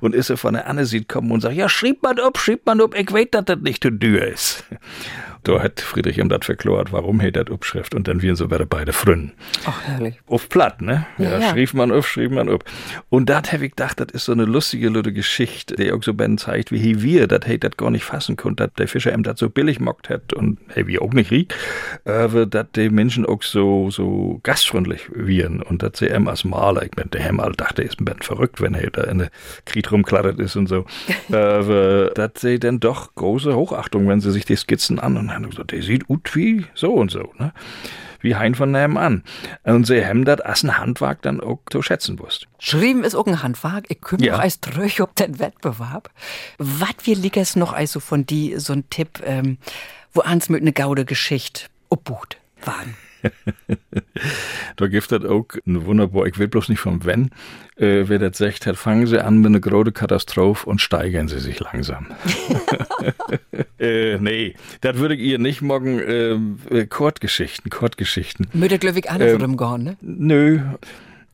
Und 0.00 0.14
ist 0.14 0.30
er 0.30 0.36
von 0.36 0.54
der 0.54 0.66
Anne 0.66 0.84
sieht 0.84 1.08
kommen 1.08 1.30
und 1.30 1.40
sagt, 1.40 1.54
ja, 1.54 1.68
schrieb 1.68 2.02
man 2.02 2.18
up, 2.18 2.38
schrieb 2.38 2.66
man 2.66 2.80
up, 2.80 2.94
ich 2.94 3.10
weiß, 3.10 3.28
dass 3.30 3.46
das 3.46 3.58
nicht 3.60 3.82
zu 3.82 3.90
dür 3.90 4.26
ist. 4.26 4.64
Da 5.48 5.62
hat 5.62 5.80
Friedrich 5.80 6.18
ihm 6.18 6.28
das 6.28 6.44
verklort, 6.44 6.92
warum 6.92 7.20
er 7.20 7.32
das 7.32 7.48
Upschrift 7.48 7.94
und 7.94 8.06
dann 8.06 8.20
wir 8.20 8.36
so 8.36 8.50
wäre 8.50 8.66
beide 8.66 8.92
Frünnen. 8.92 9.32
Ach, 9.64 9.82
herrlich. 9.82 10.20
Auf 10.26 10.50
Platt, 10.50 10.82
ne? 10.82 11.06
Ja, 11.16 11.38
Ja, 11.38 11.50
schrieb 11.50 11.72
man 11.72 11.90
auf, 11.90 12.06
schrieb 12.06 12.32
man 12.32 12.50
auf. 12.50 12.60
Und 13.08 13.30
da 13.30 13.36
hab 13.36 13.62
ich 13.62 13.70
gedacht, 13.70 13.98
das 13.98 14.08
ist 14.12 14.26
so 14.26 14.32
eine 14.32 14.44
lustige, 14.44 14.90
lüde 14.90 15.10
Geschichte, 15.10 15.76
die 15.76 15.90
auch 15.90 16.02
so 16.02 16.12
Ben 16.12 16.36
zeigt, 16.36 16.70
wie 16.70 17.00
wir, 17.00 17.26
dat 17.28 17.46
he 17.46 17.56
dat 17.56 17.78
gar 17.78 17.90
nicht 17.90 18.04
fassen 18.04 18.36
konnte, 18.36 18.64
dass 18.64 18.74
der 18.74 18.88
Fischer 18.88 19.14
ihm 19.14 19.22
das 19.22 19.40
so 19.40 19.48
billig 19.48 19.80
mockt 19.80 20.10
hat 20.10 20.34
und 20.34 20.58
hey, 20.68 20.86
wir 20.86 21.00
auch 21.00 21.14
nicht 21.14 21.30
riech, 21.30 21.48
aber 22.04 22.44
dass 22.44 22.66
die 22.76 22.90
Menschen 22.90 23.24
auch 23.24 23.42
so, 23.42 23.90
so 23.90 24.40
gastfreundlich 24.42 25.08
wären 25.14 25.62
und 25.62 25.82
dass 25.82 25.98
sie 25.98 26.08
ihm 26.08 26.28
als 26.28 26.44
Maler, 26.44 26.82
ich 26.82 26.90
mein, 26.94 27.08
der 27.08 27.22
Hemmal 27.22 27.52
dachte, 27.52 27.80
ist 27.80 28.02
ein 28.02 28.04
bisschen 28.04 28.22
verrückt, 28.22 28.60
wenn 28.60 28.74
er 28.74 28.90
da 28.90 29.04
in 29.04 29.18
der 29.20 29.30
Krieg 29.64 29.90
rumklattert 29.90 30.38
ist 30.40 30.56
und 30.56 30.66
so, 30.66 30.84
aber 31.32 32.10
dass 32.14 32.32
sie 32.36 32.58
dann 32.58 32.80
doch 32.80 33.14
große 33.14 33.56
Hochachtung, 33.56 34.08
wenn 34.08 34.20
sie 34.20 34.30
sich 34.30 34.44
die 34.44 34.56
Skizzen 34.56 34.98
an 34.98 35.16
und 35.16 35.37
haben 35.44 35.50
gesagt, 35.50 35.72
der 35.72 35.82
sieht 35.82 36.08
ut 36.08 36.34
wie 36.34 36.66
so 36.74 36.92
und 36.94 37.10
so, 37.10 37.32
ne? 37.38 37.52
Wie 38.20 38.34
Hein 38.34 38.56
von 38.56 38.72
nebenan. 38.72 39.22
Und 39.62 39.86
sie 39.86 40.04
haben 40.04 40.24
das 40.24 40.40
als 40.40 40.64
ein 40.64 40.76
Handwerk 40.76 41.22
dann 41.22 41.40
auch 41.40 41.60
zu 41.70 41.82
schätzen 41.82 42.18
wusst. 42.18 42.48
Schrieben 42.58 43.04
ist 43.04 43.14
auch 43.14 43.26
ein 43.28 43.42
Handwerk. 43.44 43.84
Ich 43.90 44.00
kümmere 44.00 44.26
Ja. 44.26 44.36
als 44.38 44.60
Tröch 44.60 45.00
ob 45.00 45.14
den 45.14 45.38
Wettbewerb. 45.38 46.10
Was 46.58 46.94
wir 47.04 47.14
liegers 47.14 47.54
noch 47.54 47.72
also 47.72 48.00
von 48.00 48.26
die 48.26 48.56
so 48.58 48.72
ein 48.72 48.90
Tipp, 48.90 49.22
ähm, 49.24 49.58
wo 50.12 50.22
ans 50.22 50.48
mit 50.48 50.64
ne 50.64 50.72
gaude 50.72 51.04
Geschichte 51.04 51.66
obbucht 51.90 52.38
waren. 52.64 52.96
Da 54.76 54.86
gibt 54.86 55.10
es 55.10 55.24
auch 55.24 55.46
ein 55.66 55.86
wunderbar, 55.86 56.26
ich 56.26 56.38
will 56.38 56.48
bloß 56.48 56.68
nicht 56.68 56.78
von 56.78 57.04
wenn, 57.04 57.30
äh, 57.76 58.04
wer 58.06 58.18
das 58.18 58.38
sagt 58.38 58.66
hat, 58.66 58.76
fangen 58.76 59.06
Sie 59.06 59.22
an 59.22 59.38
mit 59.38 59.46
einer 59.46 59.60
großen 59.60 59.92
Katastrophe 59.92 60.68
und 60.68 60.80
steigern 60.80 61.28
Sie 61.28 61.40
sich 61.40 61.58
langsam. 61.60 62.06
äh, 63.78 64.18
nee, 64.18 64.54
das 64.80 64.98
würde 64.98 65.14
ich 65.14 65.20
ihr 65.20 65.38
nicht 65.38 65.62
morgen, 65.62 65.98
äh, 65.98 66.86
Kurzgeschichten, 66.86 67.70
Kurzgeschichten. 67.70 68.48
Müde 68.52 68.78
glücklich 68.78 69.10
alle 69.10 69.32
ähm, 69.32 69.56
Gorn, 69.56 69.82
ne? 69.82 69.96
Nö. 70.00 70.60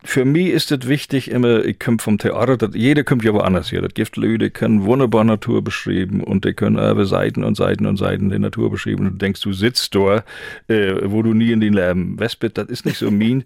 Für 0.07 0.27
mich 0.27 0.49
ist 0.49 0.71
es 0.71 0.87
wichtig, 0.87 1.31
immer, 1.31 1.64
ich 1.64 1.79
komme 1.79 1.97
vom 1.99 2.19
Theater, 2.19 2.59
dat, 2.59 2.75
jeder 2.75 3.05
kommt 3.05 3.25
ja 3.25 3.33
woanders 3.33 3.71
hier. 3.71 3.81
Das 3.81 3.95
gibt 3.95 4.17
Leute, 4.17 4.38
die 4.38 4.51
können 4.51 4.85
wunderbar 4.85 5.25
Natur 5.25 5.64
beschreiben 5.64 6.23
und 6.23 6.45
die 6.45 6.53
können 6.53 6.79
aber 6.79 7.07
Seiten 7.07 7.43
und 7.43 7.57
Seiten 7.57 7.87
und 7.87 7.97
Seiten 7.97 8.29
der 8.29 8.38
Natur 8.38 8.71
beschreiben. 8.71 9.07
Und 9.07 9.12
du 9.14 9.19
denkst, 9.19 9.40
du 9.40 9.55
sitzt 9.55 9.95
da, 9.95 10.23
äh, 10.69 10.95
wo 11.05 11.23
du 11.23 11.33
nie 11.33 11.53
in 11.53 11.61
den 11.61 11.73
Leben 11.73 12.21
west 12.21 12.38
bist. 12.40 12.59
Das 12.59 12.69
ist 12.69 12.85
nicht 12.85 12.99
so 12.99 13.11
mean. 13.11 13.45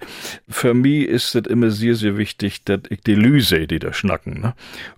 Für 0.49 0.75
mich 0.75 1.07
ist 1.07 1.37
es 1.37 1.47
immer 1.47 1.71
sehr, 1.71 1.95
sehr 1.95 2.19
wichtig, 2.19 2.65
dass 2.65 2.81
ich 2.91 3.03
die 3.03 3.15
Lüse, 3.15 3.69
die 3.69 3.79
da 3.79 3.93
schnacken. 3.93 4.41
Ne? 4.41 4.55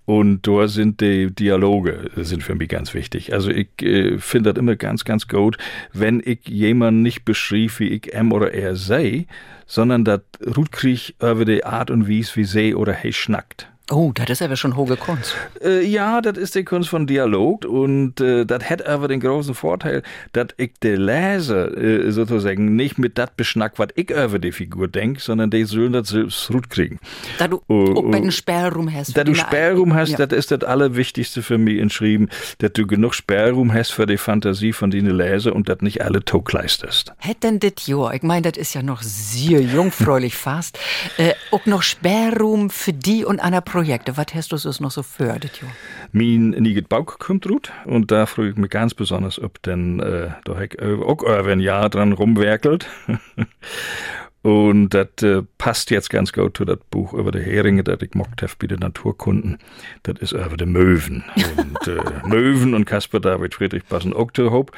Und 0.07 0.47
da 0.47 0.67
sind 0.67 1.03
die 1.03 1.31
Dialoge, 1.31 2.11
sind 2.17 2.43
für 2.43 2.55
mich 2.55 2.71
ganz 2.71 2.95
wichtig. 2.95 3.35
Also 3.35 3.51
ich 3.51 3.69
äh, 3.83 4.17
finde 4.17 4.55
das 4.55 4.59
immer 4.59 4.77
ganz, 4.77 5.05
ganz 5.05 5.29
gut, 5.29 5.59
wenn 5.93 6.23
ich 6.25 6.49
jemanden 6.49 7.03
nicht 7.03 7.27
beschrieb, 7.27 7.79
wie 7.81 7.89
ich 7.89 8.15
M 8.15 8.33
oder 8.33 8.55
er 8.55 8.77
sei, 8.77 9.27
sondern 9.71 10.05
das 10.05 10.23
Rut 10.57 10.73
krieg 10.73 11.15
über 11.21 11.45
die 11.45 11.65
Art 11.65 11.93
und 11.93 12.09
Weise, 12.09 12.35
wie 12.35 12.45
sie 12.45 12.75
oder 12.75 12.93
he 12.93 13.13
schnackt. 13.13 13.70
Oh, 13.93 14.13
das 14.15 14.31
ist 14.31 14.43
aber 14.43 14.55
schon 14.55 14.77
hohe 14.77 14.97
Kunst. 14.97 15.35
Äh, 15.65 15.85
ja, 15.85 16.21
das 16.21 16.39
ist 16.39 16.55
die 16.55 16.63
Kunst 16.65 16.89
von 16.89 17.09
Dialog 17.09 17.65
und 17.65 18.21
äh, 18.21 18.47
das 18.47 18.71
hat 18.71 18.87
aber 18.87 19.09
den 19.09 19.19
großen 19.19 19.55
Vorteil, 19.55 20.03
dass 20.33 20.47
ich 20.59 20.75
der 20.81 20.97
Leser 20.97 21.77
äh, 21.77 22.13
sozusagen 22.13 22.77
nicht 22.77 22.99
mit 22.99 23.19
dat 23.19 23.37
beschnack, 23.37 23.79
was 23.81 23.89
ich 23.97 24.11
über 24.11 24.39
die 24.39 24.53
Figur 24.53 24.87
denk, 24.87 25.21
sondern 25.21 25.51
die 25.51 25.65
sollen 25.65 25.93
das 25.93 26.09
selbst 26.09 26.51
Rut 26.53 26.71
kriegen. 26.71 27.01
Da 27.39 27.49
du 27.49 27.61
Oh, 27.67 27.95
auch 27.97 28.03
bei 28.11 28.19
oh. 28.19 28.23
den 28.23 28.31
Sperrrum 28.33 28.93
hast. 28.93 29.17
Da 29.17 29.25
du 29.25 29.35
Sperrraum 29.35 29.93
hast, 29.95 30.11
Ja. 30.19 30.25
das 30.27 30.39
ist 30.39 30.51
das 30.53 30.63
Allerwichtigste 30.63 31.43
für 31.43 31.59
mich 31.59 31.79
entschrieben, 31.81 32.29
dass 32.59 32.73
du 32.75 32.87
genug 32.87 33.15
Sperrraum 33.15 33.73
hast 33.75 33.91
für 33.91 34.07
die 34.07 34.19
Fantasie 34.19 34.73
von 34.73 34.91
deinen 34.93 35.17
Leser 35.17 35.53
und 35.55 35.69
das 35.69 35.81
nicht 35.81 36.03
alle 36.03 36.25
tokleistest. 36.25 37.13
Hätt 37.19 37.43
denn 37.43 37.59
dit 37.59 37.87
Jahr, 37.89 38.15
ich 38.15 38.23
meine, 38.23 38.51
das 38.51 38.57
ist 38.61 38.75
ja 38.75 38.83
noch 38.83 39.03
sehr 39.03 39.61
jungfräulich 39.61 40.37
fast, 40.37 40.79
äh, 41.19 41.33
auch 41.51 41.67
noch 41.67 41.83
Sperrrum 41.83 42.71
für 42.71 42.93
die 42.93 43.25
und 43.25 43.41
andere 43.41 43.63
Projekte. 43.81 44.19
Was 44.19 44.27
hast 44.35 44.53
du 44.53 44.59
so 44.59 44.83
noch 44.83 44.91
so 44.91 45.03
Jahr? 45.03 45.67
Mein 46.13 46.51
Niget 46.51 46.91
Bauch 46.91 47.19
kommt 47.19 47.49
rut 47.49 47.73
und 47.87 48.11
da 48.11 48.27
freue 48.27 48.51
ich 48.51 48.57
mich 48.57 48.69
ganz 48.69 48.93
besonders 48.93 49.41
ob, 49.43 49.63
denn 49.63 50.01
äh, 50.01 50.29
da 50.45 50.61
ich 50.61 50.83
auch 50.83 51.25
ein 51.25 51.61
Jahr 51.61 51.89
dran 51.89 52.13
rumwerkelt. 52.13 52.87
Und 54.43 54.91
das 54.91 55.09
äh, 55.23 55.43
passt 55.59 55.91
jetzt 55.91 56.09
ganz 56.09 56.33
gut 56.33 56.57
zu 56.57 56.65
das 56.65 56.79
Buch 56.91 57.13
über 57.13 57.31
die 57.31 57.41
Heringe, 57.41 57.85
das 57.85 58.01
ich 58.01 58.15
mockt 58.15 58.43
hab 58.43 58.59
bei 58.59 58.67
den 58.67 58.79
Naturkunden. 58.79 59.59
Das 60.05 60.17
ist 60.21 60.33
über 60.33 60.57
die 60.57 60.65
Möwen. 60.65 61.23
Und 61.59 61.87
äh, 61.89 61.99
Möwen 62.27 62.73
und 62.73 62.87
Caspar 62.87 63.21
David 63.21 63.55
Friedrich 63.55 63.87
passen 63.87 64.15
auch 64.15 64.31
zu 64.33 64.51
Hob, 64.51 64.73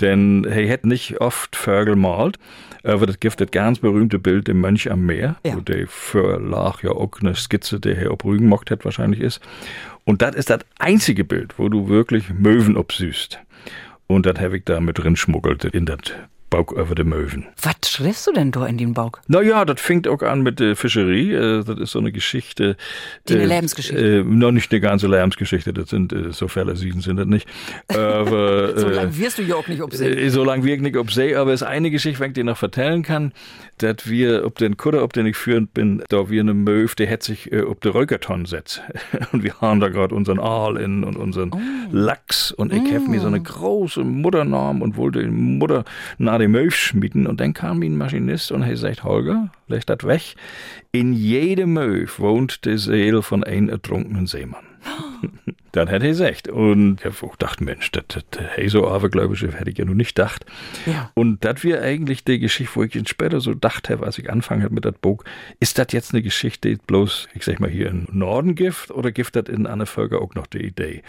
denn 0.00 0.44
er 0.44 0.66
hat 0.72 0.86
nicht 0.86 1.20
oft 1.20 1.56
Vögel 1.56 1.94
malt, 1.94 2.38
aber 2.84 3.06
das 3.06 3.20
gibt 3.20 3.38
das 3.38 3.50
ganz 3.50 3.80
berühmte 3.80 4.18
Bild 4.18 4.48
dem 4.48 4.60
Mönch 4.62 4.90
am 4.90 5.04
Meer, 5.04 5.36
Ja. 5.44 5.56
wo 5.56 5.60
der 5.60 5.86
Verlag 5.88 6.82
ja 6.82 6.92
auch 6.92 7.12
eine 7.20 7.34
Skizze, 7.34 7.80
der 7.80 7.94
Herr 7.96 8.12
ob 8.12 8.24
Rügen 8.24 8.48
mockt 8.48 8.70
hat 8.70 8.86
wahrscheinlich 8.86 9.20
ist. 9.20 9.40
Und 10.04 10.22
das 10.22 10.34
ist 10.36 10.48
das 10.48 10.60
einzige 10.78 11.24
Bild, 11.24 11.58
wo 11.58 11.68
du 11.68 11.88
wirklich 11.88 12.30
Möwen 12.30 12.78
obsüßt. 12.78 13.38
Und 14.06 14.24
das 14.26 14.38
habe 14.40 14.56
ich 14.56 14.64
da 14.64 14.80
mit 14.80 14.98
drin 14.98 15.16
schmuggelt 15.16 15.64
in 15.66 15.84
das 15.86 15.98
Bauch 16.52 16.70
über 16.72 16.94
die 16.94 17.02
Möwen. 17.04 17.46
Was 17.62 17.90
schriftst 17.90 18.26
du 18.28 18.32
denn 18.32 18.52
da 18.52 18.66
in 18.66 18.78
den 18.78 18.94
Bauch? 18.94 19.12
Naja, 19.26 19.64
das 19.64 19.80
fängt 19.80 20.06
auch 20.06 20.22
an 20.22 20.42
mit 20.42 20.60
der 20.60 20.76
Fischerie. 20.76 21.32
Äh, 21.32 21.64
das 21.64 21.78
ist 21.80 21.90
so 21.92 21.98
eine 21.98 22.12
Geschichte. 22.12 22.76
Die 23.28 23.34
eine 23.34 23.46
Lebensgeschichte. 23.46 24.20
Äh, 24.20 24.22
noch 24.24 24.52
nicht 24.52 24.70
eine 24.70 24.80
ganze 24.80 25.08
Lebensgeschichte, 25.08 25.72
das 25.72 25.88
sind 25.90 26.12
äh, 26.12 26.30
so 26.32 26.46
viele 26.48 26.76
Sieden 26.76 27.00
sind 27.00 27.16
das 27.16 27.26
nicht. 27.26 27.48
Aber 27.88 28.76
So 28.76 28.88
äh, 28.88 28.92
lange 28.94 29.18
wirst 29.18 29.38
du 29.38 29.42
ja 29.42 29.56
auch 29.56 29.66
nicht 29.68 29.82
obsehen. 29.82 30.16
äh, 30.16 30.28
so 30.30 30.44
lang 30.44 30.62
wirkt 30.64 30.82
nicht 30.82 30.96
ob 30.96 31.10
See, 31.10 31.34
aber 31.34 31.52
es 31.52 31.62
ist 31.62 31.66
eine 31.68 31.90
Geschichte, 31.90 32.20
wenn 32.20 32.30
ich 32.30 32.34
dir 32.34 32.44
noch 32.44 32.56
vertellen 32.56 33.02
kann, 33.02 33.32
dass 33.78 34.08
wir, 34.08 34.44
ob 34.46 34.58
den 34.58 34.76
Kutter, 34.76 35.02
ob 35.02 35.12
den 35.12 35.26
ich 35.26 35.36
führend 35.36 35.74
bin, 35.74 36.02
da 36.08 36.30
wir 36.30 36.40
eine 36.40 36.54
Möw, 36.54 36.86
der 36.96 37.10
hat 37.10 37.22
sich 37.22 37.50
äh, 37.50 37.62
ob 37.62 37.80
der 37.80 37.94
Röckerton 37.94 38.44
setzt. 38.46 38.82
Und 39.32 39.42
wir 39.42 39.60
haben 39.60 39.80
da 39.80 39.88
gerade 39.88 40.14
unseren 40.14 40.38
Aal 40.38 40.76
in 40.76 41.02
und 41.04 41.16
unseren 41.16 41.50
Oh. 41.52 41.58
Lachs. 41.90 42.52
Und 42.52 42.72
ich 42.72 42.94
hab 42.94 43.08
mir 43.08 43.20
so 43.20 43.26
eine 43.26 43.40
Mm. 43.40 43.44
große 43.44 44.04
Mutter 44.04 44.44
genommen 44.44 44.82
und 44.82 44.96
wollte 44.96 45.20
die 45.22 45.30
Mutter 45.30 45.84
dem 46.42 46.52
Möw 46.52 46.70
schmieden. 46.70 47.26
Und 47.26 47.40
dann 47.40 47.54
kam 47.54 47.82
ein 47.82 47.96
Maschinist 47.96 48.52
und 48.52 48.62
er 48.62 48.76
sagt, 48.76 49.04
Holger, 49.04 49.50
leg 49.68 49.86
das 49.86 50.04
weg. 50.04 50.34
In 50.90 51.12
jedem 51.12 51.72
Möw 51.72 52.06
wohnt 52.18 52.64
die 52.64 52.76
Seele 52.76 53.22
von 53.22 53.44
einem 53.44 53.68
ertrunkenen 53.68 54.26
Seemann. 54.26 54.64
Dann 55.72 55.88
hätte 55.88 56.06
er 56.06 56.10
gesagt. 56.10 56.48
Und 56.48 57.00
ich 57.00 57.06
hab 57.06 57.22
auch 57.22 57.32
gedacht, 57.32 57.60
Mensch, 57.60 57.90
das, 57.92 58.04
das, 58.08 58.24
hey, 58.54 58.68
so 58.68 58.88
abergläubisch 58.88 59.42
hätte 59.42 59.70
ich 59.70 59.78
ja 59.78 59.84
nur 59.84 59.94
nicht 59.94 60.14
gedacht. 60.14 60.44
Ja. 60.86 61.10
Und 61.14 61.44
das 61.44 61.64
wir 61.64 61.82
eigentlich 61.82 62.24
die 62.24 62.38
Geschichte, 62.38 62.76
wo 62.76 62.82
ich 62.84 62.94
ihn 62.94 63.06
später 63.06 63.40
so 63.40 63.54
dachte, 63.54 63.98
als 64.00 64.18
ich 64.18 64.30
angefangen 64.30 64.62
habe 64.62 64.74
mit 64.74 64.84
das 64.84 64.94
Buch, 65.00 65.24
ist 65.60 65.78
das 65.78 65.88
jetzt 65.90 66.12
eine 66.12 66.22
Geschichte, 66.22 66.68
die 66.68 66.76
bloß, 66.76 67.28
ich 67.34 67.44
sag 67.44 67.58
mal, 67.60 67.70
hier 67.70 67.88
im 67.88 68.06
Norden 68.12 68.54
gibt 68.54 68.90
oder 68.90 69.12
gibt 69.12 69.34
das 69.34 69.46
in 69.48 69.66
anderen 69.66 69.86
Völker 69.86 70.20
auch 70.20 70.34
noch 70.34 70.46
die 70.46 70.62
Idee, 70.62 71.02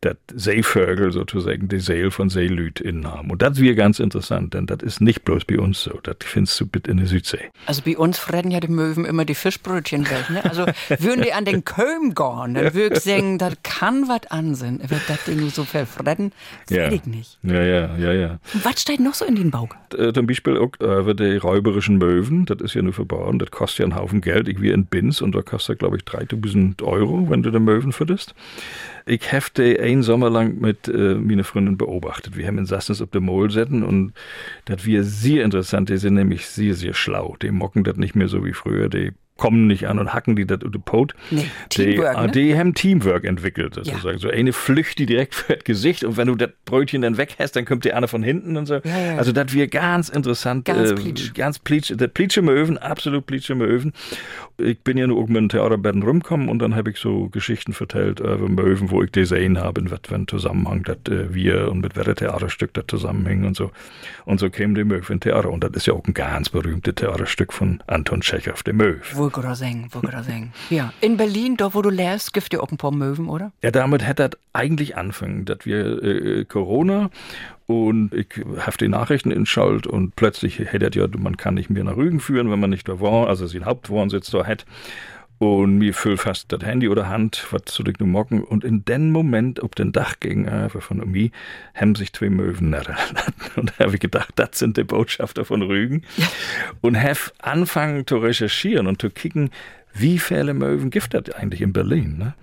dass 0.00 0.16
Seevögel 0.34 1.12
sozusagen 1.12 1.68
die 1.68 1.80
Seele 1.80 2.10
von 2.10 2.28
Seelüt 2.28 2.80
innen 2.80 3.06
haben. 3.06 3.30
Und 3.30 3.40
das 3.40 3.60
wäre 3.60 3.76
ganz 3.76 4.00
interessant, 4.00 4.54
denn 4.54 4.66
das 4.66 4.82
ist 4.82 5.00
nicht 5.00 5.24
bloß 5.24 5.44
bei 5.44 5.58
uns 5.58 5.82
so. 5.82 5.98
Das 6.02 6.16
findest 6.20 6.58
du 6.60 6.66
bitte 6.66 6.90
in 6.90 6.96
der 6.96 7.06
Südsee. 7.06 7.50
Also 7.66 7.82
bei 7.82 7.96
uns 7.96 8.18
fressen 8.18 8.50
ja 8.50 8.58
die 8.58 8.68
Möwen 8.68 9.04
immer 9.04 9.24
die 9.24 9.34
Fischbrötchen 9.34 10.10
weg. 10.10 10.30
Ne? 10.30 10.44
Also 10.44 10.66
würden 10.98 11.22
die 11.22 11.32
an 11.32 11.44
den 11.44 11.64
Köhm 11.64 12.14
gehen, 12.14 12.54
dann 12.54 12.74
würde 12.74 12.96
ich 12.96 13.02
sagen, 13.04 13.38
das 13.38 13.54
kann 13.62 14.07
irgendwas 14.08 14.30
ansehen, 14.30 14.80
wird 14.88 15.02
das 15.08 15.24
Ding 15.24 15.48
so 15.50 15.64
verfretten, 15.64 16.32
Ja. 16.70 16.90
ich 16.90 17.04
nicht. 17.06 17.38
Ja, 17.42 17.62
ja, 17.62 17.96
ja, 17.96 18.12
ja. 18.12 18.38
Und 18.54 18.64
was 18.64 18.80
steht 18.80 19.00
noch 19.00 19.14
so 19.14 19.24
in 19.24 19.36
den 19.36 19.50
Bauch? 19.50 19.68
Äh, 19.96 20.12
zum 20.12 20.26
Beispiel 20.26 20.56
auch 20.58 20.72
über 20.80 21.14
die 21.14 21.36
räuberischen 21.36 21.98
Möwen, 21.98 22.46
das 22.46 22.60
ist 22.60 22.74
ja 22.74 22.82
nur 22.82 22.92
verbaut, 22.92 23.40
das 23.40 23.50
kostet 23.50 23.80
ja 23.80 23.84
einen 23.86 23.96
Haufen 23.96 24.20
Geld. 24.20 24.48
Ich 24.48 24.60
wie 24.60 24.70
in 24.70 24.86
Bins 24.86 25.20
und 25.22 25.34
da 25.34 25.42
kostet, 25.42 25.78
glaube 25.78 25.96
ich, 25.96 26.04
3000 26.04 26.82
Euro, 26.82 27.28
wenn 27.30 27.42
du 27.42 27.50
den 27.50 27.64
Möwen 27.64 27.92
fütterst. 27.92 28.34
Ich 29.06 29.32
habe 29.32 29.46
die 29.56 29.78
einen 29.80 30.02
Sommer 30.02 30.28
lang 30.30 30.60
mit 30.60 30.88
äh, 30.88 31.14
meiner 31.14 31.44
Freundin 31.44 31.78
beobachtet. 31.78 32.36
Wir 32.36 32.46
haben 32.46 32.58
in 32.58 32.66
Sassnitz 32.66 33.00
auf 33.00 33.10
der 33.10 33.20
Mol 33.22 33.50
setzen 33.50 33.82
und 33.82 34.12
das 34.66 34.84
wir 34.84 35.04
sehr 35.04 35.44
interessant, 35.44 35.88
die 35.88 35.96
sind 35.96 36.14
nämlich 36.14 36.46
sehr, 36.46 36.74
sehr 36.74 36.94
schlau. 36.94 37.36
Die 37.40 37.50
mocken 37.50 37.84
das 37.84 37.96
nicht 37.96 38.14
mehr 38.14 38.28
so 38.28 38.44
wie 38.44 38.52
früher, 38.52 38.88
die 38.88 39.12
kommen 39.38 39.66
nicht 39.68 39.86
an 39.86 39.98
und 39.98 40.12
hacken 40.12 40.36
die 40.36 40.46
das 40.46 40.62
unter 40.62 40.78
Pot. 40.78 41.14
Nee, 41.30 41.48
die, 41.72 41.84
Teamwork, 41.84 42.16
ah, 42.16 42.26
ne? 42.26 42.32
die 42.32 42.58
haben 42.58 42.74
Teamwork 42.74 43.24
entwickelt, 43.24 43.74
sozusagen. 43.76 44.18
So 44.18 44.28
eine 44.28 44.52
Flücht, 44.52 44.98
die 44.98 45.06
direkt 45.06 45.34
für 45.36 45.54
das 45.54 45.64
Gesicht 45.64 46.04
und 46.04 46.16
wenn 46.16 46.26
du 46.26 46.34
das 46.34 46.50
Brötchen 46.64 47.00
dann 47.02 47.16
weg 47.16 47.36
hast, 47.38 47.52
dann 47.52 47.64
kommt 47.64 47.84
die 47.84 47.92
eine 47.92 48.08
von 48.08 48.22
hinten 48.22 48.56
und 48.56 48.66
so. 48.66 48.74
Ja, 48.74 48.98
ja. 48.98 49.16
Also 49.16 49.32
das 49.32 49.52
wir 49.52 49.68
ganz 49.68 50.08
interessant. 50.08 50.64
Ganz 50.64 50.90
äh, 50.90 50.94
plitsch. 50.94 51.32
Ganz 51.34 51.58
plitsch. 51.58 51.92
Der 51.94 52.08
plitsche 52.08 52.42
Möwen, 52.42 52.76
absolut 52.78 53.26
plitsche 53.26 53.54
Möwen. 53.54 53.92
Ich 54.58 54.80
bin 54.80 54.98
ja 54.98 55.06
nur 55.06 55.22
auch 55.22 55.28
mit 55.28 55.36
dem 55.36 55.48
Theaterbetten 55.48 56.02
rumgekommen 56.02 56.48
und 56.48 56.58
dann 56.58 56.74
habe 56.74 56.90
ich 56.90 56.98
so 56.98 57.28
Geschichten 57.28 57.72
vertellt 57.72 58.18
über 58.18 58.48
Möwen, 58.48 58.90
wo 58.90 59.02
ich 59.04 59.12
die 59.12 59.24
sehen 59.24 59.58
habe, 59.58 59.80
in 59.80 59.90
was 59.90 60.00
für 60.02 60.16
einem 60.16 60.26
Zusammenhang 60.26 60.82
das 60.82 60.96
äh, 61.08 61.32
wir 61.32 61.70
und 61.70 61.80
mit 61.80 61.96
welchem 61.96 62.16
Theaterstück 62.16 62.74
das 62.74 62.84
zusammenhängt 62.88 63.46
und 63.46 63.56
so. 63.56 63.70
Und 64.24 64.40
so 64.40 64.50
kämen 64.50 64.74
die 64.74 64.84
Möwen 64.84 65.04
in 65.08 65.20
Theater. 65.20 65.50
Und 65.50 65.62
das 65.62 65.70
ist 65.74 65.86
ja 65.86 65.94
auch 65.94 66.04
ein 66.04 66.14
ganz 66.14 66.48
berühmtes 66.48 66.96
Theaterstück 66.96 67.52
von 67.52 67.82
Anton 67.86 68.20
Tschechow, 68.20 68.60
der 68.64 68.74
Möw. 68.74 68.96
Wohl 69.14 69.27
gerade 69.30 70.24
singen. 70.24 70.52
Ja, 70.70 70.92
in 71.00 71.16
Berlin, 71.16 71.56
da 71.56 71.74
wo 71.74 71.82
du 71.82 71.90
lehrst, 71.90 72.32
gibt 72.32 72.52
ja 72.52 72.60
auch 72.60 72.70
ein 72.70 72.76
paar 72.76 72.92
Möwen, 72.92 73.28
oder? 73.28 73.52
Ja, 73.62 73.70
damit 73.70 74.06
hätte 74.06 74.28
das 74.28 74.40
eigentlich 74.52 74.96
anfangen, 74.96 75.44
dass 75.44 75.58
wir 75.64 76.02
äh, 76.02 76.44
Corona 76.44 77.10
und 77.66 78.14
ich 78.14 78.28
habe 78.58 78.78
die 78.78 78.88
Nachrichten 78.88 79.30
in 79.30 79.44
Schalt 79.44 79.86
und 79.86 80.16
plötzlich 80.16 80.58
hätte 80.58 80.98
ja, 80.98 81.06
man 81.18 81.36
kann 81.36 81.54
nicht 81.54 81.68
mehr 81.68 81.84
nach 81.84 81.96
Rügen 81.96 82.18
führen, 82.18 82.50
wenn 82.50 82.60
man 82.60 82.70
nicht 82.70 82.88
da 82.88 83.00
war, 83.00 83.28
also 83.28 83.46
den 83.46 83.66
Hauptwohnsitz 83.66 84.30
da 84.30 84.46
hat. 84.46 84.64
Und 85.38 85.78
mir 85.78 85.94
füll 85.94 86.16
fast 86.16 86.52
das 86.52 86.64
Handy 86.64 86.88
oder 86.88 87.08
Hand, 87.08 87.46
was 87.52 87.66
zu 87.66 87.84
nur 87.84 88.08
mocken. 88.08 88.42
Und 88.42 88.64
in 88.64 88.84
dem 88.84 89.12
Moment, 89.12 89.62
ob 89.62 89.76
den 89.76 89.92
Dach 89.92 90.18
gegenüber 90.18 90.80
von 90.80 90.98
mir, 91.10 91.30
haben 91.74 91.94
sich 91.94 92.12
zwei 92.12 92.28
Möwen. 92.28 92.74
Und 93.56 93.72
da 93.76 93.84
habe 93.84 93.94
ich 93.94 94.00
gedacht, 94.00 94.32
das 94.34 94.58
sind 94.58 94.76
die 94.76 94.84
Botschafter 94.84 95.44
von 95.44 95.62
Rügen. 95.62 96.02
Und 96.80 97.00
habe 97.00 97.18
angefangen 97.38 98.04
zu 98.06 98.18
recherchieren 98.18 98.88
und 98.88 99.00
zu 99.00 99.10
kicken, 99.10 99.50
wie 99.94 100.18
viele 100.18 100.54
Möwen 100.54 100.90
gibt 100.90 101.14
das 101.14 101.30
eigentlich 101.30 101.60
in 101.60 101.72
Berlin. 101.72 102.18
Ne? 102.18 102.34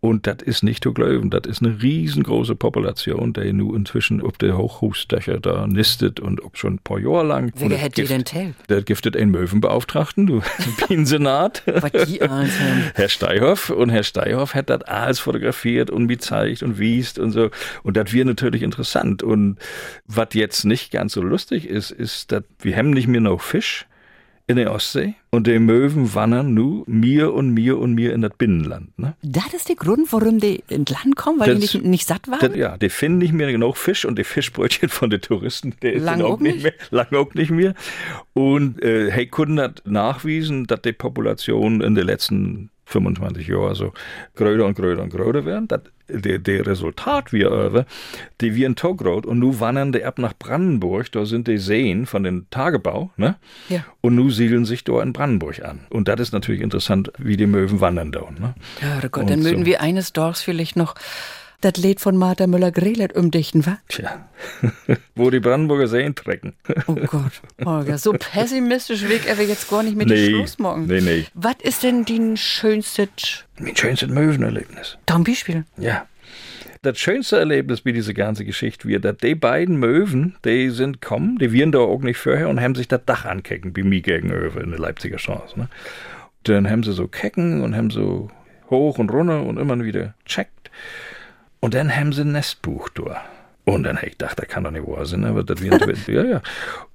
Und 0.00 0.28
das 0.28 0.36
ist 0.44 0.62
nicht 0.62 0.84
zu 0.84 0.92
glauben, 0.92 1.28
das 1.28 1.42
ist 1.46 1.60
eine 1.60 1.82
riesengroße 1.82 2.54
Population, 2.54 3.32
die 3.32 3.52
nu 3.52 3.74
inzwischen 3.74 4.20
auf 4.20 4.38
der 4.38 4.56
Hochhusdächer 4.56 5.40
da 5.40 5.66
nistet 5.66 6.20
und 6.20 6.40
ob 6.44 6.56
schon 6.56 6.74
ein 6.74 6.78
paar 6.78 7.00
Jahre 7.00 7.26
lang. 7.26 7.52
Wer 7.56 7.76
hätte 7.76 8.02
die 8.02 8.06
denn 8.06 8.24
tell? 8.24 8.54
Der 8.68 8.82
giftet 8.82 9.16
einen 9.16 9.32
Möwenbeauftragten, 9.32 10.26
du 10.28 10.40
Bienensenat. 10.88 11.64
Herr 12.94 13.08
Steihoff 13.08 13.70
und 13.70 13.90
Herr 13.90 14.04
Steihoff 14.04 14.54
hat 14.54 14.70
das 14.70 14.82
alles 14.82 15.18
fotografiert 15.18 15.90
und 15.90 16.06
gezeigt 16.06 16.62
und 16.62 16.78
wiest 16.78 17.18
und 17.18 17.32
so. 17.32 17.50
Und 17.82 17.96
das 17.96 18.12
wir 18.12 18.24
natürlich 18.24 18.62
interessant. 18.62 19.24
Und 19.24 19.58
was 20.06 20.28
jetzt 20.34 20.64
nicht 20.64 20.92
ganz 20.92 21.14
so 21.14 21.22
lustig 21.22 21.68
ist, 21.68 21.90
ist, 21.90 22.30
dass 22.30 22.44
wir 22.60 22.76
haben 22.76 22.90
nicht 22.90 23.08
mehr 23.08 23.20
noch 23.20 23.40
Fisch 23.40 23.86
in 24.48 24.56
der 24.56 24.72
Ostsee 24.72 25.14
und 25.30 25.46
die 25.46 25.58
Möwen 25.58 26.14
wandern 26.14 26.54
nu 26.54 26.82
mir 26.86 27.34
und 27.34 27.50
mir 27.52 27.78
und 27.78 27.94
mir 27.94 28.14
in 28.14 28.22
das 28.22 28.32
Binnenland. 28.38 28.98
Ne? 28.98 29.14
Das 29.22 29.52
ist 29.54 29.68
der 29.68 29.76
Grund, 29.76 30.10
warum 30.10 30.40
die 30.40 30.64
ins 30.68 30.90
Land 30.90 31.16
kommen, 31.16 31.38
weil 31.38 31.54
die 31.56 31.60
Das- 31.60 31.74
nicht, 31.74 31.84
nicht 31.84 32.06
satt 32.08 32.26
waren? 32.28 32.40
Das, 32.40 32.56
ja, 32.56 32.78
die 32.78 32.88
finden 32.88 33.18
nicht 33.18 33.34
mehr 33.34 33.52
genug 33.52 33.76
Fisch 33.76 34.06
und 34.06 34.18
die 34.18 34.24
Fischbrötchen 34.24 34.88
von 34.88 35.10
den 35.10 35.20
Touristen, 35.20 35.74
der 35.82 35.92
ist 35.92 36.02
Lang 36.02 36.22
auch 36.22 36.40
nicht 36.40 36.62
mehr, 36.62 36.72
lang 36.90 37.14
auch 37.14 37.34
nicht 37.34 37.50
mehr. 37.50 37.74
Und 38.32 38.82
äh, 38.82 39.10
hey, 39.10 39.26
Kunden 39.26 39.60
hat 39.60 39.82
nachwiesen, 39.84 40.66
dass 40.66 40.80
die 40.82 40.92
Population 40.92 41.82
in 41.82 41.94
den 41.94 42.06
letzten 42.06 42.70
25 42.88 43.46
Jahren 43.46 43.74
so 43.74 43.92
größer 44.34 44.64
und 44.64 44.74
größer 44.74 45.02
und 45.02 45.10
größer 45.10 45.44
werden. 45.44 45.68
Das, 45.68 45.82
der, 46.08 46.38
der 46.38 46.66
Resultat 46.66 47.32
wir 47.32 47.52
aber, 47.52 47.84
die 48.40 48.54
wir 48.54 48.66
in 48.66 48.76
Togrot 48.76 49.26
und 49.26 49.38
nu 49.38 49.60
wandern 49.60 49.92
die 49.92 50.04
ab 50.04 50.18
nach 50.18 50.32
Brandenburg, 50.38 51.12
da 51.12 51.26
sind 51.26 51.48
die 51.48 51.58
Seen 51.58 52.06
von 52.06 52.22
den 52.22 52.46
Tagebau, 52.50 53.10
ne? 53.16 53.36
Ja. 53.68 53.84
Und 54.00 54.14
nu 54.14 54.30
siedeln 54.30 54.64
sich 54.64 54.84
da 54.84 55.02
in 55.02 55.12
Brandenburg 55.12 55.62
an. 55.62 55.80
Und 55.90 56.08
das 56.08 56.18
ist 56.20 56.32
natürlich 56.32 56.62
interessant, 56.62 57.12
wie 57.18 57.36
die 57.36 57.46
Möwen 57.46 57.80
wandern 57.80 58.10
da, 58.10 58.22
ne? 58.38 58.54
Ja, 58.80 59.06
Gott, 59.08 59.24
Und 59.24 59.30
dann 59.30 59.42
mögen 59.42 59.60
so. 59.60 59.66
wir 59.66 59.82
eines 59.82 60.14
Dorfs 60.14 60.40
vielleicht 60.40 60.76
noch 60.76 60.94
das 61.60 61.76
Lied 61.76 62.00
von 62.00 62.16
Martha 62.16 62.46
Müller-Grelet 62.46 63.14
umdichten, 63.16 63.66
wa? 63.66 63.78
Tja, 63.88 64.28
wo 65.16 65.30
die 65.30 65.40
Brandenburger 65.40 65.88
Seen 65.88 66.14
trecken. 66.14 66.54
Oh 66.86 66.94
Gott, 66.94 67.42
Holger, 67.64 67.98
so 67.98 68.12
pessimistisch 68.12 69.02
will 69.02 69.16
ich 69.24 69.30
aber 69.30 69.42
jetzt 69.42 69.68
gar 69.68 69.82
nicht 69.82 69.96
mit 69.96 70.08
Nee, 70.08 70.14
dir 70.28 70.36
Schluss 70.36 70.58
machen. 70.58 70.86
nee, 70.86 71.00
nee. 71.00 71.24
Was 71.34 71.56
ist 71.62 71.82
denn 71.82 72.04
dein 72.04 72.36
schönstes 72.36 73.44
Mein 73.58 73.76
schönstes 73.76 74.08
Möwenerlebnis. 74.08 74.98
ein 75.06 75.24
Beispiel? 75.24 75.64
Ja. 75.76 76.06
Das 76.82 76.96
schönste 77.00 77.38
Erlebnis 77.38 77.80
bei 77.80 77.90
dieser 77.90 78.14
ganzen 78.14 78.46
Geschichte 78.46 78.86
wird, 78.86 79.04
dass 79.04 79.16
die 79.16 79.34
beiden 79.34 79.78
Möwen, 79.78 80.36
die 80.44 80.70
sind 80.70 81.02
kommen, 81.02 81.36
die 81.38 81.52
wären 81.52 81.72
da 81.72 81.80
auch 81.80 82.02
nicht 82.02 82.18
vorher 82.18 82.48
und 82.48 82.60
haben 82.60 82.76
sich 82.76 82.86
das 82.86 83.04
Dach 83.04 83.24
ankecken, 83.24 83.76
wie 83.76 83.82
mir 83.82 84.00
gegenüber 84.00 84.60
in 84.60 84.70
der 84.70 84.78
Leipziger 84.78 85.16
Chance. 85.16 85.58
Ne? 85.58 85.68
Dann 86.44 86.70
haben 86.70 86.84
sie 86.84 86.92
so 86.92 87.08
kecken 87.08 87.62
und 87.62 87.74
haben 87.74 87.90
so 87.90 88.30
hoch 88.70 88.98
und 88.98 89.10
runter 89.10 89.42
und 89.42 89.58
immer 89.58 89.76
wieder 89.82 90.14
checkt. 90.24 90.70
Und 91.60 91.74
dann 91.74 91.94
haben 91.94 92.12
sie 92.12 92.22
ein 92.22 92.32
Nestbuch 92.32 92.88
da. 92.90 93.24
Und 93.64 93.82
dann 93.82 93.98
hab 93.98 94.04
ich 94.04 94.12
gedacht, 94.12 94.38
das 94.38 94.48
kann 94.48 94.64
doch 94.64 94.70
nicht 94.70 94.86
wahr 94.86 95.04
sein, 95.04 95.24
aber 95.26 95.44
das 95.44 95.60
wird, 95.60 96.08
ja, 96.08 96.24
ja. 96.24 96.42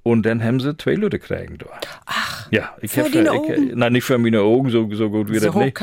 Und 0.02 0.26
dann 0.26 0.42
haben 0.42 0.58
sie 0.58 0.76
zwei 0.76 0.94
Leute 0.94 1.20
kriegen 1.20 1.56
da. 1.58 1.66
Ach, 2.04 2.50
Ja, 2.50 2.74
ich 2.80 2.90
Für 2.90 3.08
deine 3.08 3.30
Augen? 3.30 3.72
Nein, 3.74 3.92
nicht 3.92 4.04
für 4.04 4.18
meine 4.18 4.40
Augen, 4.40 4.70
so, 4.70 4.92
so 4.92 5.08
gut 5.08 5.30
wie 5.30 5.38
So 5.38 5.46
das 5.46 5.54
nicht. 5.54 5.76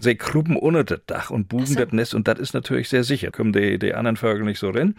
Sie 0.00 0.14
kruppen 0.14 0.56
unter 0.56 0.84
das 0.84 1.00
Dach 1.06 1.30
und 1.30 1.48
bugen 1.48 1.74
das 1.74 1.90
Nest 1.90 2.14
und 2.14 2.28
das 2.28 2.38
ist 2.38 2.54
natürlich 2.54 2.88
sehr 2.88 3.02
sicher. 3.02 3.32
Kommen 3.32 3.52
die, 3.52 3.78
die 3.78 3.92
anderen 3.94 4.16
Vögel 4.16 4.44
nicht 4.44 4.60
so 4.60 4.70
rein. 4.70 4.94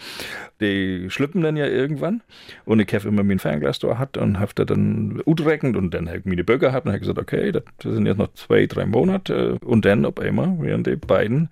Die 0.59 1.09
schlüppen 1.09 1.41
dann 1.41 1.55
ja 1.55 1.65
irgendwann. 1.65 2.21
Und 2.65 2.81
ich 2.81 2.93
habe 2.93 3.07
immer 3.07 3.23
mein 3.23 3.39
Fernglas 3.39 3.79
da 3.79 3.97
hat 3.97 4.17
und 4.17 4.39
hab 4.39 4.53
da 4.55 4.65
dann 4.65 5.21
utreckend 5.25 5.77
und 5.77 5.93
dann 5.93 6.09
hab 6.09 6.17
ich 6.17 6.25
meine 6.25 6.43
Böcke 6.43 6.67
gehabt 6.67 6.85
und 6.85 6.91
hab 6.91 6.99
gesagt, 6.99 7.19
okay, 7.19 7.53
das 7.53 7.63
sind 7.81 8.05
jetzt 8.05 8.17
noch 8.17 8.33
zwei, 8.33 8.65
drei 8.65 8.85
Monate. 8.85 9.57
Und 9.63 9.85
dann 9.85 10.05
auf 10.05 10.19
einmal 10.19 10.61
wären 10.61 10.83
die 10.83 10.97
beiden 10.97 11.49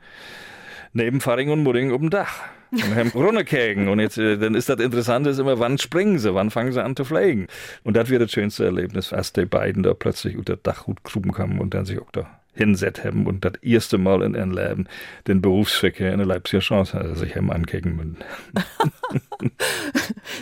neben 0.96 1.22
Faring 1.22 1.50
und 1.52 1.64
Mudding 1.64 1.90
dem 1.90 2.10
Dach. 2.10 2.40
Und 2.72 2.96
haben 2.96 3.12
runtergekeken. 3.14 3.88
Und 3.88 4.00
jetzt, 4.00 4.18
äh, 4.18 4.38
dann 4.38 4.56
ist 4.56 4.70
das 4.70 4.80
Interessante 4.80 5.30
ist 5.30 5.40
immer, 5.40 5.60
wann 5.60 5.78
springen 5.78 6.18
sie, 6.20 6.34
wann 6.34 6.50
fangen 6.50 6.74
sie 6.74 6.84
an 6.84 6.96
zu 6.96 7.06
fliegen. 7.06 7.48
Und 7.84 7.96
das 7.96 8.10
wird 8.10 8.22
das 8.22 8.32
schönste 8.32 8.66
Erlebnis, 8.66 9.14
als 9.14 9.32
die 9.32 9.46
beiden 9.46 9.84
da 9.84 9.94
plötzlich 9.94 10.36
unter 10.38 10.58
Dachhut 10.58 11.04
gruben 11.04 11.32
kamen 11.32 11.60
und 11.60 11.74
dann 11.74 11.86
sich 11.86 12.00
auch 12.00 12.12
da 12.12 12.28
hinset 12.56 13.04
haben 13.04 13.28
und 13.28 13.46
das 13.46 13.54
erste 13.62 13.98
Mal 13.98 14.22
in 14.24 14.34
ihrem 14.34 14.52
Leben 14.52 14.88
den 15.28 15.42
Berufsverkehr 15.42 16.12
in 16.12 16.18
der 16.18 16.28
Leipziger 16.28 16.62
Chance 16.62 16.98
also 16.98 17.16
sich 17.16 17.36
haben 17.36 17.52
ankicken 17.52 17.96
müssen. 17.96 18.18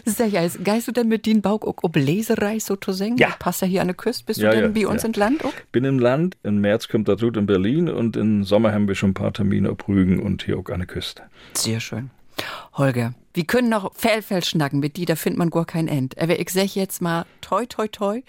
Sehr 0.06 0.30
geil. 0.30 0.52
Geist 0.64 0.88
du 0.88 0.92
denn 0.92 1.08
mit 1.08 1.26
den 1.26 1.42
Bauch 1.42 1.62
auch 1.64 1.78
ob 1.82 1.96
Leserei 1.96 2.60
so 2.60 2.76
zu 2.76 2.92
singen? 2.92 3.18
Ja. 3.18 3.30
Passt 3.40 3.62
ja 3.62 3.68
hier 3.68 3.82
an 3.82 3.88
der 3.88 3.96
Küste. 3.96 4.26
Bist 4.26 4.40
Ja, 4.40 4.52
du 4.52 4.62
denn 4.62 4.76
ja, 4.76 4.82
bei 4.86 4.88
uns 4.88 5.04
ja. 5.04 5.10
in 5.10 5.14
Land 5.14 5.46
auch? 5.46 5.54
Bin 5.72 5.84
im 5.86 6.00
Land, 6.00 6.38
im 6.44 6.62
März 6.62 6.88
kommt 6.88 7.08
das 7.08 7.22
Rut 7.22 7.38
in 7.38 7.46
Berlin 7.46 7.90
und 7.90 8.16
im 8.16 8.44
Sommer 8.44 8.74
haben 8.74 8.88
wir 8.88 8.96
schon 8.96 9.12
ein 9.12 9.16
paar 9.16 9.34
Termine 9.34 9.72
auf 9.72 9.88
Rügen 9.88 10.20
und 10.20 10.44
hier 10.44 10.58
auch 10.58 10.70
an 10.70 10.80
der 10.80 10.88
Küste. 10.88 11.24
Sehr 11.54 11.80
schön. 11.80 12.10
Holger, 12.74 13.14
wir 13.34 13.46
können 13.46 13.70
noch 13.70 13.94
viel 13.96 14.44
schnacken 14.44 14.80
mit 14.80 14.98
die, 14.98 15.06
da 15.06 15.16
findet 15.16 15.40
man 15.40 15.50
gar 15.50 15.66
kein 15.66 15.88
End. 15.88 16.18
Aber 16.20 16.40
ich 16.40 16.50
sag 16.50 16.76
jetzt 16.76 17.02
mal 17.02 17.26
toi, 17.42 17.66
toi, 17.66 17.88
toi 17.88 18.22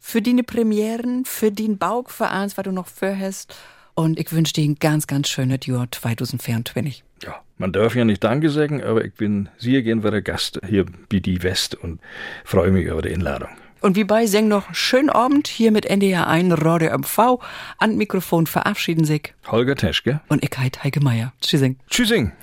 für 0.00 0.22
die 0.22 0.42
Premieren, 0.42 1.24
für 1.24 1.50
den 1.50 1.78
Bauch, 1.78 2.08
was 2.18 2.54
du 2.54 2.72
noch 2.72 2.86
vorhast. 2.86 3.54
Und 3.94 4.18
ich 4.18 4.32
wünsche 4.32 4.52
dir 4.52 4.64
ein 4.64 4.76
ganz, 4.76 5.06
ganz 5.06 5.28
schönes 5.28 5.66
Jahr 5.66 5.88
2024. 5.90 7.02
Ja, 7.24 7.34
man 7.56 7.72
darf 7.72 7.96
ja 7.96 8.04
nicht 8.04 8.22
Danke 8.22 8.48
sagen, 8.48 8.82
aber 8.82 9.04
ich 9.04 9.14
bin 9.14 9.48
sehr 9.58 9.82
gern 9.82 10.04
wieder 10.04 10.22
Gast 10.22 10.60
hier 10.68 10.86
bei 11.08 11.18
die 11.18 11.42
West 11.42 11.74
und 11.74 12.00
freue 12.44 12.70
mich 12.70 12.86
über 12.86 13.02
die 13.02 13.12
Einladung. 13.12 13.48
Und 13.80 13.96
wie 13.96 14.04
bei 14.04 14.26
singen 14.26 14.48
noch 14.48 14.74
schönen 14.74 15.10
Abend 15.10 15.48
hier 15.48 15.72
mit 15.72 15.86
NDR 15.86 16.26
1 16.26 16.54
Radio 16.64 16.96
MV. 16.98 17.38
An 17.78 17.96
Mikrofon 17.96 18.46
verabschieden 18.46 19.04
sich. 19.04 19.34
Holger 19.46 19.76
Teschke. 19.76 20.20
Und 20.28 20.44
ich 20.44 20.50
heit 20.58 20.82
Heike 20.84 21.00
Meier. 21.00 21.32
Tschüssing. 21.40 21.78
Tschüssing. 21.88 22.32